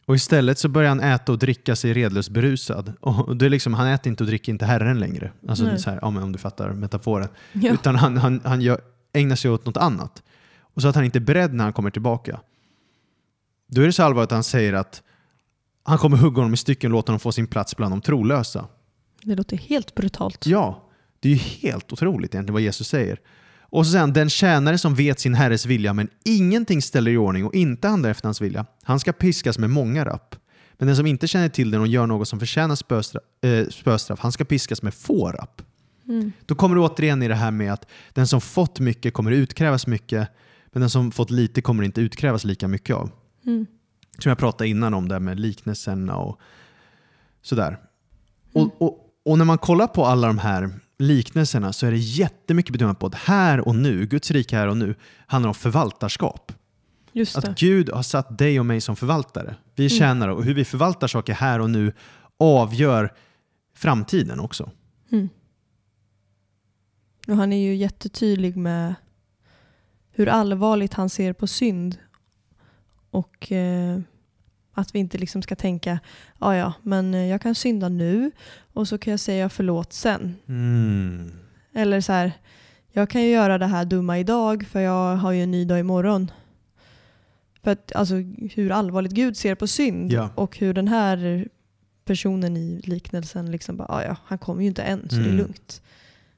Och 0.09 0.15
istället 0.15 0.59
så 0.59 0.69
börjar 0.69 0.89
han 0.89 0.99
äta 0.99 1.31
och 1.31 1.39
dricka 1.39 1.75
sig 1.75 1.93
redlöst 1.93 2.29
berusad. 2.29 2.93
Och 2.99 3.37
det 3.37 3.45
är 3.45 3.49
liksom, 3.49 3.73
han 3.73 3.87
äter 3.87 4.09
inte 4.09 4.23
och 4.23 4.27
dricker 4.27 4.51
inte 4.51 4.65
Herren 4.65 4.99
längre. 4.99 5.31
Alltså 5.47 5.63
Nej. 5.63 5.79
så 5.79 5.89
här, 5.89 6.03
om 6.03 6.31
du 6.31 6.37
fattar 6.37 6.73
metaforen. 6.73 7.27
ja. 7.53 7.73
Utan 7.73 7.95
han, 7.95 8.17
han, 8.17 8.41
han 8.43 8.61
gör, 8.61 8.81
ägnar 9.13 9.35
sig 9.35 9.51
åt 9.51 9.65
något 9.65 9.77
annat. 9.77 10.23
Och 10.59 10.81
så 10.81 10.87
att 10.87 10.95
han 10.95 11.05
inte 11.05 11.17
är 11.17 11.21
beredd 11.21 11.53
när 11.53 11.63
han 11.63 11.73
kommer 11.73 11.89
tillbaka. 11.91 12.39
Då 13.67 13.81
är 13.81 13.85
det 13.85 13.93
så 13.93 14.03
allvarligt 14.03 14.31
att 14.31 14.35
han 14.35 14.43
säger 14.43 14.73
att 14.73 15.03
han 15.83 15.97
kommer 15.97 16.17
hugga 16.17 16.35
honom 16.35 16.53
i 16.53 16.57
stycken 16.57 16.91
och 16.91 16.95
låta 16.95 17.11
honom 17.11 17.19
få 17.19 17.31
sin 17.31 17.47
plats 17.47 17.77
bland 17.77 17.91
de 17.91 18.01
trolösa. 18.01 18.67
det 19.23 19.35
låter 19.35 19.57
helt 19.57 19.95
brutalt. 19.95 20.45
Ja, 20.45 20.89
det 21.19 21.29
är 21.29 21.33
ju 21.33 21.39
helt 21.39 21.93
otroligt 21.93 22.35
egentligen 22.35 22.53
vad 22.53 22.61
Jesus 22.61 22.87
säger. 22.87 23.19
Och 23.69 23.85
så 23.85 23.91
säger 23.91 24.01
han, 24.01 24.13
den 24.13 24.29
tjänare 24.29 24.77
som 24.77 24.95
vet 24.95 25.19
sin 25.19 25.33
herres 25.33 25.65
vilja 25.65 25.93
men 25.93 26.09
ingenting 26.25 26.81
ställer 26.81 27.11
i 27.11 27.17
ordning 27.17 27.45
och 27.45 27.55
inte 27.55 27.87
handlar 27.87 28.09
efter 28.09 28.27
hans 28.27 28.41
vilja, 28.41 28.65
han 28.83 28.99
ska 28.99 29.13
piskas 29.13 29.57
med 29.57 29.69
många 29.69 30.05
rapp. 30.05 30.35
Men 30.73 30.87
den 30.87 30.95
som 30.95 31.05
inte 31.05 31.27
känner 31.27 31.49
till 31.49 31.71
den 31.71 31.81
och 31.81 31.87
gör 31.87 32.07
något 32.07 32.27
som 32.27 32.39
förtjänar 32.39 32.75
spöstraff, 32.75 33.23
eh, 33.41 33.67
spöstraff 33.67 34.19
han 34.19 34.31
ska 34.31 34.45
piskas 34.45 34.81
med 34.81 34.93
få 34.93 35.31
rapp. 35.31 35.61
Mm. 36.07 36.31
Då 36.45 36.55
kommer 36.55 36.75
du 36.75 36.81
återigen 36.81 37.23
i 37.23 37.27
det 37.27 37.35
här 37.35 37.51
med 37.51 37.73
att 37.73 37.89
den 38.13 38.27
som 38.27 38.41
fått 38.41 38.79
mycket 38.79 39.13
kommer 39.13 39.31
utkrävas 39.31 39.87
mycket, 39.87 40.29
men 40.71 40.81
den 40.81 40.89
som 40.89 41.11
fått 41.11 41.29
lite 41.29 41.61
kommer 41.61 41.83
inte 41.83 42.01
utkrävas 42.01 42.43
lika 42.43 42.67
mycket 42.67 42.95
av. 42.95 43.11
Mm. 43.45 43.65
Som 44.19 44.29
jag 44.29 44.37
pratade 44.37 44.69
innan 44.69 44.93
om 44.93 45.07
det 45.07 45.19
med 45.19 45.39
liknelserna 45.39 46.17
och 46.17 46.39
sådär. 47.41 47.67
Mm. 47.67 48.67
Och, 48.67 48.81
och, 48.81 49.05
och 49.25 49.37
när 49.37 49.45
man 49.45 49.57
kollar 49.57 49.87
på 49.87 50.05
alla 50.05 50.27
de 50.27 50.37
här 50.37 50.69
liknelserna 50.99 51.73
så 51.73 51.85
är 51.87 51.91
det 51.91 51.97
jättemycket 51.97 52.71
betonat 52.73 52.99
på 52.99 53.05
att 53.07 53.15
här 53.15 53.67
och 53.67 53.75
nu, 53.75 54.05
Guds 54.05 54.31
rike 54.31 54.55
här 54.55 54.67
och 54.67 54.77
nu, 54.77 54.95
handlar 55.27 55.47
om 55.47 55.53
förvaltarskap. 55.55 56.51
Att 57.35 57.59
Gud 57.59 57.89
har 57.89 58.03
satt 58.03 58.37
dig 58.37 58.59
och 58.59 58.65
mig 58.65 58.81
som 58.81 58.95
förvaltare. 58.95 59.55
Vi 59.75 59.85
är 59.85 59.89
Mm. 59.89 59.99
tjänare 59.99 60.33
och 60.33 60.43
hur 60.43 60.53
vi 60.53 60.65
förvaltar 60.65 61.07
saker 61.07 61.33
här 61.33 61.59
och 61.59 61.69
nu 61.69 61.93
avgör 62.39 63.13
framtiden 63.75 64.39
också. 64.39 64.71
Mm. 65.11 65.29
Och 67.27 67.35
han 67.35 67.53
är 67.53 67.57
ju 67.57 67.75
jättetydlig 67.75 68.57
med 68.57 68.95
hur 70.11 70.27
allvarligt 70.29 70.93
han 70.93 71.09
ser 71.09 71.33
på 71.33 71.47
synd. 71.47 71.97
Och 73.11 73.51
eh, 73.51 73.99
att 74.79 74.95
vi 74.95 74.99
inte 74.99 75.17
liksom 75.17 75.41
ska 75.41 75.55
tänka, 75.55 75.99
ja 76.39 76.55
ja, 76.55 76.73
men 76.83 77.13
eh, 77.13 77.25
jag 77.25 77.41
kan 77.41 77.55
synda 77.55 77.89
nu 77.89 78.31
och 78.73 78.87
så 78.87 78.97
kan 78.97 79.11
jag 79.11 79.19
säga 79.19 79.49
förlåt 79.49 79.93
sen. 79.93 80.35
Mm. 80.47 81.31
Eller 81.73 82.01
så 82.01 82.13
här, 82.13 82.31
jag 82.91 83.09
kan 83.09 83.21
ju 83.21 83.29
göra 83.31 83.57
det 83.57 83.65
här 83.67 83.85
dumma 83.85 84.19
idag 84.19 84.65
för 84.71 84.79
jag 84.79 85.15
har 85.15 85.31
ju 85.31 85.43
en 85.43 85.51
ny 85.51 85.65
dag 85.65 85.79
imorgon. 85.79 86.31
För 87.63 87.71
att 87.71 87.95
alltså 87.95 88.15
hur 88.55 88.71
allvarligt 88.71 89.11
Gud 89.11 89.37
ser 89.37 89.55
på 89.55 89.67
synd 89.67 90.11
Ja. 90.11 90.29
och 90.35 90.57
hur 90.57 90.73
den 90.73 90.87
här 90.87 91.47
personen 92.05 92.57
i 92.57 92.81
liknelsen 92.83 93.51
liksom 93.51 93.77
bara, 93.77 93.87
"Ah, 93.87 94.03
ja, 94.03 94.15
han 94.25 94.37
kommer 94.37 94.61
ju 94.61 94.67
inte 94.67 94.83
än 94.83 95.09
så 95.09 95.15
det 95.15 95.21
är 95.21 95.25
Mm. 95.25 95.37
lugnt. 95.37 95.81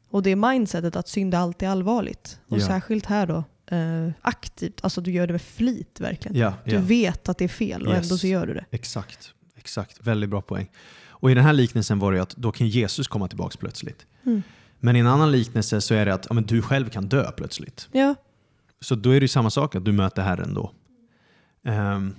Och 0.10 0.24
det 0.24 0.36
mindsetet 0.36 0.96
att 0.96 1.08
synd 1.08 1.34
är 1.34 1.38
alltid 1.38 1.68
allvarligt. 1.70 2.40
Och 2.48 2.58
Ja. 2.58 2.68
särskilt 2.68 3.06
här 3.06 3.28
då, 3.28 3.44
eh, 3.72 4.10
aktivt, 4.22 4.80
alltså 4.84 5.02
du 5.02 5.12
gör 5.12 5.28
det 5.28 5.34
med 5.34 5.42
flit 5.42 6.00
verkligen. 6.00 6.38
Ja, 6.38 6.54
Du 6.66 6.72
ja. 6.76 6.82
vet 6.82 7.30
att 7.30 7.38
det 7.38 7.44
är 7.44 7.48
fel 7.50 7.88
och 7.88 7.94
Yes. 7.94 8.04
ändå 8.04 8.18
så 8.18 8.28
gör 8.28 8.48
du 8.48 8.54
det. 8.54 8.66
Exakt. 8.72 9.34
Exakt. 9.56 9.98
Väldigt 10.08 10.30
bra 10.30 10.42
poäng. 10.42 10.70
Och 11.08 11.32
i 11.32 11.34
den 11.34 11.44
här 11.44 11.54
liknelsen 11.54 12.00
var 12.00 12.12
det 12.12 12.16
ju 12.18 12.22
att 12.22 12.36
då 12.36 12.52
kan 12.52 12.68
Jesus 12.68 13.08
komma 13.08 13.28
tillbaka 13.28 13.58
plötsligt. 13.60 14.06
Mm. 14.26 14.44
Men 14.80 14.96
i 14.96 15.00
en 15.00 15.08
annan 15.08 15.32
liknelse 15.32 15.82
så 15.82 15.94
är 15.94 16.06
det 16.06 16.14
att 16.14 16.26
ja, 16.30 16.34
men 16.34 16.44
du 16.46 16.62
själv 16.62 16.90
kan 16.90 17.08
dö 17.10 17.32
plötsligt. 17.32 17.90
Ja, 17.92 18.16
Så 18.82 18.96
då 18.96 19.10
är 19.10 19.20
det 19.20 19.24
ju 19.24 19.28
samma 19.28 19.50
sak 19.50 19.76
att 19.76 19.86
du 19.86 19.92
möter 19.92 20.22
Herren 20.22 20.54
då. 20.54 20.72
Ehm, 21.66 22.16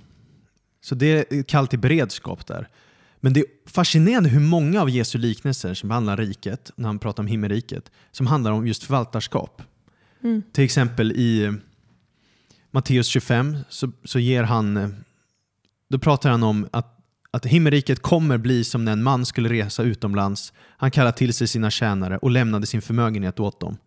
så 0.81 0.95
det 0.95 1.31
är 1.33 1.43
kall 1.43 1.67
till 1.67 1.79
beredskap 1.79 2.47
där. 2.47 2.69
Men 3.19 3.33
det 3.33 3.39
är 3.39 3.45
fascinerande 3.65 4.29
hur 4.29 4.39
många 4.39 4.81
av 4.81 4.89
Jesu 4.89 5.17
liknelser 5.17 5.73
som 5.73 5.91
handlar 5.91 6.13
om 6.13 6.17
riket, 6.17 6.71
när 6.75 6.87
han 6.89 6.99
pratar 6.99 7.23
om 7.23 7.27
himmelriket, 7.27 7.91
som 8.11 8.27
handlar 8.27 8.51
om 8.51 8.67
just 8.67 8.83
förvaltarskap. 8.83 9.61
Mm. 10.23 10.43
Till 10.51 10.63
exempel 10.63 11.11
i 11.11 11.43
eh, 11.43 11.53
Matteus 12.71 13.07
25 13.07 13.57
så, 13.69 13.91
så 14.03 14.19
ger 14.19 14.43
han, 14.43 14.77
eh, 14.77 14.89
då 15.89 15.99
pratar 15.99 16.29
han 16.29 16.43
om 16.43 16.67
att, 16.71 16.99
att 17.31 17.45
himmelriket 17.45 18.01
kommer 18.01 18.37
bli 18.37 18.63
som 18.63 18.85
när 18.85 18.91
en 18.91 19.03
man 19.03 19.25
skulle 19.25 19.49
resa 19.49 19.83
utomlands. 19.83 20.53
Han 20.77 20.91
kallar 20.91 21.11
till 21.11 21.33
sig 21.33 21.47
sina 21.47 21.69
tjänare 21.69 22.17
och 22.17 22.31
lämnade 22.31 22.65
sin 22.65 22.81
förmögenhet 22.81 23.39
åt 23.39 23.59
dem. 23.59 23.77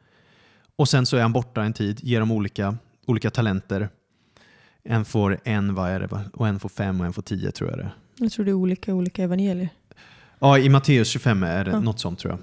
Och 0.76 0.88
sen 0.88 1.06
så 1.06 1.16
är 1.16 1.22
han 1.22 1.32
borta 1.32 1.62
en 1.62 1.72
tid, 1.72 2.00
ger 2.02 2.20
dem 2.20 2.30
olika, 2.32 2.76
olika 3.06 3.30
talenter. 3.30 3.88
En 4.84 5.04
får 5.04 5.38
en, 5.44 5.74
vad 5.74 5.90
är 5.90 6.00
det, 6.00 6.30
och 6.32 6.48
en 6.48 6.60
får 6.60 6.68
fem 6.68 7.00
och 7.00 7.06
en 7.06 7.12
får 7.12 7.22
tio 7.22 7.50
tror 7.50 7.70
jag 7.70 7.78
det 7.78 7.90
jag 8.18 8.32
tror 8.32 8.44
det 8.44 8.50
är 8.50 8.54
olika 8.54 8.94
olika 8.94 9.22
evangelier. 9.22 9.68
Ja, 10.38 10.58
i 10.58 10.68
Matteus 10.68 11.08
25 11.08 11.42
är 11.42 11.64
det 11.64 11.70
Ja. 11.70 11.80
något 11.80 12.00
sånt 12.00 12.18
tror 12.18 12.32
jag. 12.32 12.40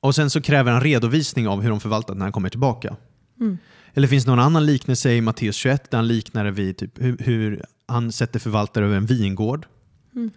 Och 0.00 0.14
sen 0.14 0.30
så 0.30 0.40
kräver 0.40 0.72
han 0.72 0.80
redovisning 0.80 1.48
av 1.48 1.62
hur 1.62 1.70
de 1.70 1.80
förvaltat 1.80 2.16
när 2.16 2.24
han 2.24 2.32
kommer 2.32 2.48
tillbaka. 2.48 2.96
Mm. 3.40 3.58
Eller 3.94 4.08
finns 4.08 4.24
det 4.24 4.30
någon 4.30 4.38
annan 4.40 4.66
liknelse 4.66 5.12
i 5.12 5.20
Matteus 5.20 5.56
21 5.56 5.90
där 5.90 5.98
han 5.98 6.08
liknar 6.08 6.44
det 6.44 6.50
vid 6.50 6.76
typ 6.76 7.02
hur, 7.02 7.16
hur 7.18 7.64
han 7.86 8.12
sätter 8.12 8.38
förvaltare 8.40 8.84
över 8.84 8.96
en 8.96 9.06
vingård. 9.06 9.66
Mm. 10.14 10.30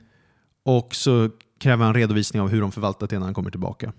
Och 0.64 0.96
så 0.96 1.30
kräver 1.60 1.86
han 1.86 1.94
redovisning 1.94 2.42
av 2.42 2.50
hur 2.50 2.62
de 2.62 2.72
förvaltat 2.72 3.10
det 3.10 3.20
när 3.20 3.26
han 3.26 3.34
kommer 3.34 3.52
tillbaka. 3.52 3.94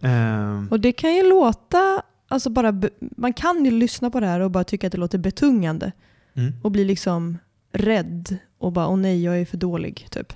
Ehm, 0.00 0.68
Och 0.70 0.80
det 0.80 0.92
kan 0.92 1.14
ju 1.14 1.28
låta, 1.28 2.02
alltså 2.28 2.50
bara, 2.50 2.80
man 3.00 3.32
kan 3.32 3.64
ju 3.64 3.70
lyssna 3.70 4.10
på 4.10 4.20
det 4.20 4.26
här 4.26 4.40
och 4.40 4.50
bara 4.50 4.64
tycka 4.64 4.86
att 4.86 4.92
det 4.92 4.98
låter 4.98 5.18
betungande. 5.18 5.92
mm, 6.34 6.52
och 6.62 6.70
blir 6.70 6.84
liksom 6.84 7.38
rädd 7.72 8.36
och 8.58 8.72
bara 8.72 8.88
åh 8.88 8.96
nej 8.96 9.22
jag 9.24 9.40
är 9.40 9.44
för 9.44 9.56
dålig 9.56 10.06
typ. 10.10 10.32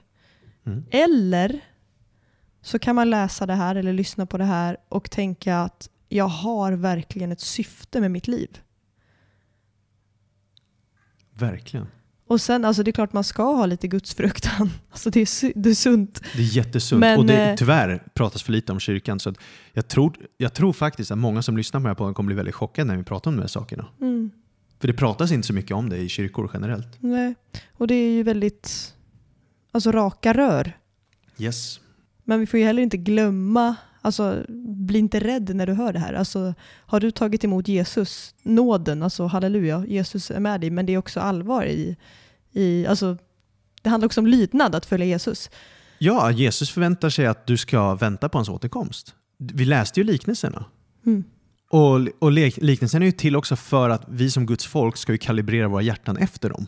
mm. 0.66 0.85
Eller 0.91 1.61
så 2.64 2.78
kan 2.78 2.94
man 2.94 3.10
läsa 3.10 3.46
det 3.46 3.54
här 3.54 3.74
eller 3.74 3.92
lyssna 3.92 4.26
på 4.26 4.38
det 4.38 4.44
här 4.44 4.76
och 4.88 5.10
tänka 5.10 5.58
att 5.58 5.88
jag 6.08 6.28
har 6.28 6.72
verkligen 6.72 7.32
ett 7.32 7.40
syfte 7.40 8.00
med 8.00 8.10
mitt 8.10 8.28
liv. 8.28 8.58
Verkligen. 11.34 11.86
Och 12.26 12.40
sen, 12.40 12.64
alltså 12.64 12.82
det 12.82 12.90
är 12.90 12.92
klart 12.92 13.12
man 13.12 13.24
ska 13.24 13.42
ha 13.42 13.66
lite 13.66 13.88
gudsfruktan. 13.88 14.70
Alltså 14.90 15.10
det 15.10 15.20
är, 15.20 15.52
det 15.58 15.70
är 15.70 15.74
sunt. 15.74 16.22
Det 16.36 16.42
är 16.42 16.56
jättesunt. 16.56 17.00
Men, 17.00 17.18
och 17.18 17.26
det, 17.26 17.50
eh, 17.50 17.56
tyvärr 17.56 18.02
pratas 18.14 18.42
för 18.42 18.52
lite 18.52 18.72
om 18.72 18.80
kyrkan. 18.80 19.20
Så 19.20 19.30
att 19.30 19.36
jag, 19.72 19.88
tror, 19.88 20.16
jag 20.36 20.54
tror 20.54 20.72
faktiskt 20.72 21.10
att 21.10 21.18
många 21.18 21.42
som 21.42 21.56
lyssnar 21.56 21.80
på 21.80 21.82
den 21.82 21.90
här 21.90 21.94
podden 21.94 22.14
kommer 22.14 22.26
bli 22.26 22.36
väldigt 22.36 22.54
chockade 22.54 22.88
när 22.88 22.96
vi 22.96 23.04
pratar 23.04 23.30
om 23.30 23.36
de 23.36 23.40
här 23.40 23.48
sakerna. 23.48 23.86
Mm. 24.00 24.30
För 24.80 24.88
det 24.88 24.94
pratas 24.94 25.32
inte 25.32 25.46
så 25.46 25.52
mycket 25.52 25.72
om 25.72 25.88
det 25.88 25.96
i 25.96 26.08
kyrkor 26.08 26.50
generellt. 26.54 26.88
Nej. 26.98 27.34
Och 27.72 27.86
det 27.86 27.94
är 27.94 28.10
ju 28.10 28.22
väldigt 28.22 28.94
alltså, 29.72 29.92
raka 29.92 30.32
rör. 30.32 30.78
Yes. 31.38 31.80
Men 32.24 32.40
vi 32.40 32.46
får 32.46 32.60
ju 32.60 32.66
heller 32.66 32.82
inte 32.82 32.96
glömma, 32.96 33.76
alltså 34.00 34.44
bli 34.86 34.98
inte 34.98 35.20
rädd 35.20 35.56
när 35.56 35.66
du 35.66 35.72
hör 35.72 35.92
det 35.92 35.98
här. 35.98 36.12
Alltså, 36.12 36.54
har 36.86 37.00
du 37.00 37.10
tagit 37.10 37.44
emot 37.44 37.68
Jesus, 37.68 38.34
nåden, 38.42 39.02
alltså 39.02 39.26
halleluja, 39.26 39.84
Jesus 39.88 40.30
är 40.30 40.40
med 40.40 40.60
dig, 40.60 40.70
men 40.70 40.86
det 40.86 40.94
är 40.94 40.98
också 40.98 41.20
allvar 41.20 41.64
i, 41.64 41.96
i 42.52 42.86
alltså, 42.86 43.16
det 43.82 43.90
handlar 43.90 44.06
också 44.06 44.20
om 44.20 44.26
lydnad 44.26 44.74
att 44.74 44.86
följa 44.86 45.06
Jesus. 45.06 45.50
Ja, 45.98 46.30
Jesus 46.30 46.70
förväntar 46.70 47.10
sig 47.10 47.26
att 47.26 47.46
du 47.46 47.56
ska 47.56 47.94
vänta 47.94 48.28
på 48.28 48.38
hans 48.38 48.48
återkomst. 48.48 49.14
Vi 49.38 49.64
läste 49.64 50.00
ju 50.00 50.04
liknelserna. 50.06 50.64
Mm. 51.06 51.24
Och, 51.70 52.08
och 52.18 52.32
liknelsen 52.32 53.02
är 53.02 53.06
ju 53.06 53.12
till 53.12 53.36
också 53.36 53.56
för 53.56 53.90
att 53.90 54.02
vi 54.08 54.30
som 54.30 54.46
Guds 54.46 54.66
folk 54.66 54.96
ska 54.96 55.12
ju 55.12 55.18
kalibrera 55.18 55.68
våra 55.68 55.82
hjärtan 55.82 56.16
efter 56.16 56.48
dem. 56.48 56.66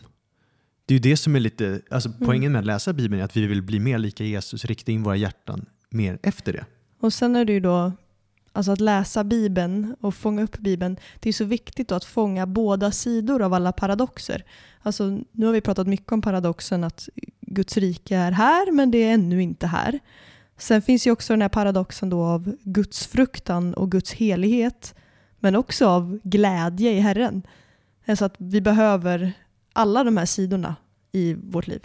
Det 0.87 0.93
är 0.93 0.95
ju 0.95 0.99
det 1.11 1.17
som 1.17 1.35
är 1.35 1.39
lite, 1.39 1.81
alltså 1.89 2.09
Mm. 2.09 2.21
poängen 2.25 2.51
med 2.51 2.59
att 2.59 2.65
läsa 2.65 2.93
Bibeln 2.93 3.21
är 3.21 3.25
att 3.25 3.37
vi 3.37 3.47
vill 3.47 3.61
bli 3.61 3.79
mer 3.79 3.97
lika 3.97 4.23
Jesus, 4.23 4.65
rikta 4.65 4.91
in 4.91 5.03
våra 5.03 5.15
hjärtan 5.15 5.65
mer 5.89 6.19
efter 6.23 6.53
det. 6.53 6.65
Och 6.99 7.13
sen 7.13 7.35
är 7.35 7.45
det 7.45 7.53
ju 7.53 7.59
då, 7.59 7.91
alltså 8.53 8.71
att 8.71 8.79
läsa 8.79 9.23
Bibeln 9.23 9.95
och 10.01 10.15
fånga 10.15 10.43
upp 10.43 10.57
Bibeln, 10.57 10.97
det 11.19 11.29
är 11.29 11.33
så 11.33 11.45
viktigt 11.45 11.91
att 11.91 12.03
fånga 12.03 12.45
båda 12.45 12.91
sidor 12.91 13.41
av 13.41 13.53
alla 13.53 13.71
paradoxer. 13.71 14.43
Alltså, 14.81 15.19
nu 15.31 15.45
har 15.45 15.53
vi 15.53 15.61
pratat 15.61 15.87
mycket 15.87 16.11
om 16.11 16.21
paradoxen 16.21 16.83
att 16.83 17.09
Guds 17.41 17.77
rike 17.77 18.15
är 18.15 18.31
här, 18.31 18.71
men 18.71 18.91
det 18.91 18.97
är 18.97 19.13
ännu 19.13 19.41
inte 19.41 19.67
här. 19.67 19.99
Sen 20.57 20.81
finns 20.81 21.07
ju 21.07 21.11
också 21.11 21.33
den 21.33 21.41
här 21.41 21.49
paradoxen 21.49 22.09
då 22.09 22.23
av 22.23 22.55
Guds 22.63 23.07
fruktan 23.07 23.73
och 23.73 23.91
Guds 23.91 24.11
helighet, 24.13 24.95
men 25.39 25.55
också 25.55 25.87
av 25.87 26.19
glädje 26.23 26.91
i 26.91 26.99
Herren. 26.99 27.43
Alltså 28.05 28.25
att 28.25 28.35
vi 28.37 28.61
behöver 28.61 29.33
alla 29.77 30.03
de 30.03 30.17
här 30.17 30.25
sidorna 30.25 30.75
i 31.11 31.33
vårt 31.33 31.67
liv. 31.67 31.81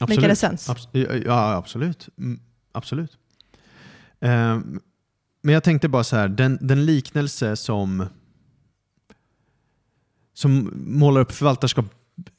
Make 0.00 0.32
it 0.32 0.38
sense? 0.38 0.72
Abs- 0.72 1.22
ja, 1.26 1.52
absolut. 1.54 2.08
Mm, 2.18 2.40
absolut. 2.72 3.18
Ehm, 4.20 4.80
men 5.42 5.54
jag 5.54 5.64
tänkte 5.64 5.88
bara 5.88 6.04
så 6.04 6.16
här, 6.16 6.28
den, 6.28 6.58
den 6.60 6.86
liknelse 6.86 7.56
som, 7.56 8.06
som 10.34 10.72
målar 10.74 11.20
upp 11.20 11.32
förvaltarskap 11.32 11.86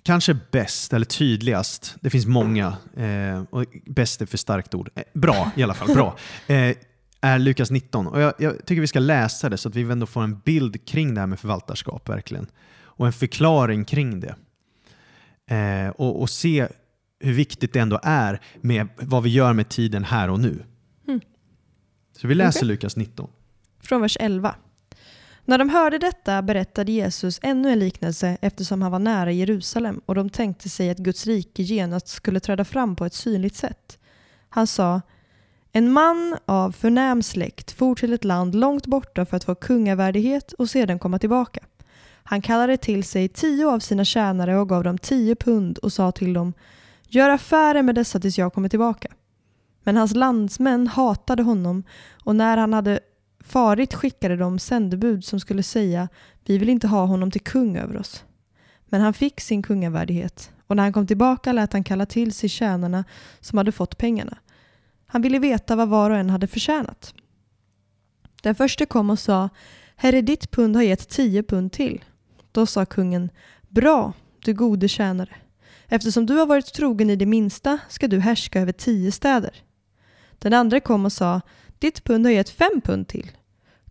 kanske 0.04 0.38
bäst 0.52 0.94
eller 0.94 1.06
tydligast, 1.06 1.96
det 2.02 2.10
finns 2.10 2.26
många, 2.26 2.78
eh, 2.96 3.44
och 3.50 3.66
bäst 3.86 4.22
är 4.22 4.26
för 4.26 4.38
starkt 4.38 4.74
ord, 4.74 4.90
eh, 4.96 5.04
bra 5.14 5.52
i 5.56 5.64
alla 5.64 5.74
fall, 5.74 5.94
bra, 5.94 6.18
eh, 6.48 6.76
är 7.22 7.40
Lukas 7.40 7.72
19. 7.72 8.08
Och 8.08 8.22
jag, 8.22 8.34
jag 8.40 8.66
tycker 8.66 8.82
vi 8.82 8.88
ska 8.88 9.00
läsa 9.00 9.50
det 9.50 9.58
så 9.58 9.70
att 9.70 9.76
vi 9.76 9.92
ändå 9.92 10.06
får 10.06 10.24
en 10.24 10.40
bild 10.40 10.86
kring 10.86 11.14
det 11.14 11.20
här 11.20 11.28
med 11.28 11.40
förvaltarskap 11.40 12.10
verkligen. 12.10 12.48
Och 12.96 13.06
en 13.06 13.14
förklaring 13.14 13.86
kring 13.86 14.20
det. 14.20 14.36
Eh, 15.56 15.90
och, 15.90 16.22
och 16.22 16.30
se 16.30 16.68
hur 17.20 17.34
viktigt 17.34 17.74
det 17.74 17.80
ändå 17.80 18.00
är 18.04 18.42
med 18.62 18.88
vad 18.98 19.24
vi 19.24 19.30
gör 19.30 19.54
med 19.54 19.70
tiden 19.70 20.04
här 20.04 20.30
och 20.30 20.40
nu. 20.40 20.64
Mm. 21.08 21.22
Så 22.18 22.28
vi 22.28 22.36
läser 22.36 22.60
Okej. 22.60 22.68
Lukas 22.68 22.96
19. 22.96 23.30
Från 23.80 24.02
vers 24.02 24.18
11. 24.20 24.56
När 25.46 25.58
de 25.58 25.70
hörde 25.70 25.98
detta 25.98 26.42
berättade 26.42 26.92
Jesus 26.92 27.40
ännu 27.44 27.72
en 27.72 27.80
liknelse 27.80 28.38
eftersom 28.42 28.82
han 28.82 28.92
var 28.92 29.00
nära 29.00 29.32
Jerusalem 29.32 30.02
och 30.06 30.16
de 30.16 30.30
tänkte 30.30 30.70
sig 30.70 30.90
att 30.90 30.98
Guds 30.98 31.28
rike 31.28 31.64
genast 31.64 32.08
skulle 32.08 32.40
träda 32.40 32.66
fram 32.66 32.96
på 32.96 33.06
ett 33.06 33.14
synligt 33.14 33.56
sätt. 33.56 34.00
Han 34.50 34.68
sa 34.68 35.02
En 35.72 35.92
man 35.92 36.38
av 36.46 36.72
förnäm 36.72 37.24
släkt 37.24 37.72
for 37.72 37.96
till 37.96 38.14
ett 38.14 38.24
land 38.24 38.56
långt 38.56 38.86
borta 38.86 39.26
för 39.26 39.38
att 39.38 39.44
få 39.44 39.56
kungavärdighet 39.56 40.54
och 40.54 40.70
sedan 40.70 41.00
komma 41.00 41.20
tillbaka. 41.20 41.60
Han 42.28 42.42
kallade 42.42 42.78
till 42.78 43.04
sig 43.04 43.28
tio 43.28 43.68
av 43.68 43.80
sina 43.80 44.06
tjänare 44.06 44.58
och 44.58 44.70
gav 44.70 44.84
dem 44.84 44.98
tio 44.98 45.36
pund 45.36 45.78
och 45.78 45.94
sa 45.94 46.12
till 46.12 46.34
dem 46.34 46.54
Gör 47.08 47.30
affärer 47.30 47.84
med 47.84 47.96
dessa 47.96 48.20
tills 48.20 48.38
jag 48.38 48.54
kommer 48.54 48.70
tillbaka. 48.70 49.08
Men 49.84 49.98
hans 49.98 50.16
landsmän 50.16 50.88
hatade 50.88 51.44
honom 51.44 51.84
och 52.24 52.36
när 52.36 52.58
han 52.58 52.74
hade 52.74 53.00
farit 53.40 53.94
skickade 53.94 54.36
de 54.36 54.60
sändebud 54.60 55.26
som 55.26 55.40
skulle 55.40 55.64
säga 55.64 56.10
vi 56.46 56.58
vill 56.58 56.70
inte 56.70 56.88
ha 56.88 57.06
honom 57.06 57.32
till 57.32 57.42
kung 57.42 57.78
över 57.78 57.98
oss. 57.98 58.24
Men 58.86 59.02
han 59.02 59.14
fick 59.14 59.42
sin 59.42 59.64
kungavärdighet 59.64 60.52
och 60.68 60.76
när 60.76 60.84
han 60.84 60.94
kom 60.94 61.08
tillbaka 61.08 61.54
lät 61.54 61.74
han 61.74 61.84
kalla 61.84 62.06
till 62.06 62.34
sig 62.34 62.50
tjänarna 62.50 63.04
som 63.40 63.58
hade 63.58 63.72
fått 63.72 63.98
pengarna. 63.98 64.38
Han 65.06 65.22
ville 65.22 65.40
veta 65.40 65.76
vad 65.76 65.90
var 65.90 66.12
och 66.12 66.18
en 66.18 66.30
hade 66.30 66.48
förtjänat. 66.48 67.14
Den 68.42 68.56
första 68.56 68.86
kom 68.86 69.10
och 69.10 69.20
sa 69.20 69.50
Herre, 69.96 70.22
ditt 70.22 70.52
pund 70.52 70.76
har 70.76 70.84
gett 70.84 71.10
tio 71.10 71.44
pund 71.44 71.72
till. 71.72 72.04
Då 72.56 72.66
sa 72.66 72.86
kungen 72.86 73.30
Bra, 73.70 74.14
du 74.40 74.54
gode 74.54 74.88
tjänare. 74.88 75.36
Eftersom 75.88 76.26
du 76.26 76.34
har 76.34 76.46
varit 76.46 76.74
trogen 76.74 77.10
i 77.10 77.16
det 77.16 77.26
minsta 77.26 77.80
ska 77.90 78.08
du 78.08 78.20
härska 78.20 78.62
över 78.62 78.72
tio 78.72 79.12
städer. 79.12 79.64
Den 80.40 80.54
andra 80.54 80.80
kom 80.80 81.06
och 81.06 81.12
sa 81.12 81.42
Ditt 81.80 82.04
pund 82.04 82.26
har 82.26 82.32
gett 82.32 82.50
fem 82.50 82.82
pund 82.84 83.08
till. 83.08 83.32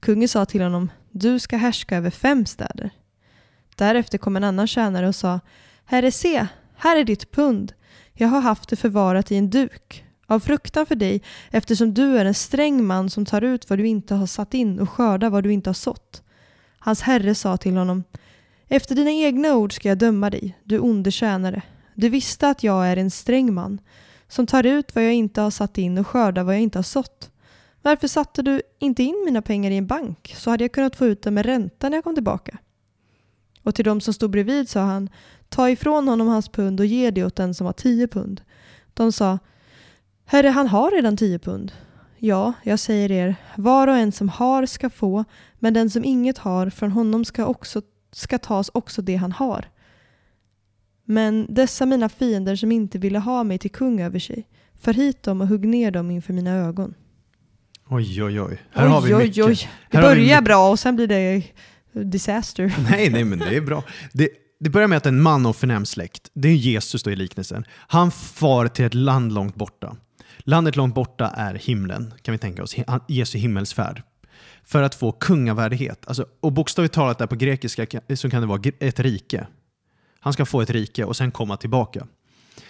Kungen 0.00 0.28
sa 0.28 0.46
till 0.46 0.62
honom 0.62 0.90
du 1.10 1.38
ska 1.38 1.56
härska 1.56 1.96
över 1.96 2.10
fem 2.10 2.46
städer. 2.46 2.90
Därefter 3.76 4.18
kom 4.18 4.36
en 4.36 4.44
annan 4.44 4.66
tjänare 4.66 5.08
och 5.08 5.14
sa, 5.14 5.40
Herre 5.84 6.12
se, 6.12 6.46
här 6.76 6.96
är 6.96 7.04
ditt 7.04 7.30
pund. 7.30 7.72
Jag 8.12 8.28
har 8.28 8.40
haft 8.40 8.68
det 8.68 8.76
förvarat 8.76 9.32
i 9.32 9.36
en 9.36 9.50
duk. 9.50 10.04
Av 10.26 10.40
fruktan 10.40 10.86
för 10.86 10.94
dig, 10.94 11.22
eftersom 11.50 11.94
du 11.94 12.18
är 12.18 12.24
en 12.24 12.34
sträng 12.34 12.84
man 12.84 13.10
som 13.10 13.26
tar 13.26 13.42
ut 13.42 13.70
vad 13.70 13.78
du 13.78 13.86
inte 13.86 14.14
har 14.14 14.26
satt 14.26 14.54
in 14.54 14.80
och 14.80 14.90
skördar 14.90 15.30
vad 15.30 15.44
du 15.44 15.52
inte 15.52 15.70
har 15.70 15.74
sått. 15.74 16.22
Hans 16.78 17.02
herre 17.02 17.34
sa 17.34 17.56
till 17.56 17.76
honom, 17.76 18.04
efter 18.68 18.94
dina 18.94 19.10
egna 19.10 19.56
ord 19.56 19.72
ska 19.72 19.88
jag 19.88 19.98
döma 19.98 20.30
dig, 20.30 20.58
du 20.64 20.78
onde 20.78 21.10
tjänare. 21.10 21.62
Du 21.94 22.08
visste 22.08 22.48
att 22.48 22.62
jag 22.62 22.86
är 22.86 22.96
en 22.96 23.10
sträng 23.10 23.54
man, 23.54 23.80
som 24.28 24.46
tar 24.46 24.66
ut 24.66 24.94
vad 24.94 25.04
jag 25.04 25.14
inte 25.14 25.40
har 25.40 25.50
satt 25.50 25.78
in 25.78 25.98
och 25.98 26.06
skördar 26.06 26.44
vad 26.44 26.54
jag 26.54 26.62
inte 26.62 26.78
har 26.78 26.82
sått. 26.82 27.30
Varför 27.82 28.08
satte 28.08 28.42
du 28.42 28.62
inte 28.78 29.02
in 29.02 29.22
mina 29.24 29.42
pengar 29.42 29.70
i 29.70 29.76
en 29.76 29.86
bank, 29.86 30.34
så 30.36 30.50
hade 30.50 30.64
jag 30.64 30.72
kunnat 30.72 30.96
få 30.96 31.06
ut 31.06 31.22
dem 31.22 31.34
med 31.34 31.46
ränta 31.46 31.88
när 31.88 31.96
jag 31.96 32.04
kom 32.04 32.14
tillbaka? 32.14 32.58
Och 33.62 33.74
till 33.74 33.84
dem 33.84 34.00
som 34.00 34.14
stod 34.14 34.30
bredvid 34.30 34.68
sa 34.68 34.80
han, 34.80 35.08
ta 35.48 35.70
ifrån 35.70 36.08
honom 36.08 36.28
hans 36.28 36.48
pund 36.48 36.80
och 36.80 36.86
ge 36.86 37.10
det 37.10 37.24
åt 37.24 37.36
den 37.36 37.54
som 37.54 37.66
har 37.66 37.72
tio 37.72 38.08
pund. 38.08 38.40
De 38.94 39.12
sa, 39.12 39.38
Herre, 40.24 40.48
han 40.48 40.66
har 40.66 40.90
redan 40.90 41.16
tio 41.16 41.38
pund. 41.38 41.72
Ja, 42.18 42.52
jag 42.62 42.78
säger 42.78 43.12
er, 43.12 43.36
var 43.56 43.88
och 43.88 43.96
en 43.96 44.12
som 44.12 44.28
har 44.28 44.66
ska 44.66 44.90
få, 44.90 45.24
men 45.58 45.74
den 45.74 45.90
som 45.90 46.04
inget 46.04 46.38
har, 46.38 46.70
från 46.70 46.92
honom 46.92 47.24
ska, 47.24 47.46
också, 47.46 47.82
ska 48.14 48.38
tas 48.38 48.70
också 48.74 49.02
det 49.02 49.16
han 49.16 49.32
har. 49.32 49.68
Men 51.04 51.46
dessa 51.48 51.86
mina 51.86 52.08
fiender 52.08 52.56
som 52.56 52.72
inte 52.72 52.98
ville 52.98 53.18
ha 53.18 53.44
mig 53.44 53.58
till 53.58 53.70
kung 53.70 54.00
över 54.00 54.18
sig, 54.18 54.48
för 54.80 54.92
hit 54.94 55.22
dem 55.22 55.40
och 55.40 55.48
hugg 55.48 55.68
ner 55.68 55.90
dem 55.90 56.10
inför 56.10 56.32
mina 56.32 56.50
ögon. 56.50 56.94
Oj, 57.88 58.22
oj, 58.22 58.40
oj. 58.40 58.62
Här 58.72 58.86
har 58.86 59.00
vi 59.00 59.14
oj, 59.14 59.24
mycket. 59.24 59.44
oj. 59.44 59.68
Det 59.90 59.96
Här 59.96 60.04
har 60.04 60.14
vi 60.14 60.20
börjar 60.22 60.42
bra 60.42 60.70
och 60.70 60.78
sen 60.78 60.96
blir 60.96 61.06
det 61.06 61.42
disaster. 61.92 62.74
Nej, 62.90 63.10
nej, 63.10 63.24
men 63.24 63.38
det 63.38 63.56
är 63.56 63.60
bra. 63.60 63.84
Det, 64.12 64.28
det 64.60 64.70
börjar 64.70 64.88
med 64.88 64.98
att 64.98 65.06
en 65.06 65.22
man 65.22 65.46
av 65.46 65.52
förnäm 65.52 65.86
släkt, 65.86 66.30
det 66.34 66.48
är 66.48 66.54
Jesus 66.54 67.02
då 67.02 67.10
i 67.10 67.16
liknelsen, 67.16 67.64
han 67.70 68.10
far 68.10 68.68
till 68.68 68.84
ett 68.84 68.94
land 68.94 69.32
långt 69.32 69.54
borta. 69.54 69.96
Landet 70.38 70.76
långt 70.76 70.94
borta 70.94 71.28
är 71.28 71.54
himlen, 71.54 72.14
kan 72.22 72.32
vi 72.32 72.38
tänka 72.38 72.62
oss, 72.62 72.76
Jesu 73.08 73.38
himmelsfärd. 73.38 74.02
För 74.64 74.82
att 74.82 74.94
få 74.94 75.12
kungavärdighet. 75.12 76.08
Alltså, 76.08 76.26
och 76.40 76.52
bokstavligt 76.52 76.94
talat 76.94 77.18
där 77.18 77.26
på 77.26 77.36
grekiska 77.36 77.86
kan- 77.86 78.16
så 78.16 78.30
kan 78.30 78.40
det 78.40 78.46
vara 78.46 78.60
ett 78.80 79.00
rike. 79.00 79.46
Han 80.20 80.32
ska 80.32 80.44
få 80.46 80.60
ett 80.60 80.70
rike 80.70 81.04
och 81.04 81.16
sen 81.16 81.30
komma 81.30 81.56
tillbaka. 81.56 82.06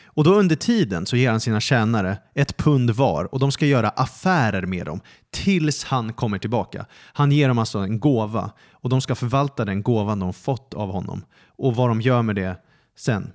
Och 0.04 0.24
då 0.24 0.34
under 0.34 0.56
tiden 0.56 1.06
så 1.06 1.16
ger 1.16 1.30
han 1.30 1.40
sina 1.40 1.60
tjänare 1.60 2.18
ett 2.34 2.56
pund 2.56 2.90
var 2.90 3.34
och 3.34 3.40
de 3.40 3.52
ska 3.52 3.66
göra 3.66 3.88
affärer 3.88 4.62
med 4.66 4.86
dem 4.86 5.00
tills 5.30 5.84
han 5.84 6.12
kommer 6.12 6.38
tillbaka. 6.38 6.86
Han 6.92 7.32
ger 7.32 7.48
dem 7.48 7.58
alltså 7.58 7.78
en 7.78 8.00
gåva 8.00 8.50
och 8.72 8.90
de 8.90 9.00
ska 9.00 9.14
förvalta 9.14 9.64
den 9.64 9.82
gåvan 9.82 10.18
de 10.18 10.32
fått 10.32 10.74
av 10.74 10.90
honom. 10.92 11.24
Och 11.46 11.76
vad 11.76 11.90
de 11.90 12.00
gör 12.00 12.22
med 12.22 12.36
det 12.36 12.56
sen 12.98 13.32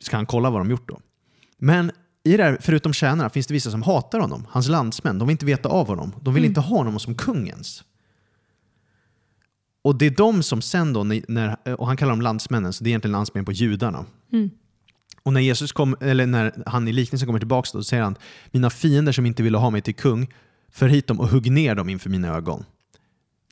ska 0.00 0.16
han 0.16 0.26
kolla 0.26 0.50
vad 0.50 0.60
de 0.60 0.70
gjort 0.70 0.88
då. 0.88 1.00
Men 1.58 1.92
i 2.24 2.36
det 2.36 2.42
här, 2.44 2.58
förutom 2.60 2.92
tjänarna 2.92 3.30
finns 3.30 3.46
det 3.46 3.54
vissa 3.54 3.70
som 3.70 3.82
hatar 3.82 4.20
honom, 4.20 4.46
hans 4.50 4.68
landsmän. 4.68 5.18
De 5.18 5.28
vill 5.28 5.32
inte 5.34 5.46
veta 5.46 5.68
av 5.68 5.86
honom. 5.86 6.12
De 6.20 6.34
vill 6.34 6.44
inte 6.44 6.60
ha 6.60 6.76
honom 6.76 6.98
som 7.00 7.14
kungens. 7.14 7.84
Och 9.84 9.98
det 9.98 10.06
är 10.06 10.10
de 10.10 10.42
som 10.42 10.62
sen 10.62 10.92
då, 10.92 11.04
när- 11.04 11.80
och 11.80 11.86
han 11.86 11.96
kallar 11.96 12.12
dem 12.12 12.22
landsmännen, 12.22 12.72
så 12.72 12.84
det 12.84 12.88
är 12.88 12.90
egentligen 12.90 13.12
landsmän 13.12 13.44
på 13.44 13.52
judarna. 13.52 14.04
Mm. 14.32 14.50
Och 15.22 15.32
när, 15.32 15.40
Jesus 15.40 15.72
kom, 15.72 15.96
eller 16.00 16.26
när 16.26 16.62
han 16.66 16.88
i 16.88 16.92
liknelsen 16.92 17.26
kommer 17.26 17.38
tillbaka 17.38 17.70
då, 17.72 17.78
så 17.78 17.84
säger 17.84 18.02
han 18.02 18.16
Mina 18.50 18.70
fiender 18.70 19.12
som 19.12 19.26
inte 19.26 19.42
ville 19.42 19.58
ha 19.58 19.70
mig 19.70 19.82
till 19.82 19.94
kung, 19.94 20.32
för 20.70 20.88
hit 20.88 21.06
dem 21.06 21.20
och 21.20 21.28
hugg 21.28 21.50
ner 21.50 21.74
dem 21.74 21.88
inför 21.88 22.10
mina 22.10 22.28
ögon. 22.28 22.64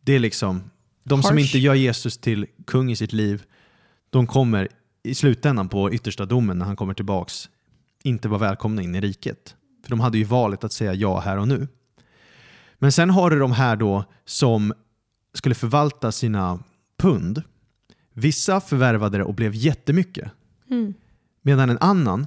Det 0.02 0.12
är 0.12 0.18
liksom, 0.18 0.70
de 1.04 1.22
som 1.22 1.36
Harsh. 1.36 1.46
inte 1.46 1.58
gör 1.58 1.74
Jesus 1.74 2.18
till 2.18 2.46
kung 2.66 2.90
i 2.90 2.96
sitt 2.96 3.12
liv, 3.12 3.42
de 4.10 4.26
kommer 4.26 4.68
i 5.02 5.14
slutändan 5.14 5.68
på 5.68 5.92
yttersta 5.92 6.26
domen 6.26 6.58
när 6.58 6.66
han 6.66 6.76
kommer 6.76 6.94
tillbaks 6.94 7.48
inte 8.02 8.28
vara 8.28 8.40
välkomna 8.40 8.82
in 8.82 8.94
i 8.94 9.00
riket. 9.00 9.56
För 9.82 9.90
de 9.90 10.00
hade 10.00 10.18
ju 10.18 10.24
valet 10.24 10.64
att 10.64 10.72
säga 10.72 10.94
ja 10.94 11.20
här 11.20 11.36
och 11.36 11.48
nu. 11.48 11.68
Men 12.78 12.92
sen 12.92 13.10
har 13.10 13.30
du 13.30 13.38
de 13.38 13.52
här 13.52 13.76
då 13.76 14.04
som 14.24 14.72
skulle 15.34 15.54
förvalta 15.54 16.12
sina 16.12 16.62
pund. 16.98 17.42
Vissa 18.12 18.60
förvärvade 18.60 19.18
det 19.18 19.24
och 19.24 19.34
blev 19.34 19.54
jättemycket. 19.54 20.30
Mm. 20.70 20.94
Medan 21.42 21.70
en 21.70 21.78
annan 21.80 22.26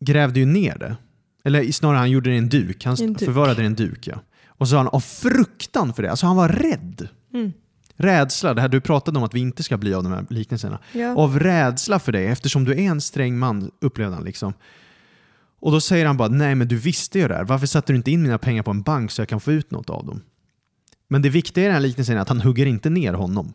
grävde 0.00 0.40
ju 0.40 0.46
ner 0.46 0.78
det. 0.78 0.96
Eller 1.44 1.72
snarare 1.72 1.98
han 1.98 2.10
gjorde 2.10 2.30
det 2.30 2.34
i 2.34 2.38
en 2.38 2.48
duk. 2.48 2.84
Han 2.84 2.96
en 3.00 3.12
duk. 3.12 3.24
förvarade 3.24 3.54
det 3.54 3.62
i 3.62 3.66
en 3.66 3.74
duk. 3.74 4.06
Ja. 4.06 4.20
Och 4.46 4.68
så 4.68 4.70
sa 4.70 4.76
han 4.76 4.88
av 4.88 5.00
fruktan 5.00 5.94
för 5.94 6.02
det. 6.02 6.10
Alltså 6.10 6.26
han 6.26 6.36
var 6.36 6.48
rädd. 6.48 7.08
Mm. 7.34 7.52
Rädsla, 7.96 8.54
det 8.54 8.60
här 8.60 8.68
du 8.68 8.80
pratade 8.80 9.18
om 9.18 9.24
att 9.24 9.34
vi 9.34 9.40
inte 9.40 9.62
ska 9.62 9.76
bli 9.76 9.94
av 9.94 10.02
de 10.02 10.12
här 10.12 10.26
liknelserna. 10.30 10.78
Ja. 10.92 11.16
Av 11.16 11.38
rädsla 11.40 11.98
för 11.98 12.12
dig 12.12 12.26
eftersom 12.26 12.64
du 12.64 12.72
är 12.72 12.78
en 12.78 13.00
sträng 13.00 13.38
man 13.38 13.70
upplevde 13.80 14.14
han 14.14 14.24
liksom. 14.24 14.52
Och 15.60 15.72
då 15.72 15.80
säger 15.80 16.06
han 16.06 16.16
bara 16.16 16.28
nej 16.28 16.54
men 16.54 16.68
du 16.68 16.76
visste 16.76 17.18
ju 17.18 17.28
det 17.28 17.34
här. 17.34 17.44
Varför 17.44 17.66
satte 17.66 17.92
du 17.92 17.96
inte 17.96 18.10
in 18.10 18.22
mina 18.22 18.38
pengar 18.38 18.62
på 18.62 18.70
en 18.70 18.82
bank 18.82 19.10
så 19.10 19.20
jag 19.20 19.28
kan 19.28 19.40
få 19.40 19.52
ut 19.52 19.70
något 19.70 19.90
av 19.90 20.06
dem? 20.06 20.20
Men 21.08 21.22
det 21.22 21.28
viktiga 21.28 21.64
i 21.64 21.66
den 21.66 21.74
här 21.74 21.80
liknelsen 21.80 22.16
är 22.16 22.20
att 22.20 22.28
han 22.28 22.40
hugger 22.40 22.66
inte 22.66 22.90
ner 22.90 23.12
honom. 23.12 23.52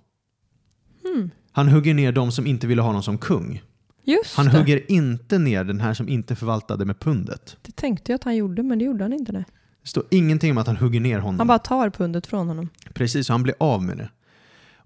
Mm. 1.06 1.30
Han 1.52 1.68
hugger 1.68 1.94
ner 1.94 2.12
de 2.12 2.32
som 2.32 2.48
inte 2.48 2.68
ville 2.68 2.82
ha 2.82 2.90
honom 2.90 3.04
som 3.04 3.18
kung. 3.18 3.62
Just 4.04 4.38
Han 4.38 4.46
det. 4.46 4.52
hugger 4.52 4.92
inte 4.92 5.38
ner 5.38 5.64
den 5.64 5.80
här 5.82 5.94
som 5.94 6.10
inte 6.10 6.36
förvaltade 6.36 6.86
med 6.86 7.00
pundet. 7.00 7.58
Det 7.62 7.76
tänkte 7.76 8.12
jag 8.12 8.16
att 8.16 8.24
han 8.24 8.36
gjorde, 8.36 8.64
men 8.64 8.80
det 8.80 8.86
gjorde 8.86 9.04
han 9.04 9.14
inte. 9.14 9.32
Nej. 9.32 9.46
Det 9.82 9.88
står 9.88 10.04
ingenting 10.10 10.52
om 10.52 10.58
att 10.58 10.68
han 10.68 10.78
hugger 10.78 11.00
ner 11.00 11.20
honom. 11.20 11.40
Han 11.40 11.48
bara 11.48 11.60
tar 11.60 11.90
pundet 11.90 12.28
från 12.28 12.48
honom. 12.48 12.70
Precis, 12.94 13.28
så 13.28 13.34
han 13.34 13.44
blir 13.44 13.56
av 13.60 13.84
med 13.84 13.98
det. 13.98 14.10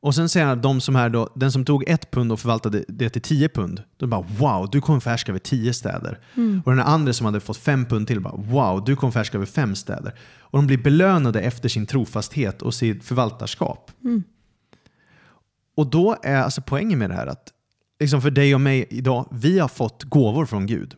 Och 0.06 0.16
sen 0.16 0.30
säger 0.30 0.46
han 0.46 0.58
att 0.58 0.64
de 0.64 0.82
som 0.82 0.96
här 0.96 1.10
då, 1.10 1.30
den 1.36 1.52
som 1.52 1.66
tog 1.66 1.90
ett 1.90 2.12
pund 2.12 2.32
och 2.32 2.40
förvaltade 2.40 2.86
det 2.88 3.10
till 3.10 3.22
tio 3.22 3.50
pund, 3.50 3.84
då 3.98 4.08
bara 4.08 4.22
wow, 4.22 4.70
du 4.72 4.82
kommer 4.82 5.00
förhärska 5.00 5.32
över 5.32 5.40
tio 5.40 5.74
städer. 5.74 6.20
Mm. 6.36 6.62
Och 6.66 6.72
den 6.72 6.86
andra 6.86 7.14
som 7.14 7.26
hade 7.26 7.40
fått 7.40 7.58
fem 7.58 7.86
pund 7.86 8.08
till 8.08 8.22
bara 8.22 8.36
wow, 8.36 8.84
du 8.86 8.96
kommer 8.96 9.12
förhärska 9.12 9.38
över 9.38 9.46
fem 9.46 9.76
städer. 9.76 10.16
Och 10.40 10.60
de 10.60 10.68
blir 10.68 10.78
belönade 10.78 11.42
efter 11.42 11.70
sin 11.70 11.86
trofasthet 11.86 12.62
och 12.62 12.74
sitt 12.74 13.04
förvaltarskap. 13.04 13.92
Mm. 14.04 14.24
Och 15.78 15.88
då 15.88 16.18
är 16.24 16.42
alltså 16.42 16.62
poängen 16.62 17.00
med 17.00 17.10
det 17.10 17.16
här 17.16 17.28
att 17.28 17.54
liksom 18.00 18.22
för 18.22 18.32
dig 18.32 18.56
och 18.56 18.62
mig 18.62 18.88
idag, 18.90 19.28
vi 19.32 19.60
har 19.60 19.68
fått 19.68 20.04
gåvor 20.04 20.46
från 20.46 20.66
Gud. 20.66 20.96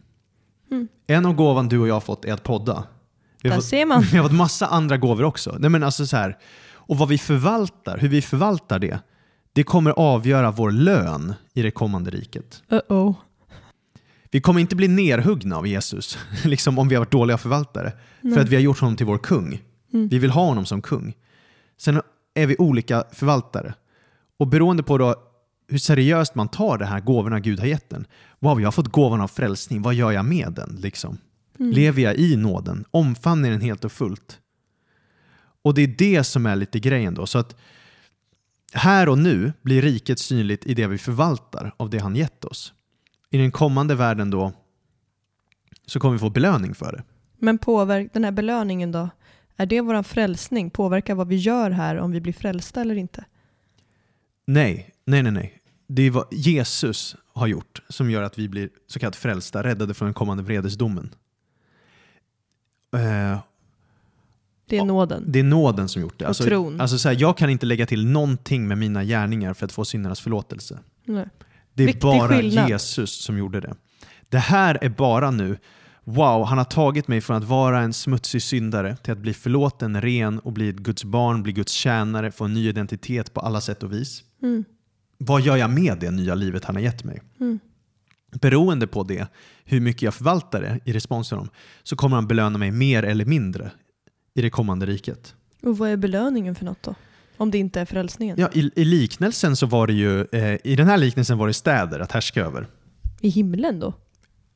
Mm. 0.72 0.88
En 1.08 1.26
av 1.26 1.34
gåvan 1.34 1.68
du 1.68 1.80
och 1.80 1.88
jag 1.88 1.94
har 1.94 2.02
fått 2.02 2.26
är 2.26 2.34
att 2.34 2.44
podda. 2.44 2.84
Vi 3.44 3.50
har 3.50 3.56
Där 3.56 3.62
fått, 3.62 3.70
ser 3.70 3.86
man. 3.86 4.02
vi 4.12 4.18
har 4.18 4.24
fått 4.24 4.38
massa 4.38 4.68
andra 4.68 4.98
gåvor 4.98 5.24
också. 5.24 5.58
Nej, 5.60 5.70
men 5.70 5.84
alltså 5.84 6.06
så 6.06 6.18
här, 6.18 6.38
och 6.88 6.98
vad 6.98 7.08
vi 7.08 7.18
förvaltar, 7.18 7.98
hur 7.98 8.10
vi 8.10 8.22
förvaltar 8.22 8.80
det, 8.80 9.00
det 9.54 9.64
kommer 9.64 9.92
avgöra 9.92 10.52
vår 10.52 10.72
lön 10.72 11.34
i 11.54 11.62
det 11.62 11.72
kommande 11.72 12.12
riket. 12.12 12.64
Uh-oh. 12.70 13.16
Vi 14.32 14.42
kommer 14.42 14.60
inte 14.62 14.76
bli 14.76 14.88
nerhuggna 14.88 15.58
av 15.58 15.68
Jesus, 15.68 16.18
liksom 16.46 16.80
om 16.80 16.90
vi 16.90 16.96
har 16.96 17.02
varit 17.02 17.12
dåliga 17.12 17.38
förvaltare, 17.38 17.92
för 18.22 18.40
att 18.40 18.50
vi 18.50 18.56
har 18.56 18.64
gjort 18.64 18.80
honom 18.80 18.96
till 18.96 19.06
vår 19.06 19.18
kung. 19.18 19.62
Mm. 19.94 20.08
Vi 20.08 20.20
vill 20.20 20.32
ha 20.32 20.46
honom 20.46 20.66
som 20.66 20.82
kung. 20.82 21.14
Sen 21.78 22.02
är 22.34 22.48
vi 22.48 22.56
olika 22.58 23.04
förvaltare. 23.12 23.74
Och 24.40 24.48
beroende 24.48 24.84
på 24.84 24.98
då 24.98 25.16
hur 25.68 25.78
seriöst 25.78 26.36
man 26.36 26.48
tar 26.48 26.78
de 26.78 26.86
här 26.86 27.00
gåvorna 27.00 27.40
Gud 27.40 27.60
har 27.60 27.68
gett 27.68 27.94
en. 27.94 28.06
Wow, 28.40 28.62
jag 28.62 28.68
har 28.68 28.72
fått 28.72 28.88
gåvan 28.88 29.22
av 29.22 29.28
frälsning. 29.28 29.82
Vad 29.82 29.94
gör 29.94 30.12
jag 30.12 30.26
med 30.26 30.54
den? 30.54 30.78
Liksom? 30.82 31.18
Mm. 31.60 31.72
Lever 31.72 32.02
jag 32.02 32.16
i 32.16 32.36
nåden? 32.36 32.86
Omfamnar 32.92 33.50
den 33.50 33.62
helt 33.62 33.86
och 33.86 33.92
fullt? 33.92 34.40
Och 35.62 35.74
det 35.74 35.82
är 35.82 35.88
det 35.88 36.24
som 36.24 36.46
är 36.46 36.56
lite 36.56 36.80
grejen 36.80 37.14
då. 37.14 37.26
Så 37.28 37.38
att 37.38 37.56
här 38.74 39.10
och 39.10 39.18
nu 39.18 39.54
blir 39.62 39.82
riket 39.82 40.20
synligt 40.20 40.66
i 40.66 40.74
det 40.74 40.88
vi 40.88 40.98
förvaltar 40.98 41.72
av 41.78 41.90
det 41.90 42.00
han 42.00 42.16
gett 42.16 42.46
oss. 42.46 42.74
I 43.30 43.38
den 43.38 43.52
kommande 43.52 43.96
världen 43.96 44.30
då 44.30 44.54
så 45.86 46.00
kommer 46.00 46.14
vi 46.14 46.20
få 46.20 46.30
belöning 46.30 46.76
för 46.76 46.92
det. 46.92 47.04
Men 47.38 47.58
påverk, 47.58 48.10
den 48.14 48.24
här 48.24 48.32
belöningen 48.32 48.92
då? 48.92 49.10
Är 49.56 49.66
det 49.66 49.82
vår 49.82 50.04
frälsning? 50.04 50.70
Påverkar 50.70 51.16
vad 51.16 51.28
vi 51.28 51.36
gör 51.36 51.72
här 51.72 51.98
om 51.98 52.12
vi 52.12 52.22
blir 52.22 52.34
frälsta 52.34 52.82
eller 52.82 52.96
inte? 52.96 53.26
Nej, 54.46 54.94
nej, 55.06 55.24
nej, 55.24 55.32
nej. 55.32 55.62
Det 55.88 56.02
är 56.02 56.12
vad 56.12 56.28
Jesus 56.32 57.16
har 57.34 57.48
gjort 57.48 57.82
som 57.90 58.12
gör 58.12 58.24
att 58.24 58.40
vi 58.40 58.50
blir 58.50 58.70
så 58.88 59.00
kallat 59.00 59.16
frälsta, 59.16 59.64
räddade 59.64 59.94
från 59.94 60.06
den 60.06 60.14
kommande 60.14 60.44
vredesdomen. 60.44 61.16
Eh, 62.94 63.40
Det 64.70 64.78
är 64.78 64.86
nåden. 64.86 65.24
det 65.28 65.40
är 65.40 65.44
nåden 65.44 65.90
som 65.90 66.02
gjort 66.02 66.20
det. 66.20 66.26
Och 66.26 66.30
Alltså, 66.30 66.44
tron. 66.44 66.82
alltså 66.82 66.98
så 66.98 67.10
här, 67.10 67.18
jag 67.20 67.38
kan 67.38 67.50
inte 67.50 67.66
lägga 67.66 67.86
till 67.86 68.06
någonting 68.08 68.68
med 68.68 68.78
mina 68.78 69.04
gärningar 69.04 69.54
för 69.54 69.66
att 69.66 69.72
få 69.72 69.86
syndernas 69.86 70.20
förlåtelse. 70.20 70.80
Nej. 71.06 71.26
Det 71.74 71.84
är 71.84 71.88
Viktig 71.88 72.02
bara 72.02 72.30
skillnad. 72.30 72.70
Jesus 72.70 73.12
som 73.24 73.38
gjorde 73.38 73.60
det. 73.62 73.76
Det 74.30 74.38
här 74.38 74.78
är 74.82 74.90
bara 74.90 75.32
nu, 75.32 75.58
wow, 76.04 76.46
han 76.46 76.58
har 76.58 76.66
tagit 76.66 77.08
mig 77.08 77.22
från 77.22 77.38
att 77.38 77.44
vara 77.44 77.80
en 77.80 77.94
smutsig 77.94 78.42
syndare 78.42 78.96
till 78.96 79.14
att 79.14 79.20
bli 79.20 79.34
förlåten, 79.34 80.02
ren 80.02 80.40
och 80.40 80.54
bli 80.54 80.70
ett 80.70 80.76
Guds 80.76 81.04
barn, 81.04 81.44
bli 81.44 81.52
Guds 81.54 81.72
tjänare, 81.72 82.32
få 82.32 82.46
en 82.46 82.54
ny 82.54 82.70
identitet 82.70 83.34
på 83.34 83.40
alla 83.40 83.62
sätt 83.62 83.84
och 83.84 83.94
vis. 83.94 84.24
Mm. 84.44 84.64
Vad 85.18 85.42
gör 85.42 85.58
jag 85.58 85.70
med 85.70 85.98
det 86.00 86.12
nya 86.12 86.36
livet 86.36 86.66
han 86.66 86.76
har 86.76 86.82
gett 86.84 87.04
mig? 87.04 87.22
Mm. 87.40 87.60
Beroende 88.42 88.88
på 88.88 89.04
det, 89.04 89.28
hur 89.66 89.80
mycket 89.82 90.02
jag 90.02 90.14
förvaltar 90.14 90.62
det 90.62 90.80
i 90.86 90.94
respons 90.94 91.28
till 91.28 91.38
honom, 91.38 91.50
så 91.84 91.96
kommer 91.96 92.16
han 92.16 92.28
belöna 92.28 92.58
mig 92.58 92.72
mer 92.72 93.04
eller 93.04 93.26
mindre 93.26 93.72
i 94.38 94.42
det 94.42 94.50
kommande 94.50 94.86
riket. 94.86 95.36
Och 95.64 95.78
vad 95.78 95.90
är 95.90 95.98
belöningen 95.98 96.56
för 96.56 96.66
något 96.66 96.84
då? 96.84 96.96
Om 97.38 97.52
det 97.52 97.58
inte 97.58 97.82
är 97.82 97.86
frälsningen. 97.86 98.40
Ja, 98.40 98.50
i, 98.54 98.72
I 98.76 98.86
liknelsen 98.86 99.56
så 99.56 99.66
var 99.66 99.88
det 99.88 99.94
ju, 99.94 100.22
eh, 100.32 100.58
i 100.64 100.76
den 100.76 100.88
här 100.88 100.98
liknelsen 100.98 101.38
var 101.38 101.48
det 101.48 101.54
städer 101.54 102.00
att 102.00 102.12
härska 102.12 102.42
över. 102.46 102.68
I 103.22 103.30
himlen 103.30 103.80
då? 103.80 103.94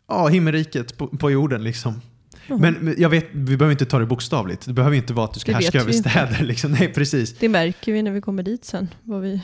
Ja, 0.08 0.28
himmelriket 0.28 0.98
på, 0.98 1.08
på 1.08 1.32
jorden 1.32 1.64
liksom. 1.64 2.02
Jaha. 2.48 2.58
Men 2.58 2.96
jag 2.98 3.10
vet, 3.10 3.28
vi 3.32 3.58
behöver 3.58 3.72
inte 3.72 3.86
ta 3.86 4.00
det 4.00 4.06
bokstavligt. 4.06 4.66
Det 4.66 4.74
behöver 4.74 4.98
inte 4.98 5.14
vara 5.14 5.26
att 5.26 5.34
du 5.34 5.40
ska 5.40 5.52
Det 5.52 5.56
härska 5.56 5.80
över 5.80 5.92
städer. 5.92 6.44
Liksom. 6.44 6.72
Nej, 6.80 6.94
precis. 6.94 7.38
Det 7.40 7.50
märker 7.50 7.94
vi 7.94 8.02
när 8.02 8.12
vi 8.12 8.22
kommer 8.22 8.44
dit 8.44 8.66
sen, 8.66 8.88
vad, 9.04 9.22
vi, 9.22 9.42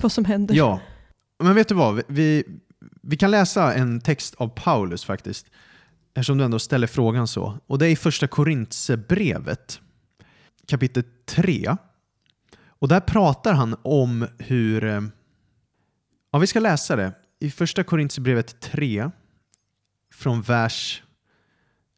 vad 0.00 0.12
som 0.12 0.24
händer. 0.24 0.54
Ja, 0.54 0.80
men 1.42 1.54
vet 1.54 1.68
du 1.68 1.74
vad? 1.74 2.02
Vi, 2.06 2.44
vi 3.02 3.16
kan 3.16 3.30
läsa 3.30 3.74
en 3.74 4.00
text 4.00 4.34
av 4.34 4.48
Paulus 4.48 5.04
faktiskt. 5.04 5.46
Eftersom 6.14 6.38
du 6.38 6.44
ändå 6.44 6.58
ställer 6.58 6.86
frågan 6.86 7.28
så. 7.28 7.58
Och 7.66 7.78
det 7.78 7.86
är 7.86 7.90
i 7.90 7.96
första 7.96 8.26
Korintsebrevet 8.26 9.80
kapitel 10.66 11.02
3. 11.24 11.76
Och 12.66 12.88
där 12.88 13.00
pratar 13.00 13.52
han 13.52 13.76
om 13.82 14.26
hur... 14.38 14.84
Eh, 14.84 15.00
ja, 16.30 16.38
vi 16.38 16.46
ska 16.46 16.60
läsa 16.60 16.96
det. 16.96 17.12
I 17.40 17.50
första 17.50 17.84
Korintsebrevet 17.84 18.60
3 18.60 19.10
från 20.14 20.42
vers... 20.42 21.02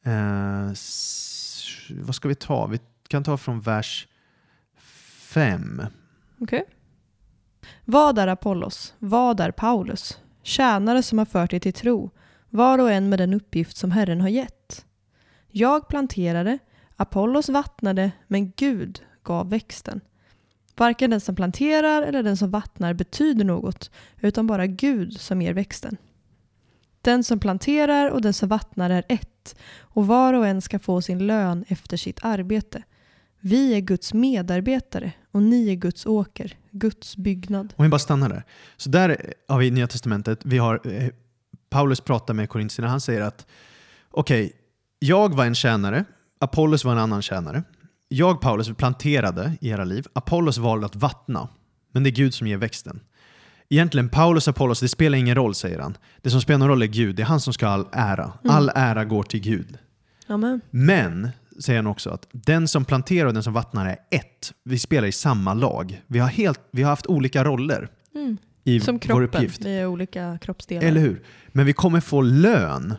Eh, 0.05 0.73
vad 1.91 2.15
ska 2.15 2.29
vi 2.29 2.35
ta? 2.35 2.67
Vi 2.67 2.79
kan 3.09 3.25
ta 3.25 3.37
från 3.37 3.61
vers 3.61 4.09
5. 4.77 5.83
Okej. 6.41 6.65
Vad 7.85 8.19
är 8.19 8.27
Apollos? 8.27 8.95
Vad 8.99 9.41
är 9.41 9.51
Paulus? 9.51 10.19
Tjänare 10.43 11.03
som 11.03 11.19
har 11.19 11.25
fört 11.25 11.53
er 11.53 11.59
till 11.59 11.73
tro, 11.73 12.11
var 12.53 12.79
och 12.79 12.91
en 12.91 13.09
med 13.09 13.19
den 13.19 13.35
uppgift 13.35 13.77
som 13.77 13.91
Herren 13.91 14.21
har 14.21 14.29
gett. 14.29 14.85
Jag 15.49 15.89
planterade, 15.89 16.59
Apollos 16.97 17.49
vattnade, 17.49 18.13
men 18.27 18.51
Gud 18.51 19.03
gav 19.23 19.51
växten. 19.51 20.01
Varken 20.77 21.11
den 21.11 21.21
som 21.21 21.37
planterar 21.37 22.03
eller 22.03 22.23
den 22.23 22.37
som 22.37 22.51
vattnar 22.51 22.95
betyder 22.95 23.45
något, 23.45 23.91
utan 24.21 24.47
bara 24.47 24.67
Gud 24.67 25.21
som 25.21 25.43
ger 25.43 25.55
växten. 25.55 25.97
Den 27.01 27.25
som 27.25 27.39
planterar 27.41 28.11
och 28.11 28.23
den 28.23 28.35
som 28.35 28.49
vattnar 28.49 28.91
är 28.91 29.05
ett, 29.09 29.57
och 29.81 30.07
var 30.07 30.35
och 30.35 30.47
en 30.47 30.63
ska 30.63 30.79
få 30.79 31.03
sin 31.03 31.27
lön 31.27 31.65
efter 31.69 31.97
sitt 31.97 32.25
arbete. 32.25 32.83
Vi 33.41 33.75
är 33.75 33.81
Guds 33.81 34.15
medarbetare 34.15 35.13
och 35.31 35.43
ni 35.43 35.69
är 35.69 35.75
Guds 35.75 36.07
åker, 36.07 36.57
Guds 36.71 37.17
byggnad. 37.17 37.75
Om 37.77 37.83
vi 37.83 37.89
bara 37.89 37.99
stannar 37.99 38.29
där. 38.29 38.45
Så 38.77 38.91
där 38.91 39.35
har 39.49 39.59
vi 39.59 39.71
Nya 39.71 39.87
Testamentet, 39.87 40.41
vi 40.45 40.59
har, 40.59 40.81
eh, 40.85 41.09
Paulus 41.73 42.01
pratar 42.01 42.35
med 42.35 42.49
korintierna, 42.49 42.89
han 42.89 43.01
säger 43.01 43.21
att 43.21 43.47
okej, 44.11 44.53
jag 44.99 45.35
var 45.35 45.47
en 45.47 45.55
tjänare, 45.55 46.05
Apollos 46.41 46.85
var 46.85 46.93
en 46.93 46.99
annan 46.99 47.23
tjänare. 47.23 47.63
Jag, 48.09 48.41
Paulus, 48.41 48.77
planterade 48.77 49.53
i 49.61 49.69
era 49.69 49.85
liv, 49.85 50.07
Apollos 50.13 50.59
valde 50.59 50.87
att 50.87 50.97
vattna, 50.97 51.49
men 51.93 52.03
det 52.03 52.11
är 52.11 52.13
Gud 52.13 52.35
som 52.35 52.47
ger 52.47 52.57
växten. 52.57 53.01
Egentligen, 53.69 54.09
Paulus 54.09 54.49
och 54.49 54.51
Apollos, 54.51 54.81
det 54.81 54.89
spelar 54.89 55.19
ingen 55.19 55.35
roll, 55.35 55.55
säger 55.55 55.79
han. 55.79 55.97
Det 56.23 56.31
som 56.31 56.41
spelar 56.41 56.59
någon 56.59 56.69
roll 56.69 56.83
är 56.83 56.87
Gud, 56.87 57.17
det 57.17 57.23
är 57.23 57.27
han 57.27 57.41
som 57.41 57.53
ska 57.53 57.67
ha 57.67 57.73
all 57.73 57.87
ära. 57.93 58.33
All 58.49 58.71
ära 58.75 59.05
går 59.05 59.23
till 59.23 59.41
Gud. 59.41 59.79
Amen. 60.27 60.61
Men, 60.71 61.29
säger 61.61 61.79
han 61.79 61.87
också, 61.87 62.11
att 62.11 62.27
den 62.33 62.69
som 62.69 62.85
planterar 62.85 63.27
och 63.27 63.35
den 63.35 63.43
som 63.43 63.53
vattnar 63.53 63.87
är 63.87 63.97
ett. 64.11 64.53
Vi 64.65 64.79
spelar 64.79 65.09
i 65.09 65.13
samma 65.13 65.55
lag. 65.55 66.03
Vi 66.07 66.19
har, 66.19 66.29
helt, 66.29 66.61
vi 66.71 66.83
har 66.83 66.91
haft 66.91 67.07
olika 67.07 67.45
roller 67.45 67.89
Mm. 68.15 68.37
I 68.65 68.81
Som 68.81 68.95
vår 68.95 69.01
kroppen, 69.01 69.25
uppgift. 69.25 69.65
vi 69.65 69.77
är 69.77 69.87
olika 69.87 70.39
kroppsdelar. 70.39 70.89
Eller 70.89 71.01
hur? 71.01 71.23
Men 71.49 71.67
vi 71.67 71.73
kommer 71.73 72.01
få 72.01 72.21
lön, 72.23 72.95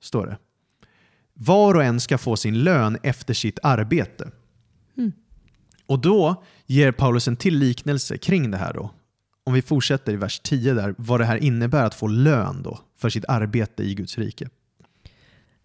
står 0.00 0.26
det. 0.26 0.38
Var 1.34 1.74
och 1.74 1.84
en 1.84 2.00
ska 2.00 2.18
få 2.18 2.36
sin 2.36 2.58
lön 2.64 2.98
efter 3.02 3.34
sitt 3.34 3.58
arbete. 3.62 4.30
Mm. 4.96 5.12
Och 5.86 5.98
då 5.98 6.44
ger 6.66 6.92
Paulus 6.92 7.28
en 7.28 7.36
till 7.36 7.58
liknelse 7.58 8.18
kring 8.18 8.50
det 8.50 8.56
här 8.56 8.72
då. 8.72 8.90
Om 9.44 9.54
vi 9.54 9.62
fortsätter 9.62 10.12
i 10.12 10.16
vers 10.16 10.40
10 10.40 10.74
där, 10.74 10.94
vad 10.98 11.20
det 11.20 11.24
här 11.24 11.36
innebär 11.36 11.84
att 11.84 11.94
få 11.94 12.06
lön 12.06 12.62
då 12.62 12.78
för 12.96 13.10
sitt 13.10 13.24
arbete 13.28 13.82
i 13.82 13.94
Guds 13.94 14.18
rike. 14.18 14.48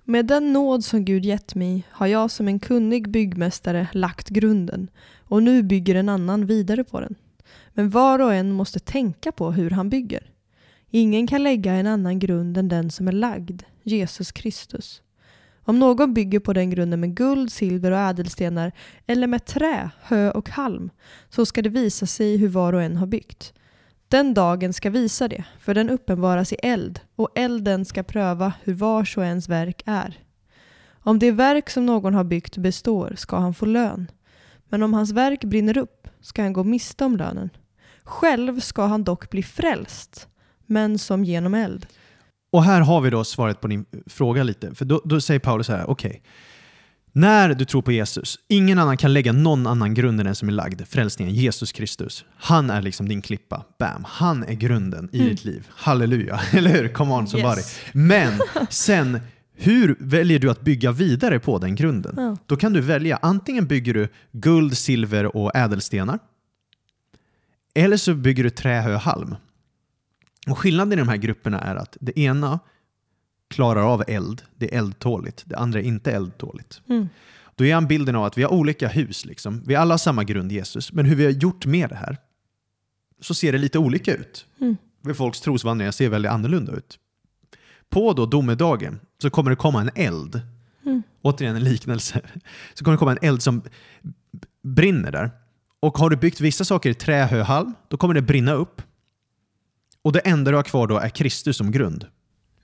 Med 0.03 0.25
den 0.25 0.53
nåd 0.53 0.83
som 0.83 1.05
Gud 1.05 1.25
gett 1.25 1.55
mig 1.55 1.83
har 1.91 2.07
jag 2.07 2.31
som 2.31 2.47
en 2.47 2.59
kunnig 2.59 3.09
byggmästare 3.09 3.87
lagt 3.93 4.29
grunden 4.29 4.89
och 5.19 5.43
nu 5.43 5.63
bygger 5.63 5.95
en 5.95 6.09
annan 6.09 6.45
vidare 6.45 6.83
på 6.83 6.99
den. 6.99 7.15
Men 7.79 7.89
var 7.89 8.19
och 8.19 8.33
en 8.33 8.51
måste 8.51 8.79
tänka 8.79 9.31
på 9.31 9.51
hur 9.51 9.69
han 9.69 9.89
bygger. 9.89 10.31
Ingen 10.89 11.27
kan 11.27 11.43
lägga 11.43 11.73
en 11.73 11.87
annan 11.87 12.19
grund 12.19 12.57
än 12.57 12.67
den 12.67 12.91
som 12.91 13.07
är 13.07 13.11
lagd, 13.11 13.63
Jesus 13.83 14.31
Kristus. 14.31 15.01
Om 15.63 15.79
någon 15.79 16.13
bygger 16.13 16.39
på 16.39 16.53
den 16.53 16.69
grunden 16.69 16.99
med 16.99 17.15
guld, 17.15 17.51
silver 17.51 17.91
och 17.91 17.97
ädelstenar 17.97 18.71
eller 19.07 19.27
med 19.27 19.45
trä, 19.45 19.89
hö 20.01 20.31
och 20.31 20.49
halm 20.49 20.89
så 21.29 21.45
ska 21.45 21.61
det 21.61 21.69
visa 21.69 22.05
sig 22.05 22.37
hur 22.37 22.47
var 22.47 22.73
och 22.73 22.83
en 22.83 22.97
har 22.97 23.07
byggt. 23.07 23.53
Den 24.07 24.33
dagen 24.33 24.73
ska 24.73 24.89
visa 24.89 25.27
det, 25.27 25.43
för 25.59 25.73
den 25.73 25.89
uppenbaras 25.89 26.53
i 26.53 26.55
eld 26.55 26.99
och 27.15 27.29
elden 27.35 27.85
ska 27.85 28.03
pröva 28.03 28.53
hur 28.63 28.73
vars 28.73 29.17
och 29.17 29.25
ens 29.25 29.49
verk 29.49 29.81
är. 29.85 30.19
Om 30.89 31.19
det 31.19 31.31
verk 31.31 31.69
som 31.69 31.85
någon 31.85 32.13
har 32.13 32.23
byggt 32.23 32.57
består 32.57 33.13
ska 33.17 33.37
han 33.37 33.53
få 33.53 33.65
lön. 33.65 34.11
Men 34.69 34.83
om 34.83 34.93
hans 34.93 35.11
verk 35.11 35.43
brinner 35.43 35.77
upp 35.77 36.07
ska 36.21 36.41
han 36.41 36.53
gå 36.53 36.63
miste 36.63 37.05
om 37.05 37.17
lönen. 37.17 37.49
Själv 38.09 38.59
ska 38.59 38.85
han 38.85 39.03
dock 39.03 39.29
bli 39.29 39.43
frälst, 39.43 40.27
men 40.65 40.99
som 40.99 41.23
genom 41.23 41.53
eld. 41.53 41.85
Och 42.51 42.63
här 42.63 42.81
har 42.81 43.01
vi 43.01 43.09
då 43.09 43.23
svaret 43.23 43.61
på 43.61 43.67
din 43.67 43.85
fråga 44.07 44.43
lite. 44.43 44.75
För 44.75 44.85
då, 44.85 45.01
då 45.05 45.21
säger 45.21 45.39
Paulus 45.39 45.67
så 45.67 45.73
här, 45.73 45.89
okej. 45.89 46.21
När 47.11 47.53
du 47.53 47.65
tror 47.65 47.81
på 47.81 47.91
Jesus, 47.91 48.37
ingen 48.47 48.79
annan 48.79 48.97
kan 48.97 49.13
lägga 49.13 49.31
någon 49.31 49.67
annan 49.67 49.93
grund 49.93 50.19
än 50.19 50.25
den 50.25 50.35
som 50.35 50.47
är 50.49 50.53
lagd, 50.53 50.81
frälsningen, 50.87 51.33
Jesus 51.35 51.71
Kristus. 51.71 52.25
Han 52.37 52.69
är 52.69 52.81
liksom 52.81 53.09
din 53.09 53.21
klippa. 53.21 53.65
Bam! 53.79 54.03
Han 54.07 54.43
är 54.43 54.53
grunden 54.53 55.09
i 55.11 55.17
Mm. 55.19 55.29
ditt 55.29 55.45
liv. 55.45 55.67
Halleluja! 55.75 56.39
Eller 56.53 56.69
hur? 56.69 56.87
Come 56.87 57.13
on 57.13 57.27
somebody. 57.27 57.57
Yes. 57.59 57.79
Men 57.93 58.39
sen, 58.69 59.19
hur 59.55 59.95
väljer 59.99 60.39
du 60.39 60.49
att 60.51 60.61
bygga 60.61 60.91
vidare 60.91 61.39
på 61.39 61.57
den 61.59 61.75
grunden? 61.75 62.13
Ja. 62.17 62.37
Då 62.45 62.55
kan 62.57 62.73
du 62.73 62.81
välja, 62.81 63.19
antingen 63.21 63.67
bygger 63.67 63.93
du 63.93 64.07
guld, 64.31 64.77
silver 64.77 65.35
och 65.35 65.55
ädelstenar. 65.55 66.19
Eller 67.73 67.97
så 67.97 68.13
bygger 68.13 68.43
du 68.43 68.49
trä, 68.49 68.81
hö, 68.81 68.95
halm. 68.95 69.35
Och 70.47 70.57
skillnaden 70.57 70.93
i 70.93 70.95
de 70.95 71.09
här 71.09 71.17
grupperna 71.17 71.59
är 71.59 71.75
att 71.75 71.97
det 71.99 72.19
ena 72.19 72.59
klarar 73.47 73.93
av 73.93 74.03
eld, 74.07 74.41
det 74.55 74.73
är 74.73 74.77
eldtåligt. 74.77 75.43
Det 75.45 75.55
andra 75.55 75.79
är 75.79 75.83
inte 75.83 76.11
eldtåligt. 76.11 76.81
Mm. 76.89 77.09
Då 77.55 77.65
är 77.65 77.73
han 77.73 77.87
bilden 77.87 78.15
av 78.15 78.23
att 78.23 78.37
vi 78.37 78.43
har 78.43 78.53
olika 78.53 78.87
hus. 78.87 79.25
Liksom. 79.25 79.63
Vi 79.65 79.75
alla 79.75 79.93
har 79.93 79.97
samma 79.97 80.23
grund, 80.23 80.51
Jesus. 80.51 80.93
Men 80.93 81.05
hur 81.05 81.15
vi 81.15 81.23
har 81.23 81.31
gjort 81.31 81.65
med 81.65 81.89
det 81.89 81.95
här 81.95 82.17
så 83.21 83.33
ser 83.33 83.51
det 83.51 83.57
lite 83.57 83.79
olika 83.79 84.15
ut. 84.15 84.45
Mm. 84.61 84.77
Folks 85.15 85.41
trosvandringar 85.41 85.91
ser 85.91 86.09
väldigt 86.09 86.31
annorlunda 86.31 86.71
ut. 86.71 86.99
På 87.89 88.13
då 88.13 88.25
domedagen 88.25 88.99
så 89.21 89.29
kommer 89.29 89.49
det 89.49 89.55
komma 89.55 89.81
en 89.81 89.89
eld. 89.95 90.41
Mm. 90.85 91.03
Återigen 91.21 91.55
en 91.55 91.63
liknelse. 91.63 92.21
Så 92.73 92.83
kommer 92.83 92.97
det 92.97 92.99
komma 92.99 93.11
en 93.11 93.27
eld 93.27 93.41
som 93.41 93.61
brinner 94.61 95.11
där. 95.11 95.31
Och 95.79 95.97
har 95.97 96.09
du 96.09 96.15
byggt 96.15 96.41
vissa 96.41 96.65
saker 96.65 96.89
i 96.89 96.93
trä, 96.93 97.25
hö, 97.25 97.41
halm, 97.41 97.73
då 97.87 97.97
kommer 97.97 98.13
det 98.13 98.21
brinna 98.21 98.53
upp. 98.53 98.81
Och 100.01 100.11
det 100.11 100.19
enda 100.19 100.51
du 100.51 100.57
har 100.57 100.63
kvar 100.63 100.87
då 100.87 100.97
är 100.97 101.09
Kristus 101.09 101.57
som 101.57 101.71
grund. 101.71 102.07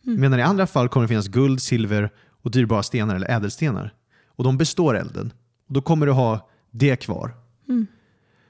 Mm. 0.06 0.22
Medan 0.22 0.40
i 0.40 0.44
andra 0.44 0.68
fall 0.68 0.90
kommer 0.90 1.04
det 1.04 1.08
finnas 1.08 1.28
guld, 1.28 1.62
silver 1.62 2.10
och 2.42 2.52
dyrbara 2.52 2.84
stenar 2.84 3.16
eller 3.16 3.32
ädelstenar. 3.32 3.94
Och 4.26 4.44
de 4.44 4.58
består 4.58 4.98
elden. 4.98 5.34
Och 5.68 5.74
då 5.74 5.82
kommer 5.82 6.06
du 6.06 6.12
ha 6.12 6.50
det 6.72 6.96
kvar. 6.96 7.36
Mm. 7.70 7.88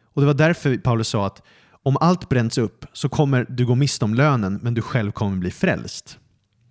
Och 0.03 0.21
det 0.21 0.25
var 0.25 0.33
därför 0.33 0.77
Paulus 0.77 1.07
sa 1.07 1.25
att 1.25 1.41
om 1.83 1.97
allt 2.01 2.29
bränns 2.29 2.57
upp 2.57 2.85
så 2.93 3.09
kommer 3.09 3.45
du 3.49 3.65
gå 3.65 3.75
miste 3.75 4.05
om 4.05 4.13
lönen 4.13 4.59
men 4.61 4.73
du 4.73 4.81
själv 4.81 5.11
kommer 5.11 5.37
bli 5.37 5.51
frälst. 5.51 6.19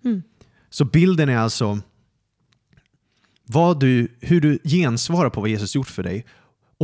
Mm. 0.04 0.22
Så 0.70 0.84
bilden 0.84 1.28
är 1.28 1.36
alltså 1.36 1.78
vad 3.46 3.80
du, 3.80 4.08
hur 4.20 4.40
du 4.40 4.58
gensvarar 4.64 5.30
på 5.30 5.40
vad 5.40 5.50
Jesus 5.50 5.74
gjort 5.74 5.88
för 5.88 6.02
dig 6.02 6.26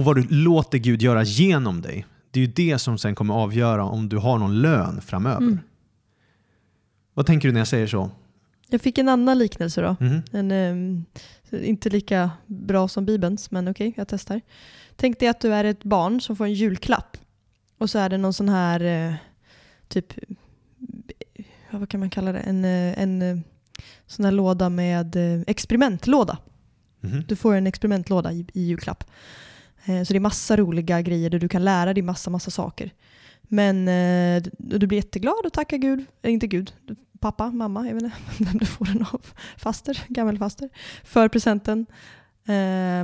och 0.01 0.07
vad 0.07 0.17
du 0.17 0.27
låter 0.31 0.79
Gud 0.79 1.03
göra 1.03 1.23
genom 1.23 1.81
dig. 1.81 2.07
Det 2.31 2.41
är 2.41 2.47
ju 2.47 2.53
det 2.53 2.79
som 2.79 2.99
sen 2.99 3.15
kommer 3.15 3.35
avgöra 3.35 3.85
om 3.85 4.09
du 4.09 4.17
har 4.17 4.39
någon 4.39 4.63
lön 4.63 5.01
framöver. 5.01 5.37
Mm. 5.37 5.59
Vad 7.15 7.27
tänker 7.27 7.49
du 7.49 7.53
när 7.53 7.61
jag 7.61 7.69
säger 7.69 7.87
så? 7.87 8.11
Jag 8.69 8.81
fick 8.81 8.99
en 8.99 9.09
annan 9.09 9.39
liknelse 9.39 9.81
då. 9.81 9.97
Mhm. 10.01 10.23
En, 10.33 10.51
ehm, 10.51 11.05
inte 11.51 11.91
lika 11.91 12.31
bra 12.47 12.89
som 12.89 13.07
Bibelns, 13.07 13.51
men 13.51 13.69
okej, 13.69 13.93
jag 13.97 14.09
testar. 14.09 14.41
Tänk 14.97 15.21
dig 15.21 15.29
att 15.29 15.41
du 15.41 15.55
är 15.55 15.65
ett 15.65 15.85
barn 15.85 16.21
som 16.21 16.37
får 16.37 16.45
en 16.45 16.55
julklapp. 16.55 17.17
Och 17.79 17.91
så 17.91 17.99
är 17.99 18.09
det 18.09 18.19
någon 18.19 18.33
sån 18.33 18.49
här, 18.49 18.81
eh, 18.81 19.15
typ, 19.89 20.13
vad 21.71 21.89
kan 21.89 22.01
man 22.01 22.11
kalla 22.11 22.33
det? 22.33 22.39
En, 22.39 22.65
eh, 22.65 23.03
en 23.03 23.23
eh, 23.23 23.39
sån 24.07 24.25
här 24.25 24.33
låda 24.33 24.69
med 24.69 25.17
experimentlåda. 25.47 26.39
Mhm. 27.01 27.25
Du 27.29 27.37
får 27.37 27.55
en 27.55 27.67
experimentlåda 27.67 28.33
i, 28.33 28.47
i 28.53 28.63
julklapp. 28.63 29.05
Eh, 29.85 30.03
Så 30.03 30.13
det 30.13 30.19
är 30.19 30.21
massa 30.21 30.57
roliga 30.57 31.03
grejer 31.03 31.31
där 31.31 31.39
du 31.39 31.49
kan 31.49 31.65
lära 31.65 31.95
dig 31.95 32.03
massa, 32.03 32.31
massa 32.31 32.51
saker. 32.51 32.91
Men 33.43 33.89
eh, 33.89 34.43
du 34.59 34.87
blir 34.87 34.99
jätteglad 34.99 35.47
och 35.47 35.53
tackar 35.53 35.77
Gud, 35.77 36.05
eh, 36.23 36.33
inte 36.33 36.47
Gud, 36.47 36.73
pappa, 37.19 37.51
mamma, 37.51 37.87
jag 37.87 37.95
vet 37.95 38.03
inte 38.03 38.17
vem 38.39 38.59
du 38.59 38.67
får 38.67 38.85
den 38.85 39.07
av, 39.13 39.27
faster, 39.57 40.05
gammelfaster, 40.09 40.69
för 41.05 41.29
presenten. 41.29 41.87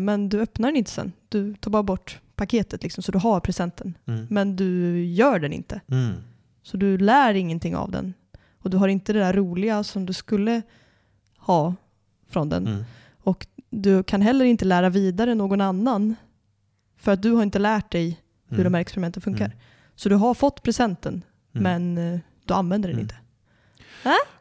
Men 0.01 0.29
du 0.29 0.41
öppnar 0.41 0.69
den 0.69 0.77
inte 0.77 0.91
sen. 0.91 1.13
Du 1.29 1.55
tar 1.55 1.71
bara 1.71 1.83
bort 1.83 2.21
paketet, 2.37 2.83
liksom, 2.83 3.03
så 3.03 3.13
du 3.13 3.19
har 3.19 3.41
presenten. 3.41 3.95
Mm. 4.07 4.27
Men 4.31 4.57
du 4.57 5.05
gör 5.05 5.39
den 5.39 5.53
inte. 5.53 5.81
Mm. 5.91 6.15
Så 6.63 6.77
du 6.77 6.99
lär 6.99 7.35
ingenting 7.35 7.77
av 7.77 7.91
den. 7.91 8.15
Och 8.63 8.71
du 8.71 8.77
har 8.77 8.89
inte 8.89 9.13
det 9.13 9.19
där 9.19 9.33
roliga 9.33 9.85
som 9.85 10.07
du 10.07 10.13
skulle 10.13 10.63
ha 11.39 11.75
från 12.29 12.49
den. 12.49 12.67
Mm. 12.67 12.85
Och 13.23 13.47
du 13.71 14.03
kan 14.03 14.23
heller 14.23 14.45
inte 14.45 14.65
lära 14.65 14.89
vidare 14.91 15.35
någon 15.35 15.61
annan. 15.61 16.17
För 16.97 17.13
att 17.13 17.23
du 17.23 17.31
har 17.33 17.43
inte 17.43 17.59
lärt 17.59 17.91
dig 17.93 18.21
hur 18.49 18.55
Mm. 18.59 18.65
de 18.65 18.75
här 18.75 18.81
experimenten 18.81 19.23
funkar. 19.23 19.45
Mm. 19.47 19.59
Så 19.95 20.09
du 20.09 20.15
har 20.15 20.35
fått 20.35 20.63
presenten, 20.63 21.25
Mm. 21.55 21.63
men 21.95 22.15
eh, 22.15 22.21
du 22.45 22.55
använder 22.55 22.89
den 22.89 22.95
Mm. 22.99 23.03
inte. 23.05 23.15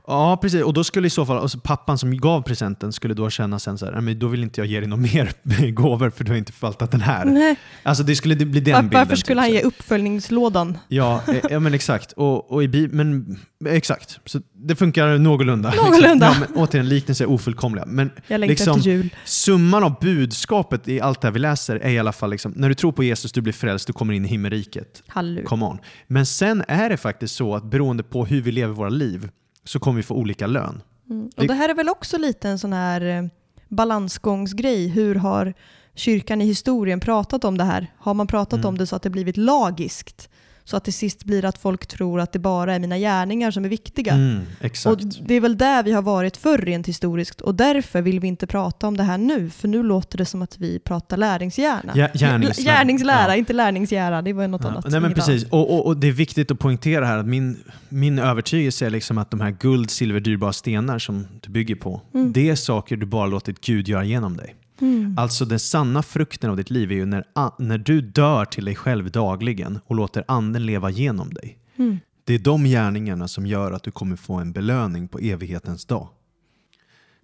Ja, 0.07 0.37
precis. 0.41 0.63
Och 0.63 0.73
då 0.73 0.83
skulle 0.83 1.07
i 1.07 1.09
så 1.09 1.25
fall, 1.25 1.37
alltså 1.37 1.59
pappan 1.59 1.97
som 1.97 2.17
gav 2.17 2.41
presenten 2.41 2.93
skulle 2.93 3.13
då 3.13 3.29
känna 3.29 3.59
sen 3.59 3.77
så 3.77 3.85
här, 3.85 3.93
"Nej, 3.93 4.01
men 4.01 4.19
då 4.19 4.27
vill 4.27 4.43
inte 4.43 4.61
jag 4.61 4.67
ge 4.67 4.79
dig 4.79 4.89
några 4.89 5.01
mer 5.43 5.69
gåvor 5.71 6.09
för 6.09 6.23
du 6.23 6.31
har 6.31 6.37
inte 6.37 6.51
förvaltat 6.51 6.91
den 6.91 7.01
här. 7.01 7.25
Nej. 7.25 7.55
Alltså 7.83 8.03
det 8.03 8.15
skulle 8.15 8.35
bli 8.35 8.59
den 8.59 8.73
Var, 8.73 8.81
bilden. 8.81 8.99
varför 8.99 9.15
skulle 9.15 9.41
typ, 9.41 9.47
han 9.49 9.51
ge 9.53 9.61
uppföljningslådan? 9.61 10.77
Ja, 10.87 11.21
eh, 11.27 11.35
ja 11.49 11.59
men 11.59 11.73
exakt. 11.73 12.11
Och, 12.11 12.51
och 12.51 12.63
i 12.63 12.87
men, 12.91 13.37
exakt. 13.69 14.19
Så 14.25 14.39
det 14.53 14.75
funkar 14.75 15.17
någorlunda. 15.17 15.73
Någorlunda. 15.83 16.25
Ja, 16.25 16.35
men, 16.39 16.57
återigen, 16.63 16.89
liknelser 16.89 17.25
är 17.25 17.29
ofullkomliga. 17.29 17.85
Men 17.87 18.11
Jag 18.27 18.39
Liksom- 18.39 18.77
efter 18.77 18.89
jul. 18.91 19.09
summan 19.25 19.83
av 19.83 19.95
budskapet 20.01 20.87
i 20.87 21.01
allt 21.01 21.21
det 21.21 21.27
här 21.27 21.33
vi 21.33 21.39
läser 21.39 21.75
är 21.75 21.89
i 21.89 21.99
alla 21.99 22.11
fall 22.13 22.29
liksom, 22.29 22.53
när 22.55 22.69
du 22.69 22.75
tror 22.75 22.91
på 22.91 23.03
Jesus, 23.03 23.31
du 23.31 23.41
blir 23.41 23.53
frälst, 23.53 23.87
du 23.87 23.93
kommer 23.93 24.13
in 24.13 24.25
i 24.25 24.27
himmelriket. 24.27 25.03
Halleluja. 25.07 25.45
Come 25.47 25.65
on. 25.65 25.77
Men 26.07 26.25
sen 26.25 26.63
är 26.67 26.89
det 26.89 26.97
faktiskt 26.97 27.35
så 27.35 27.55
att 27.55 27.63
beroende 27.63 28.03
på 28.03 28.25
hur 28.25 28.41
vi 28.41 28.51
lever 28.51 28.73
våra 28.73 28.89
liv 28.89 29.29
så 29.65 29.79
kommer 29.79 29.97
vi 29.97 30.03
få 30.03 30.15
olika 30.15 30.47
lön. 30.47 30.81
Mm. 31.09 31.29
Och 31.37 31.47
det 31.47 31.53
här 31.53 31.69
är 31.69 31.73
väl 31.73 31.89
också 31.89 32.17
lite 32.17 32.49
en 32.49 32.59
sån 32.59 32.73
här 32.73 33.01
eh, 33.01 33.23
balansgångsgrej. 33.69 34.87
Hur 34.87 35.15
har 35.15 35.53
kyrkan 35.95 36.41
i 36.41 36.45
historien 36.45 36.99
pratat 36.99 37.43
om 37.43 37.57
det 37.57 37.63
här? 37.63 37.87
Har 37.97 38.13
man 38.13 38.27
pratat 38.27 38.57
Mm. 38.59 38.67
om 38.67 38.77
det 38.77 38.87
så 38.87 38.95
att 38.95 39.01
det 39.03 39.09
blivit 39.09 39.37
lagiskt? 39.37 40.29
Så 40.67 40.77
att 40.77 40.83
det 40.83 40.91
sist 40.91 41.23
blir 41.23 41.45
att 41.45 41.57
folk 41.57 41.85
tror 41.87 42.19
att 42.19 42.31
det 42.33 42.39
bara 42.39 42.75
är 42.75 42.79
mina 42.79 42.97
gärningar 42.97 43.51
som 43.51 43.65
är 43.65 43.69
viktiga. 43.69 44.13
Mm, 44.13 44.41
Och 44.85 44.97
det 45.27 45.33
är 45.35 45.39
väl 45.41 45.57
där 45.57 45.83
vi 45.83 45.91
har 45.91 46.01
varit 46.01 46.37
förr 46.37 46.57
rent 46.57 46.87
historiskt 46.87 47.41
och 47.41 47.55
därför 47.55 48.01
vill 48.01 48.19
vi 48.19 48.27
inte 48.27 48.47
prata 48.47 48.87
om 48.87 48.97
det 48.97 49.03
här 49.03 49.17
nu 49.17 49.49
för 49.49 49.67
nu 49.67 49.83
låter 49.83 50.17
det 50.17 50.25
som 50.25 50.41
att 50.41 50.57
vi 50.59 50.79
pratar 50.79 51.17
läringsgärna. 51.17 51.93
Ja, 51.95 52.07
gärningslära. 52.13 52.75
Gärningslära, 52.77 53.27
Ja. 53.31 53.35
inte 53.35 53.53
lärningsgära. 53.53 54.21
Det 54.21 54.33
var 54.33 54.47
något 54.47 54.61
Ja, 54.63 54.69
annat. 54.69 54.87
nej 54.91 54.99
men 55.01 55.13
precis. 55.13 55.43
Och, 55.43 55.73
och, 55.73 55.85
och 55.85 55.97
det 55.97 56.07
är 56.07 56.11
viktigt 56.11 56.51
att 56.51 56.59
poängtera 56.59 57.05
här 57.05 57.17
att 57.17 57.25
min, 57.27 57.57
min 57.89 58.19
övertygelse 58.19 58.85
är 58.85 58.89
liksom 58.89 59.17
att 59.17 59.31
de 59.31 59.41
här 59.41 59.51
guld, 59.51 59.89
silver, 59.91 60.19
dyrbara 60.19 60.53
stenar 60.53 60.99
som 60.99 61.27
du 61.41 61.49
bygger 61.51 61.75
på, 61.75 62.01
Mm. 62.13 62.33
det 62.33 62.49
är 62.49 62.55
saker 62.55 62.95
du 62.97 63.05
bara 63.05 63.25
låtit 63.27 63.61
Gud 63.61 63.87
göra 63.87 64.03
genom 64.03 64.37
dig. 64.37 64.55
Mm. 64.81 65.17
Alltså 65.17 65.45
den 65.45 65.59
sanna 65.59 66.03
frukten 66.03 66.49
av 66.49 66.57
ditt 66.57 66.69
liv 66.69 66.91
är 66.91 66.95
ju 66.95 67.05
när, 67.05 67.25
när 67.61 67.77
du 67.77 68.01
dör 68.01 68.45
till 68.45 68.65
dig 68.65 68.75
själv 68.75 69.11
dagligen 69.11 69.79
och 69.85 69.95
låter 69.95 70.23
anden 70.27 70.65
leva 70.65 70.89
genom 70.89 71.33
dig. 71.33 71.57
Mm. 71.75 71.99
Det 72.23 72.33
är 72.33 72.39
de 72.39 72.63
gärningarna 72.63 73.27
som 73.27 73.45
gör 73.45 73.71
att 73.71 73.83
du 73.83 73.91
kommer 73.91 74.15
få 74.15 74.33
en 74.33 74.51
belöning 74.51 75.07
på 75.07 75.19
evighetens 75.19 75.85
dag. 75.85 76.07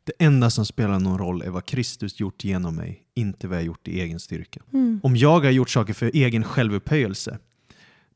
Det 0.03 0.25
enda 0.25 0.49
som 0.49 0.65
spelar 0.65 0.99
någon 0.99 1.17
roll 1.17 1.41
är 1.41 1.49
vad 1.49 1.65
Kristus 1.65 2.19
gjort 2.19 2.43
genom 2.43 2.75
mig, 2.75 3.03
inte 3.13 3.47
vad 3.47 3.57
jag 3.57 3.65
gjort 3.65 3.87
i 3.87 4.01
egen 4.01 4.19
styrka. 4.19 4.59
Mm. 4.73 4.99
Om 5.03 5.15
jag 5.15 5.39
har 5.39 5.51
gjort 5.51 5.69
saker 5.69 5.93
för 5.93 6.11
egen 6.13 6.43
självupphöjelse, 6.43 7.37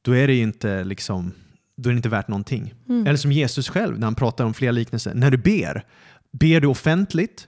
då 0.01 0.11
är 0.11 0.27
det 0.27 0.35
inte, 0.35 0.83
liksom, 0.83 1.31
då 1.77 1.89
är 1.89 1.93
det 1.93 1.97
inte 1.97 2.09
värt 2.09 2.27
någonting. 2.27 2.73
Mm. 2.89 3.07
Eller 3.07 3.17
som 3.17 3.31
Jesus 3.31 3.69
själv 3.69 3.99
när 3.99 4.07
han 4.07 4.15
pratar 4.15 4.45
om 4.45 4.53
flera 4.53 4.71
liknelser. 4.71 5.13
När 5.13 5.31
du 5.31 5.37
ber, 5.37 5.85
ber 6.31 6.61
du 6.61 6.67
offentligt, 6.67 7.47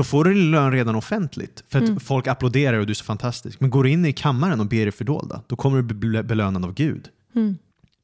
då 0.00 0.04
får 0.04 0.24
du 0.24 0.34
din 0.34 0.50
lön 0.50 0.72
redan 0.72 0.94
offentligt. 0.94 1.64
För 1.68 1.78
att 1.78 1.88
Mm. 1.88 2.00
folk 2.00 2.26
applåderar 2.26 2.78
och 2.78 2.86
du 2.86 2.90
är 2.90 2.94
så 2.94 3.04
fantastisk. 3.04 3.60
Men 3.60 3.70
går 3.70 3.84
du 3.84 3.90
in 3.90 4.04
i 4.04 4.12
kammaren 4.12 4.60
och 4.60 4.66
ber 4.66 4.86
i 4.86 4.92
fördolda, 4.92 5.42
då 5.46 5.56
kommer 5.56 5.82
du 5.82 5.94
bli 5.94 6.22
belönad 6.22 6.64
av 6.64 6.74
Gud. 6.74 7.08
Mm. 7.34 7.58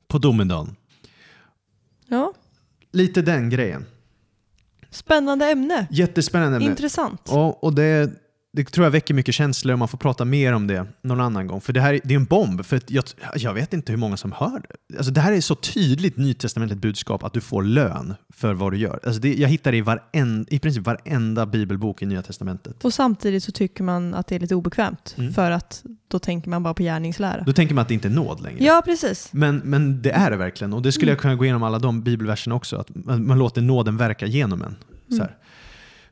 På 0.09 0.19
domedagen. 0.19 0.77
Ja, 2.09 2.33
Lite 2.93 3.23
den 3.23 3.51
grejen. 3.51 3.85
spännande 4.91 5.51
ämne. 5.51 5.87
Jättespännande. 5.91 6.57
ämne. 6.57 6.69
Intressant. 6.71 7.21
Ja, 7.27 7.59
och 7.63 7.75
det, 7.75 8.11
det 8.57 8.65
tror 8.65 8.85
jag 8.87 8.91
väcker 8.91 9.15
mycket 9.15 9.35
känslor 9.35 9.73
och 9.73 9.79
man 9.79 9.89
får 9.89 9.99
prata 9.99 10.25
mer 10.25 10.53
om 10.53 10.67
det 10.67 10.87
någon 11.03 11.21
annan 11.21 11.47
gång. 11.47 11.61
För 11.61 11.73
det 11.73 11.81
här 11.81 11.95
är- 11.95 12.01
det 12.05 12.15
är 12.15 12.17
en 12.17 12.25
bomb. 12.25 12.65
För 12.65 12.81
jag, 12.87 13.05
jag 13.37 13.55
vet 13.55 13.73
inte 13.73 13.93
hur 13.93 13.97
många 13.99 14.17
som 14.17 14.33
hör 14.33 14.63
det. 14.69 14.97
Alltså 14.99 15.13
det 15.13 15.21
här 15.21 15.33
är 15.33 15.41
så 15.41 15.55
tydligt 15.55 16.17
nytestamentligt 16.17 16.81
budskap 16.83 17.25
att 17.25 17.33
du 17.33 17.41
får 17.41 17.63
lön 17.63 18.15
för 18.35 18.55
vad 18.55 18.73
du 18.73 18.79
gör. 18.79 19.01
Alltså 19.05 19.21
det, 19.21 19.35
jag 19.35 19.49
hittar 19.49 19.71
det 19.73 19.79
i, 19.79 19.81
varen, 19.81 20.47
i 20.51 20.59
princip 20.59 20.85
varenda 20.87 21.47
bibelbok 21.47 22.03
i 22.03 22.07
Nya 22.07 22.23
Testamentet. 22.23 22.85
Och 22.85 22.95
samtidigt 22.95 23.45
så 23.45 23.53
tycker 23.53 23.85
man 23.85 24.15
att 24.15 24.27
det 24.27 24.35
är 24.35 24.41
lite 24.41 24.55
obekvämt 24.55 25.15
Mm. 25.19 25.33
för 25.33 25.51
att 25.51 25.85
då 26.09 26.19
tänker 26.19 26.51
man 26.51 26.63
bara 26.63 26.75
på 26.75 26.83
gärningslära. 26.83 27.43
Då 27.47 27.53
tänker 27.53 27.75
man 27.75 27.83
att 27.83 27.89
det 27.89 27.95
inte 27.95 28.09
är 28.09 28.13
nåd 28.13 28.41
längre. 28.43 28.65
Ja, 28.65 28.83
precis. 28.85 29.29
Men, 29.33 29.57
men 29.65 30.03
det 30.03 30.11
är 30.11 30.31
det 30.31 30.37
verkligen. 30.37 30.73
Och 30.73 30.83
det 30.83 30.93
skulle 30.93 31.11
jag 31.13 31.19
kunna 31.19 31.35
gå 31.35 31.45
igenom 31.45 31.63
alla 31.63 31.79
de 31.79 32.03
bibelverserna 32.03 32.55
också. 32.55 32.77
Att 32.77 32.89
man, 32.95 33.27
man 33.27 33.39
låter 33.39 33.63
nåden 33.63 33.97
verka 33.97 34.27
genom 34.27 34.63
en. 34.63 34.77
Så 35.17 35.23
här. 35.23 35.37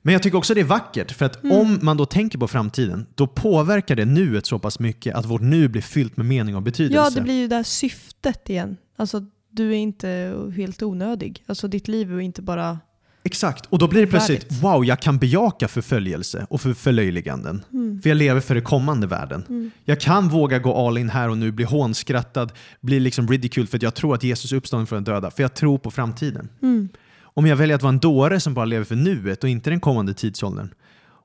Men 0.07 0.13
jag 0.13 0.23
tycker 0.23 0.39
också 0.39 0.55
det 0.55 0.61
är 0.61 0.65
vackert. 0.65 1.13
För 1.13 1.25
att 1.25 1.45
Mm. 1.45 1.57
om 1.57 1.79
man 1.83 1.97
då 1.97 2.07
tänker 2.07 2.39
på 2.39 2.49
framtiden, 2.49 3.07
då 3.15 3.27
påverkar 3.27 3.97
det 3.97 4.05
nuet 4.05 4.47
så 4.47 4.59
pass 4.59 4.79
mycket 4.79 5.15
att 5.15 5.25
vårt 5.27 5.41
nu 5.43 5.69
blir 5.69 5.83
fyllt 5.83 6.17
med 6.17 6.27
mening 6.27 6.57
och 6.57 6.63
betydelse. 6.63 6.97
Ja, 6.97 7.11
det 7.11 7.21
blir 7.21 7.35
ju 7.41 7.49
det 7.49 7.57
här 7.57 7.63
syftet 7.63 8.51
igen. 8.51 8.77
Alltså, 8.97 9.21
du 9.51 9.71
är 9.71 9.77
inte 9.77 10.35
helt 10.57 10.83
onödig. 10.83 11.43
Alltså, 11.47 11.69
ditt 11.69 11.89
liv 11.89 12.13
är 12.13 12.21
inte 12.21 12.43
bara... 12.43 12.79
Exakt. 13.27 13.67
Och 13.67 13.79
då 13.79 13.89
blir 13.89 14.01
det 14.01 14.07
plötsligt, 14.07 14.43
Värdigt. 14.45 14.63
wow, 14.63 14.85
jag 14.85 15.01
kan 15.01 15.19
bejaka 15.19 15.69
förföljelse 15.69 16.47
och 16.51 16.61
för 16.61 16.75
förlöjliganden. 16.75 17.65
Mm. 17.73 18.01
För 18.03 18.09
jag 18.11 18.17
lever 18.17 18.41
för 18.41 18.55
den 18.55 18.65
kommande 18.65 19.07
världen. 19.07 19.45
Mm. 19.49 19.71
Jag 19.85 20.01
kan 20.01 20.29
våga 20.29 20.59
gå 20.59 20.87
all 20.89 20.99
in 20.99 21.11
här 21.11 21.29
och 21.29 21.39
nu, 21.39 21.53
bli 21.53 21.65
hånskrattad, 21.65 22.53
bli 22.81 23.01
liksom 23.01 23.29
ridiculed 23.29 23.69
för 23.69 23.77
att 23.79 23.83
jag 23.83 23.95
tror 23.95 24.15
att 24.15 24.23
Jesus 24.23 24.53
är 24.53 24.57
uppstånden 24.57 24.87
från 24.87 25.05
de 25.05 25.11
döda. 25.11 25.31
För 25.31 25.43
jag 25.43 25.55
tror 25.55 25.79
på 25.79 25.91
framtiden. 25.91 26.49
Mm. 26.63 26.89
Om 27.35 27.47
jag 27.47 27.57
väljer 27.57 27.77
att 27.77 27.83
vara 27.83 27.93
en 27.93 27.99
dåre 27.99 28.41
som 28.41 28.55
bara 28.55 28.65
lever 28.65 28.85
för 28.85 28.97
nuet 28.97 29.45
och 29.45 29.51
inte 29.51 29.71
den 29.71 29.81
kommande 29.81 30.15
tidsåldern. 30.15 30.75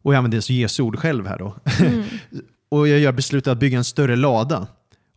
Och 0.01 0.13
jag 0.13 0.17
använder 0.17 0.37
alltså 0.37 0.53
Jesu 0.53 0.83
ord 0.83 0.99
själv 0.99 1.27
här 1.27 1.37
då. 1.37 1.55
Mm. 1.79 2.03
och 2.69 2.87
jag 2.87 2.99
gör 2.99 3.11
beslutet 3.11 3.51
att 3.51 3.59
bygga 3.59 3.77
en 3.77 3.83
större 3.83 4.15
lada. 4.15 4.67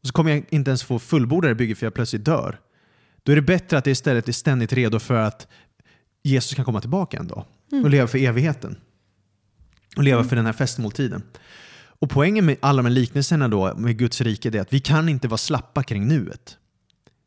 Och 0.00 0.06
så 0.06 0.12
kommer 0.12 0.30
jag 0.30 0.44
inte 0.50 0.70
ens 0.70 0.82
få 0.82 0.98
fullborda 0.98 1.48
det 1.48 1.54
bygget 1.54 1.78
för 1.78 1.86
jag 1.86 1.94
plötsligt 1.94 2.24
dör. 2.24 2.58
Då 3.22 3.32
är 3.32 3.36
det 3.36 3.42
bättre 3.42 3.78
att 3.78 3.84
det 3.84 3.90
istället 3.90 4.28
är 4.28 4.32
ständigt 4.32 4.72
redo 4.72 4.98
för 4.98 5.14
att 5.14 5.46
Jesus 6.22 6.54
kan 6.54 6.64
komma 6.64 6.80
tillbaka 6.80 7.18
en 7.18 7.26
dag 7.26 7.44
Mm. 7.72 7.84
och 7.84 7.90
leva 7.90 8.06
för 8.06 8.18
evigheten. 8.18 8.76
Och 9.96 10.02
leva 10.02 10.24
för 10.24 10.36
den 10.36 10.46
här 10.46 10.52
festmåltiden. 10.52 11.22
Och 11.84 12.10
poängen 12.10 12.46
med 12.46 12.56
alla 12.60 12.82
de 12.82 12.88
här 12.88 12.94
liknelserna 12.94 13.48
då 13.48 13.74
med 13.76 13.98
Guds 13.98 14.20
rike 14.20 14.48
är 14.48 14.60
att 14.60 14.72
vi 14.72 14.80
kan 14.80 15.08
inte 15.08 15.28
vara 15.28 15.38
slappa 15.38 15.82
kring 15.82 16.08
nuet. 16.08 16.56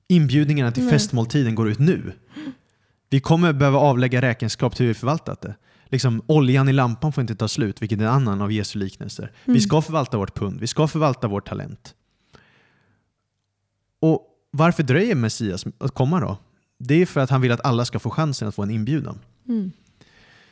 Inbjudningarna 0.08 0.72
till 0.72 0.84
Nej. 0.84 0.94
festmåltiden 0.94 1.56
går 1.56 1.70
ut 1.70 1.80
nu. 1.80 2.12
Vi 3.10 3.20
kommer 3.20 3.54
behöva 3.54 3.78
avlägga 3.80 4.22
räkenskap 4.22 4.76
till 4.76 4.86
hur 4.86 4.94
vi 4.94 5.00
förvaltat 5.00 5.42
det. 5.42 5.56
Liksom, 5.86 6.22
oljan 6.28 6.70
i 6.70 6.74
lampan 6.74 7.14
får 7.14 7.22
inte 7.22 7.36
ta 7.36 7.48
slut, 7.48 7.82
vilket 7.82 8.00
är 8.00 8.04
en 8.04 8.10
annan 8.10 8.42
av 8.42 8.52
Jesu 8.52 8.80
liknelser. 8.80 9.32
Vi 9.46 9.52
Mm. 9.52 9.62
ska 9.62 9.82
förvalta 9.82 10.18
vårt 10.18 10.36
pund, 10.36 10.60
vi 10.60 10.68
ska 10.68 10.88
förvalta 10.88 11.28
vårt 11.28 11.48
talent. 11.48 11.96
Och 14.00 14.28
varför 14.52 14.84
dröjer 14.84 15.16
Messias 15.16 15.66
att 15.78 15.92
komma 15.94 16.20
då? 16.20 16.38
Det 16.78 17.02
är 17.02 17.06
för 17.06 17.22
att 17.22 17.30
han 17.30 17.42
vill 17.42 17.52
att 17.52 17.66
alla 17.66 17.86
ska 17.86 18.00
få 18.00 18.10
chansen 18.10 18.48
att 18.48 18.56
få 18.56 18.64
en 18.64 18.70
inbjudan. 18.72 19.20
Mm. 19.48 19.72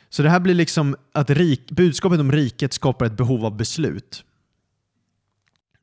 Så 0.08 0.22
det 0.22 0.30
här 0.30 0.40
blir 0.40 0.54
liksom 0.54 0.96
att 1.12 1.30
rik, 1.30 1.70
budskapet 1.70 2.20
om 2.20 2.32
riket 2.32 2.72
skapar 2.72 3.06
ett 3.06 3.16
behov 3.16 3.44
av 3.44 3.56
beslut. 3.56 4.24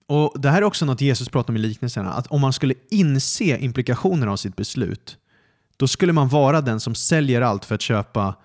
Och 0.07 0.41
Det 0.41 0.49
här 0.49 0.57
är 0.57 0.63
också 0.63 0.85
något 0.85 1.01
Jesus 1.01 1.29
pratar 1.29 1.51
om 1.53 1.57
i 1.57 1.59
liknelserna, 1.59 2.13
att 2.13 2.27
om 2.27 2.41
man 2.41 2.53
skulle 2.53 2.73
inse 2.89 3.57
implikationerna 3.57 4.31
av 4.31 4.37
sitt 4.37 4.55
beslut, 4.55 5.17
då 5.81 5.87
skulle 5.87 6.13
man 6.13 6.27
vara 6.27 6.61
den 6.61 6.79
som 6.79 6.95
säljer 6.95 7.41
allt 7.41 7.65
för 7.65 7.75
att 7.75 7.81
köpa 7.81 8.35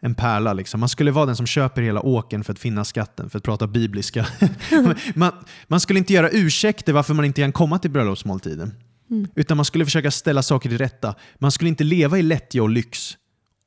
en 0.00 0.14
pärla. 0.14 0.52
Liksom. 0.52 0.80
Man 0.80 0.88
skulle 0.88 1.10
vara 1.10 1.26
den 1.26 1.36
som 1.36 1.46
köper 1.46 1.82
hela 1.82 2.00
åken 2.00 2.44
för 2.44 2.52
att 2.52 2.58
finna 2.58 2.84
skatten, 2.84 3.30
för 3.30 3.38
att 3.38 3.44
prata 3.44 3.66
bibliska. 3.66 4.26
man, 5.14 5.32
man 5.66 5.80
skulle 5.80 5.98
inte 5.98 6.12
göra 6.12 6.30
ursäkter 6.30 6.92
varför 6.92 7.14
man 7.14 7.24
inte 7.24 7.40
kan 7.42 7.52
komma 7.52 7.78
till 7.78 7.90
bröllopsmåltiden. 7.90 8.74
Mm. 9.10 9.28
Utan 9.34 9.56
man 9.56 9.64
skulle 9.64 9.84
försöka 9.84 10.10
ställa 10.10 10.42
saker 10.42 10.68
till 10.68 10.78
rätta. 10.78 11.14
Man 11.38 11.50
skulle 11.52 11.68
inte 11.68 11.84
leva 11.84 12.18
i 12.18 12.22
lättja 12.22 12.62
och 12.62 12.70
lyx 12.70 13.16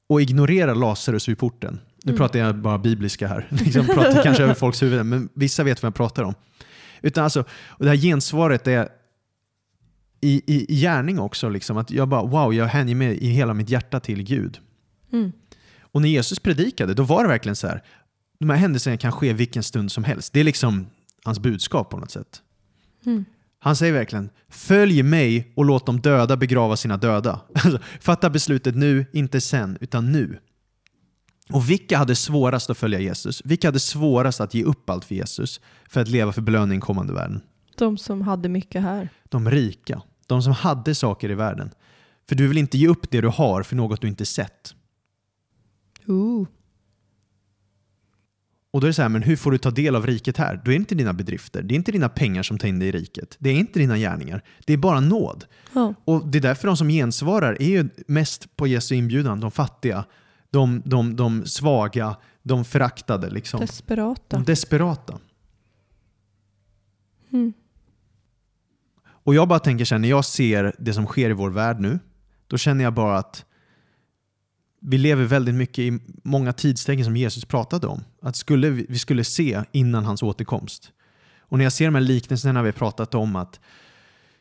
och 0.10 0.22
ignorera 0.22 0.74
Lazarus 0.74 1.30
vid 1.30 1.38
porten. 1.38 1.80
Nu 2.04 2.12
Mm. 2.12 2.18
pratar 2.18 2.40
jag 2.40 2.56
bara 2.56 2.78
bibliska 2.78 3.28
här. 3.28 3.48
Liksom 3.52 3.86
pratar 3.86 4.24
kanske 4.24 4.44
över 4.44 4.54
folks 4.54 4.84
huvuden, 4.84 5.10
men 5.10 5.30
vissa 5.34 5.64
vet 5.64 5.84
vad 5.84 5.88
jag 5.88 5.96
pratar 5.96 6.24
om. 6.24 6.34
Utan 7.02 7.24
alltså, 7.24 7.40
och 7.68 7.86
det 7.86 7.90
här 7.90 7.98
gensvaret 7.98 8.68
är 8.68 8.90
i, 10.22 10.42
i, 10.56 10.74
i 10.74 10.82
gärning 10.82 11.20
också. 11.20 11.50
Liksom, 11.50 11.78
att 11.78 11.92
jag 11.92 12.08
bara, 12.08 12.24
wow, 12.24 12.54
jag 12.54 12.66
hänger 12.66 12.96
mig 12.96 13.18
i 13.18 13.28
hela 13.28 13.54
mitt 13.54 13.70
hjärta 13.70 14.00
till 14.00 14.24
Gud. 14.24 14.60
Mm. 15.14 15.32
Och 15.82 16.02
när 16.02 16.10
Jesus 16.10 16.40
predikade, 16.40 16.94
då 16.94 17.04
var 17.04 17.24
det 17.24 17.30
verkligen 17.30 17.56
så 17.56 17.68
här, 17.68 17.84
de 18.40 18.50
här 18.50 18.58
händelserna 18.58 18.98
kan 18.98 19.12
ske 19.12 19.34
vilken 19.34 19.64
stund 19.64 19.92
som 19.92 20.04
helst. 20.04 20.34
Det 20.34 20.40
är 20.40 20.44
liksom 20.44 20.88
hans 21.24 21.40
budskap 21.40 21.90
på 21.90 21.98
något 21.98 22.12
sätt. 22.12 22.42
Mm. 23.06 23.26
Han 23.60 23.76
säger 23.76 23.94
verkligen, 23.94 24.30
följ 24.50 25.04
mig 25.04 25.54
och 25.56 25.66
låt 25.66 25.86
de 25.86 26.02
döda 26.02 26.38
begrava 26.38 26.76
sina 26.76 26.98
döda. 26.98 27.42
Alltså, 27.54 27.80
Fatta 28.00 28.30
beslutet 28.30 28.76
nu, 28.76 29.06
inte 29.14 29.42
sen, 29.42 29.78
utan 29.82 30.12
nu. 30.12 30.40
Och 31.52 31.70
vilka 31.70 31.98
hade 31.98 32.16
svårast 32.16 32.70
att 32.70 32.78
följa 32.78 33.00
Jesus? 33.00 33.42
Vilka 33.46 33.68
hade 33.68 33.80
svårast 33.80 34.42
att 34.42 34.54
ge 34.54 34.64
upp 34.64 34.90
allt 34.90 35.06
för 35.06 35.16
Jesus 35.16 35.62
för 35.90 36.02
att 36.02 36.08
leva 36.08 36.32
för 36.32 36.42
belöning 36.42 36.78
i 36.78 36.82
kommande 36.82 37.14
världen? 37.14 37.42
De 37.78 37.98
som 37.98 38.22
hade 38.22 38.50
mycket 38.50 38.82
här. 38.82 39.10
De 39.30 39.50
rika. 39.52 40.02
De 40.30 40.42
som 40.42 40.54
hade 40.54 40.96
saker 40.96 41.32
i 41.32 41.36
världen. 41.36 41.72
För 42.30 42.36
du 42.36 42.48
vill 42.48 42.58
inte 42.58 42.78
ge 42.78 42.88
upp 42.88 43.12
det 43.12 43.22
du 43.22 43.28
har 43.28 43.64
för 43.64 43.76
något 43.76 44.02
du 44.02 44.08
inte 44.08 44.26
sett. 44.26 44.76
Ooh. 46.06 46.48
Och 48.72 48.82
då 48.82 48.86
är 48.86 48.90
det 48.90 48.94
så 48.94 49.02
här, 49.02 49.10
men 49.10 49.24
hur 49.24 49.36
får 49.36 49.52
du 49.52 49.58
ta 49.58 49.72
del 49.72 49.96
av 49.96 50.08
riket 50.08 50.38
här? 50.38 50.56
Då 50.56 50.72
är 50.72 50.74
det 50.74 50.76
inte 50.76 50.96
dina 50.96 51.14
bedrifter, 51.14 51.64
det 51.64 51.74
är 51.74 51.76
inte 51.76 51.92
dina 51.92 52.10
pengar 52.10 52.44
som 52.44 52.58
tar 52.58 52.68
in 52.68 52.80
dig 52.80 52.88
i 52.88 52.92
riket. 52.92 53.36
Det 53.40 53.50
är 53.50 53.54
inte 53.54 53.80
dina 53.80 53.98
gärningar, 53.98 54.44
det 54.66 54.74
är 54.74 54.78
bara 54.78 55.00
nåd. 55.00 55.46
Ja. 55.74 55.94
Och 56.06 56.28
det 56.28 56.38
är 56.38 56.42
därför 56.42 56.68
de 56.68 56.78
som 56.78 56.90
gensvarar 56.90 57.62
är 57.62 57.70
ju 57.70 57.90
mest 58.08 58.56
på 58.56 58.68
Jesu 58.68 58.96
inbjudan, 58.96 59.40
de 59.40 59.52
fattiga, 59.52 60.06
de, 60.50 60.82
de, 60.86 61.16
de 61.16 61.46
svaga, 61.46 62.16
de 62.44 62.66
föraktade. 62.66 63.30
Liksom. 63.30 63.60
Desperata. 63.60 64.38
De 64.38 64.44
desperata. 64.44 65.20
Mm. 67.32 67.54
Och 69.30 69.36
jag 69.36 69.48
bara 69.48 69.60
tänker 69.60 69.86
så 69.86 69.96
här, 69.96 70.00
när 70.00 70.10
jag 70.10 70.26
ser 70.26 70.76
det 70.80 70.94
som 70.94 71.06
sker 71.06 71.30
i 71.30 71.34
vår 71.34 71.50
värld 71.50 71.80
nu, 71.80 72.00
då 72.48 72.58
känner 72.58 72.84
jag 72.84 72.94
bara 72.94 73.18
att 73.18 73.46
vi 74.82 74.98
lever 74.98 75.24
väldigt 75.24 75.56
mycket 75.56 75.80
i 75.80 76.00
många 76.24 76.54
tidstecken 76.54 77.06
som 77.06 77.18
Jesus 77.18 77.46
pratade 77.46 77.88
om. 77.88 78.04
Att 78.22 78.36
skulle 78.36 78.70
vi, 78.70 78.86
vi 78.90 79.00
skulle 79.00 79.24
se 79.24 79.64
innan 79.72 80.06
hans 80.06 80.24
återkomst. 80.24 80.92
Och 81.40 81.58
när 81.58 81.66
jag 81.66 81.74
ser 81.74 81.86
de 81.86 81.96
här 81.96 82.02
liknelserna 82.02 82.62
vi 82.62 82.68
har 82.68 82.74
pratat 82.74 83.16
om 83.16 83.36
att 83.36 83.60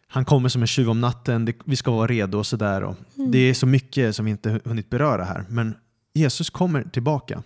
han 0.07 0.25
kommer 0.25 0.49
som 0.49 0.63
en 0.63 0.69
tjuv 0.69 0.91
om 0.91 1.01
natten, 1.01 1.45
det, 1.45 1.57
vi 1.65 1.77
ska 1.77 1.91
vara 1.91 2.07
redo 2.07 2.39
och 2.39 2.47
sådär. 2.47 2.83
Mm. 2.83 3.31
Det 3.31 3.39
är 3.39 3.55
så 3.55 3.67
mycket 3.67 4.17
som 4.17 4.25
vi 4.25 4.31
inte 4.31 4.61
hunnit 4.65 4.91
beröra 4.91 5.25
här. 5.25 5.45
Men 5.49 5.75
Jesus 6.15 6.51
kommer 6.51 6.83
tillbaka. 6.83 7.43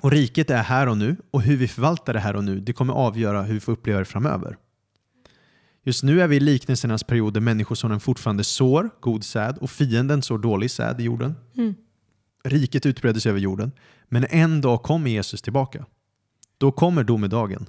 Och 0.00 0.10
riket 0.10 0.50
är 0.50 0.62
här 0.62 0.86
och 0.88 0.96
nu 0.96 1.16
och 1.30 1.42
hur 1.42 1.56
vi 1.56 1.68
förvaltar 1.68 2.12
det 2.12 2.20
här 2.20 2.36
och 2.36 2.44
nu, 2.44 2.60
det 2.60 2.72
kommer 2.72 2.94
avgöra 2.94 3.42
hur 3.42 3.54
vi 3.54 3.60
får 3.60 3.72
uppleva 3.72 3.98
det 3.98 4.04
framöver. 4.04 4.56
Just 5.88 6.02
nu 6.02 6.22
är 6.22 6.28
vi 6.28 6.36
i 6.36 6.40
liknelsernas 6.40 7.04
period 7.04 7.34
där 7.34 7.40
människosonen 7.40 8.00
fortfarande 8.00 8.44
sår 8.44 8.90
god 9.00 9.24
säd 9.24 9.58
och 9.58 9.70
fienden 9.70 10.22
sår 10.22 10.38
dålig 10.38 10.70
säd 10.70 11.00
i 11.00 11.04
jorden. 11.04 11.34
Mm. 11.56 11.74
Riket 12.44 12.86
utbredde 12.86 13.20
sig 13.20 13.30
över 13.30 13.40
jorden. 13.40 13.72
Men 14.08 14.26
en 14.30 14.60
dag 14.60 14.82
kommer 14.82 15.10
Jesus 15.10 15.42
tillbaka. 15.42 15.86
Då 16.58 16.72
kommer 16.72 17.04
domedagen. 17.04 17.66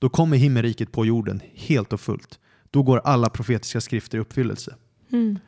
Då 0.00 0.08
kommer 0.08 0.36
himmelriket 0.36 0.92
på 0.92 1.06
jorden 1.06 1.40
helt 1.54 1.92
och 1.92 2.00
fullt. 2.00 2.38
Då 2.70 2.82
går 2.82 3.00
alla 3.04 3.30
profetiska 3.30 3.80
skrifter 3.80 4.18
i 4.18 4.20
uppfyllelse. 4.20 4.74
Mm. 5.12 5.38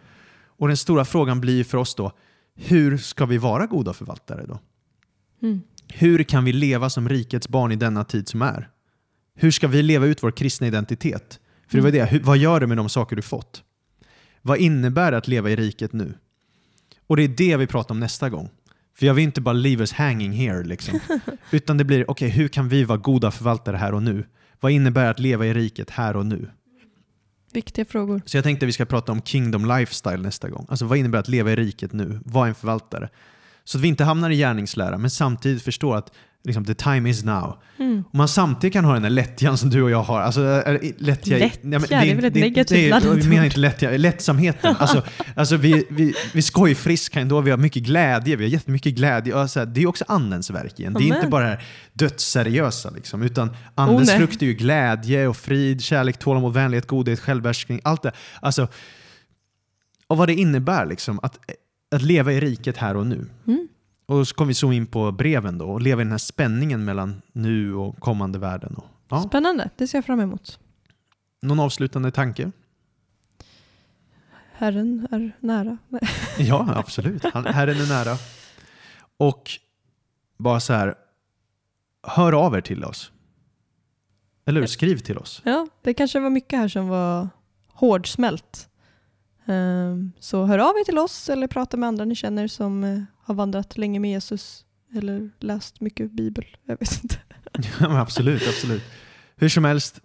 Och 0.46 0.68
den 0.68 0.76
stora 0.76 1.04
frågan 1.04 1.40
blir 1.40 1.64
för 1.64 1.78
oss 1.78 1.94
då, 1.94 2.12
hur 2.54 2.98
ska 2.98 3.26
vi 3.26 3.38
vara 3.38 3.66
goda 3.66 3.92
förvaltare 3.92 4.46
då? 4.46 4.58
Mm. 5.42 5.60
Hur 5.88 6.22
kan 6.22 6.44
vi 6.44 6.52
leva 6.52 6.90
som 6.90 7.08
rikets 7.08 7.48
barn 7.48 7.72
i 7.72 7.76
denna 7.76 8.04
tid 8.04 8.28
som 8.28 8.42
är? 8.42 8.68
Hur 9.34 9.50
ska 9.50 9.68
vi 9.68 9.82
leva 9.82 10.06
ut 10.06 10.22
vår 10.22 10.30
kristna 10.30 10.66
identitet? 10.66 11.40
För 11.68 11.78
det 11.78 11.82
var 11.82 11.90
det, 11.90 12.04
hur, 12.04 12.20
vad 12.20 12.38
gör 12.38 12.60
du 12.60 12.66
med 12.66 12.76
de 12.76 12.88
saker 12.88 13.16
du 13.16 13.22
fått? 13.22 13.62
Vad 14.42 14.58
innebär 14.58 15.10
det 15.10 15.16
att 15.18 15.28
leva 15.28 15.50
i 15.50 15.56
riket 15.56 15.92
nu? 15.92 16.14
Och 17.06 17.16
det 17.16 17.22
är 17.22 17.28
det 17.28 17.56
vi 17.56 17.66
pratar 17.66 17.94
om 17.94 18.00
nästa 18.00 18.30
gång. 18.30 18.50
För 18.98 19.06
jag 19.06 19.14
vill 19.14 19.24
inte 19.24 19.40
bara 19.40 19.52
leave 19.52 19.80
us 19.80 19.92
hanging 19.92 20.32
here 20.32 20.64
liksom. 20.64 21.00
Utan 21.50 21.76
det 21.76 21.84
blir, 21.84 22.10
okej 22.10 22.28
hur 22.28 22.48
kan 22.48 22.68
vi 22.68 22.84
vara 22.84 22.98
goda 22.98 23.30
förvaltare 23.30 23.76
här 23.76 23.94
och 23.94 24.02
nu? 24.02 24.24
Vad 24.60 24.72
innebär 24.72 25.04
det 25.04 25.10
att 25.10 25.18
leva 25.18 25.46
i 25.46 25.54
riket 25.54 25.90
här 25.90 26.16
och 26.16 26.26
nu? 26.26 26.50
Viktiga 27.52 27.84
frågor. 27.84 28.22
Så 28.24 28.36
jag 28.36 28.44
tänkte 28.44 28.66
att 28.66 28.68
vi 28.68 28.72
ska 28.72 28.84
prata 28.84 29.12
om 29.12 29.22
kingdom 29.22 29.64
lifestyle 29.78 30.22
nästa 30.22 30.48
gång. 30.48 30.66
Alltså 30.68 30.84
vad 30.84 30.98
innebär 30.98 31.18
det 31.18 31.20
att 31.20 31.28
leva 31.28 31.52
i 31.52 31.56
riket 31.56 31.92
nu? 31.92 32.20
Vara 32.24 32.48
en 32.48 32.54
förvaltare. 32.54 33.08
Så 33.68 33.78
att 33.78 33.84
vi 33.84 33.88
inte 33.88 34.04
hamnar 34.04 34.30
i 34.30 34.36
gärningslära 34.36 34.98
men 34.98 35.10
samtidigt 35.10 35.62
förstår 35.62 35.96
att 35.96 36.12
liksom, 36.44 36.64
the 36.64 36.74
time 36.74 37.10
is 37.10 37.24
now. 37.24 37.62
Mm. 37.78 38.04
Och 38.08 38.14
man 38.14 38.28
samtidigt 38.28 38.72
kan 38.72 38.84
ha 38.84 38.92
den 38.92 39.02
där 39.02 39.10
lättjan 39.10 39.58
som 39.58 39.70
du 39.70 39.82
och 39.82 39.90
jag 39.90 40.02
har. 40.02 40.20
Alltså, 40.20 40.62
lättja, 40.98 41.38
Lättja, 41.38 41.58
men 41.62 41.80
det 41.80 41.94
är 41.94 42.14
väl 42.14 42.24
ett 42.24 42.34
negativt 42.34 42.78
det 42.78 42.90
laddat 42.90 43.18
Jag 43.18 43.26
menar 43.26 43.44
inte 43.44 43.58
lättja, 43.58 43.90
lättsamheten. 43.90 44.76
Alltså, 44.78 45.02
alltså 45.34 45.56
vi, 45.56 45.86
vi, 45.90 46.14
vi 46.34 46.42
skojfriska 46.42 47.20
ändå, 47.20 47.40
vi 47.40 47.50
har 47.50 47.58
mycket 47.58 47.82
glädje, 47.82 48.36
vi 48.36 48.44
har 48.44 48.50
jättemycket 48.50 48.94
glädje. 48.94 49.34
Och 49.34 49.50
så 49.50 49.58
här, 49.58 49.66
det 49.66 49.82
är 49.82 49.86
också 49.86 50.04
andens 50.08 50.50
verk 50.50 50.80
igen. 50.80 50.94
Det 50.94 51.00
är 51.00 51.04
Amen. 51.04 51.16
inte 51.16 51.28
bara 51.28 51.44
det 51.44 51.50
här 51.50 51.64
dödsseriösa 51.92 52.90
liksom, 52.90 53.22
utan 53.22 53.56
andens 53.74 54.10
Oh, 54.10 54.16
frukt 54.16 54.42
är 54.42 54.46
ju 54.46 54.54
glädje 54.54 55.26
och 55.26 55.36
frid, 55.36 55.82
kärlek, 55.82 56.18
tålamod, 56.18 56.54
vänlighet, 56.54 56.86
godhet, 56.86 57.20
självbehärskning. 57.20 57.80
Allt 57.84 58.02
det. 58.02 58.12
Alltså, 58.40 58.68
och 60.06 60.16
vad 60.16 60.28
det 60.28 60.34
innebär 60.34 60.86
liksom, 60.86 61.20
att, 61.22 61.38
att 61.90 62.02
leva 62.02 62.32
i 62.32 62.40
riket 62.40 62.76
här 62.76 62.96
och 62.96 63.06
nu. 63.06 63.26
Mm. 63.46 63.68
Och 64.06 64.28
så 64.28 64.34
kommer 64.34 64.48
vi 64.48 64.54
zooma 64.54 64.74
in 64.74 64.86
på 64.86 65.12
breven 65.12 65.58
då 65.58 65.70
och 65.70 65.82
leva 65.82 66.00
i 66.00 66.04
den 66.04 66.10
här 66.10 66.18
spänningen 66.18 66.84
mellan 66.84 67.22
nu 67.32 67.74
och 67.74 68.00
kommande 68.00 68.38
världen. 68.38 68.74
Och, 68.74 68.84
ja. 69.08 69.22
Spännande, 69.22 69.70
det 69.76 69.86
ser 69.86 69.98
jag 69.98 70.04
fram 70.04 70.20
emot. 70.20 70.58
Någon 71.42 71.60
avslutande 71.60 72.10
tanke? 72.10 72.52
Herren 74.52 75.08
är 75.10 75.32
nära. 75.40 75.78
Ja, 76.38 76.72
absolut. 76.76 77.24
Han, 77.24 77.46
Herren 77.46 77.80
är 77.80 77.88
nära. 77.88 78.16
Och 79.16 79.50
bara 80.36 80.60
så 80.60 80.72
här, 80.72 80.94
hör 82.02 82.32
av 82.32 82.54
er 82.56 82.60
till 82.60 82.84
oss. 82.84 83.12
Eller 84.46 84.60
hur? 84.60 84.66
Skriv 84.66 84.96
till 84.98 85.18
oss. 85.18 85.42
Ja, 85.44 85.66
det 85.82 85.94
kanske 85.94 86.20
var 86.20 86.30
mycket 86.30 86.58
här 86.58 86.68
som 86.68 86.88
var 86.88 87.28
hårdsmält. 87.68 88.67
Ehm, 89.48 90.12
Så 90.20 90.44
hör 90.44 90.58
av 90.58 90.74
er 90.80 90.84
till 90.84 90.98
oss 90.98 91.28
eller 91.28 91.46
prata 91.46 91.76
med 91.76 91.86
andra 91.88 92.04
ni 92.04 92.14
känner 92.14 92.48
som 92.48 92.84
eh, 92.84 93.00
har 93.24 93.34
vandrat 93.34 93.76
länge 93.78 94.00
med 94.00 94.10
Jesus 94.10 94.64
eller 94.94 95.30
läst 95.40 95.80
mycket 95.80 96.12
bibel. 96.12 96.44
Jag 96.64 96.78
vet 96.80 97.02
inte. 97.02 97.16
Ja, 97.80 98.00
absolut, 98.00 98.48
absolut. 98.48 98.82
Hur 99.36 99.48
som 99.48 99.64
helst, 99.64 100.00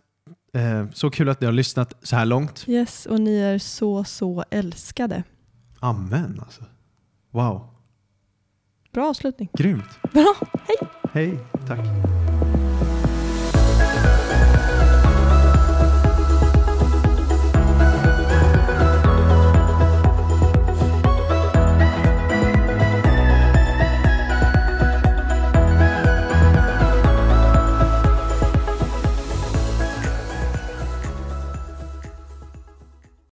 eh, 0.53 0.89
så 0.93 1.09
kul 1.09 1.29
att 1.29 1.41
ni 1.41 1.45
har 1.45 1.51
lyssnat 1.53 1.93
så 2.03 2.15
här 2.15 2.25
långt. 2.25 2.65
Yes, 2.67 3.05
och 3.05 3.19
ni 3.21 3.37
är 3.39 3.57
så, 3.59 4.03
så 4.03 4.43
älskade. 4.51 5.23
Amen 5.79 6.39
alltså. 6.43 6.63
Wow, 7.31 7.67
Bra 8.93 9.09
avslutning. 9.09 9.49
grymt. 9.53 9.99
Bra, 10.13 10.35
hej! 10.67 10.77
Hej, 11.13 11.39
tack. 11.67 11.79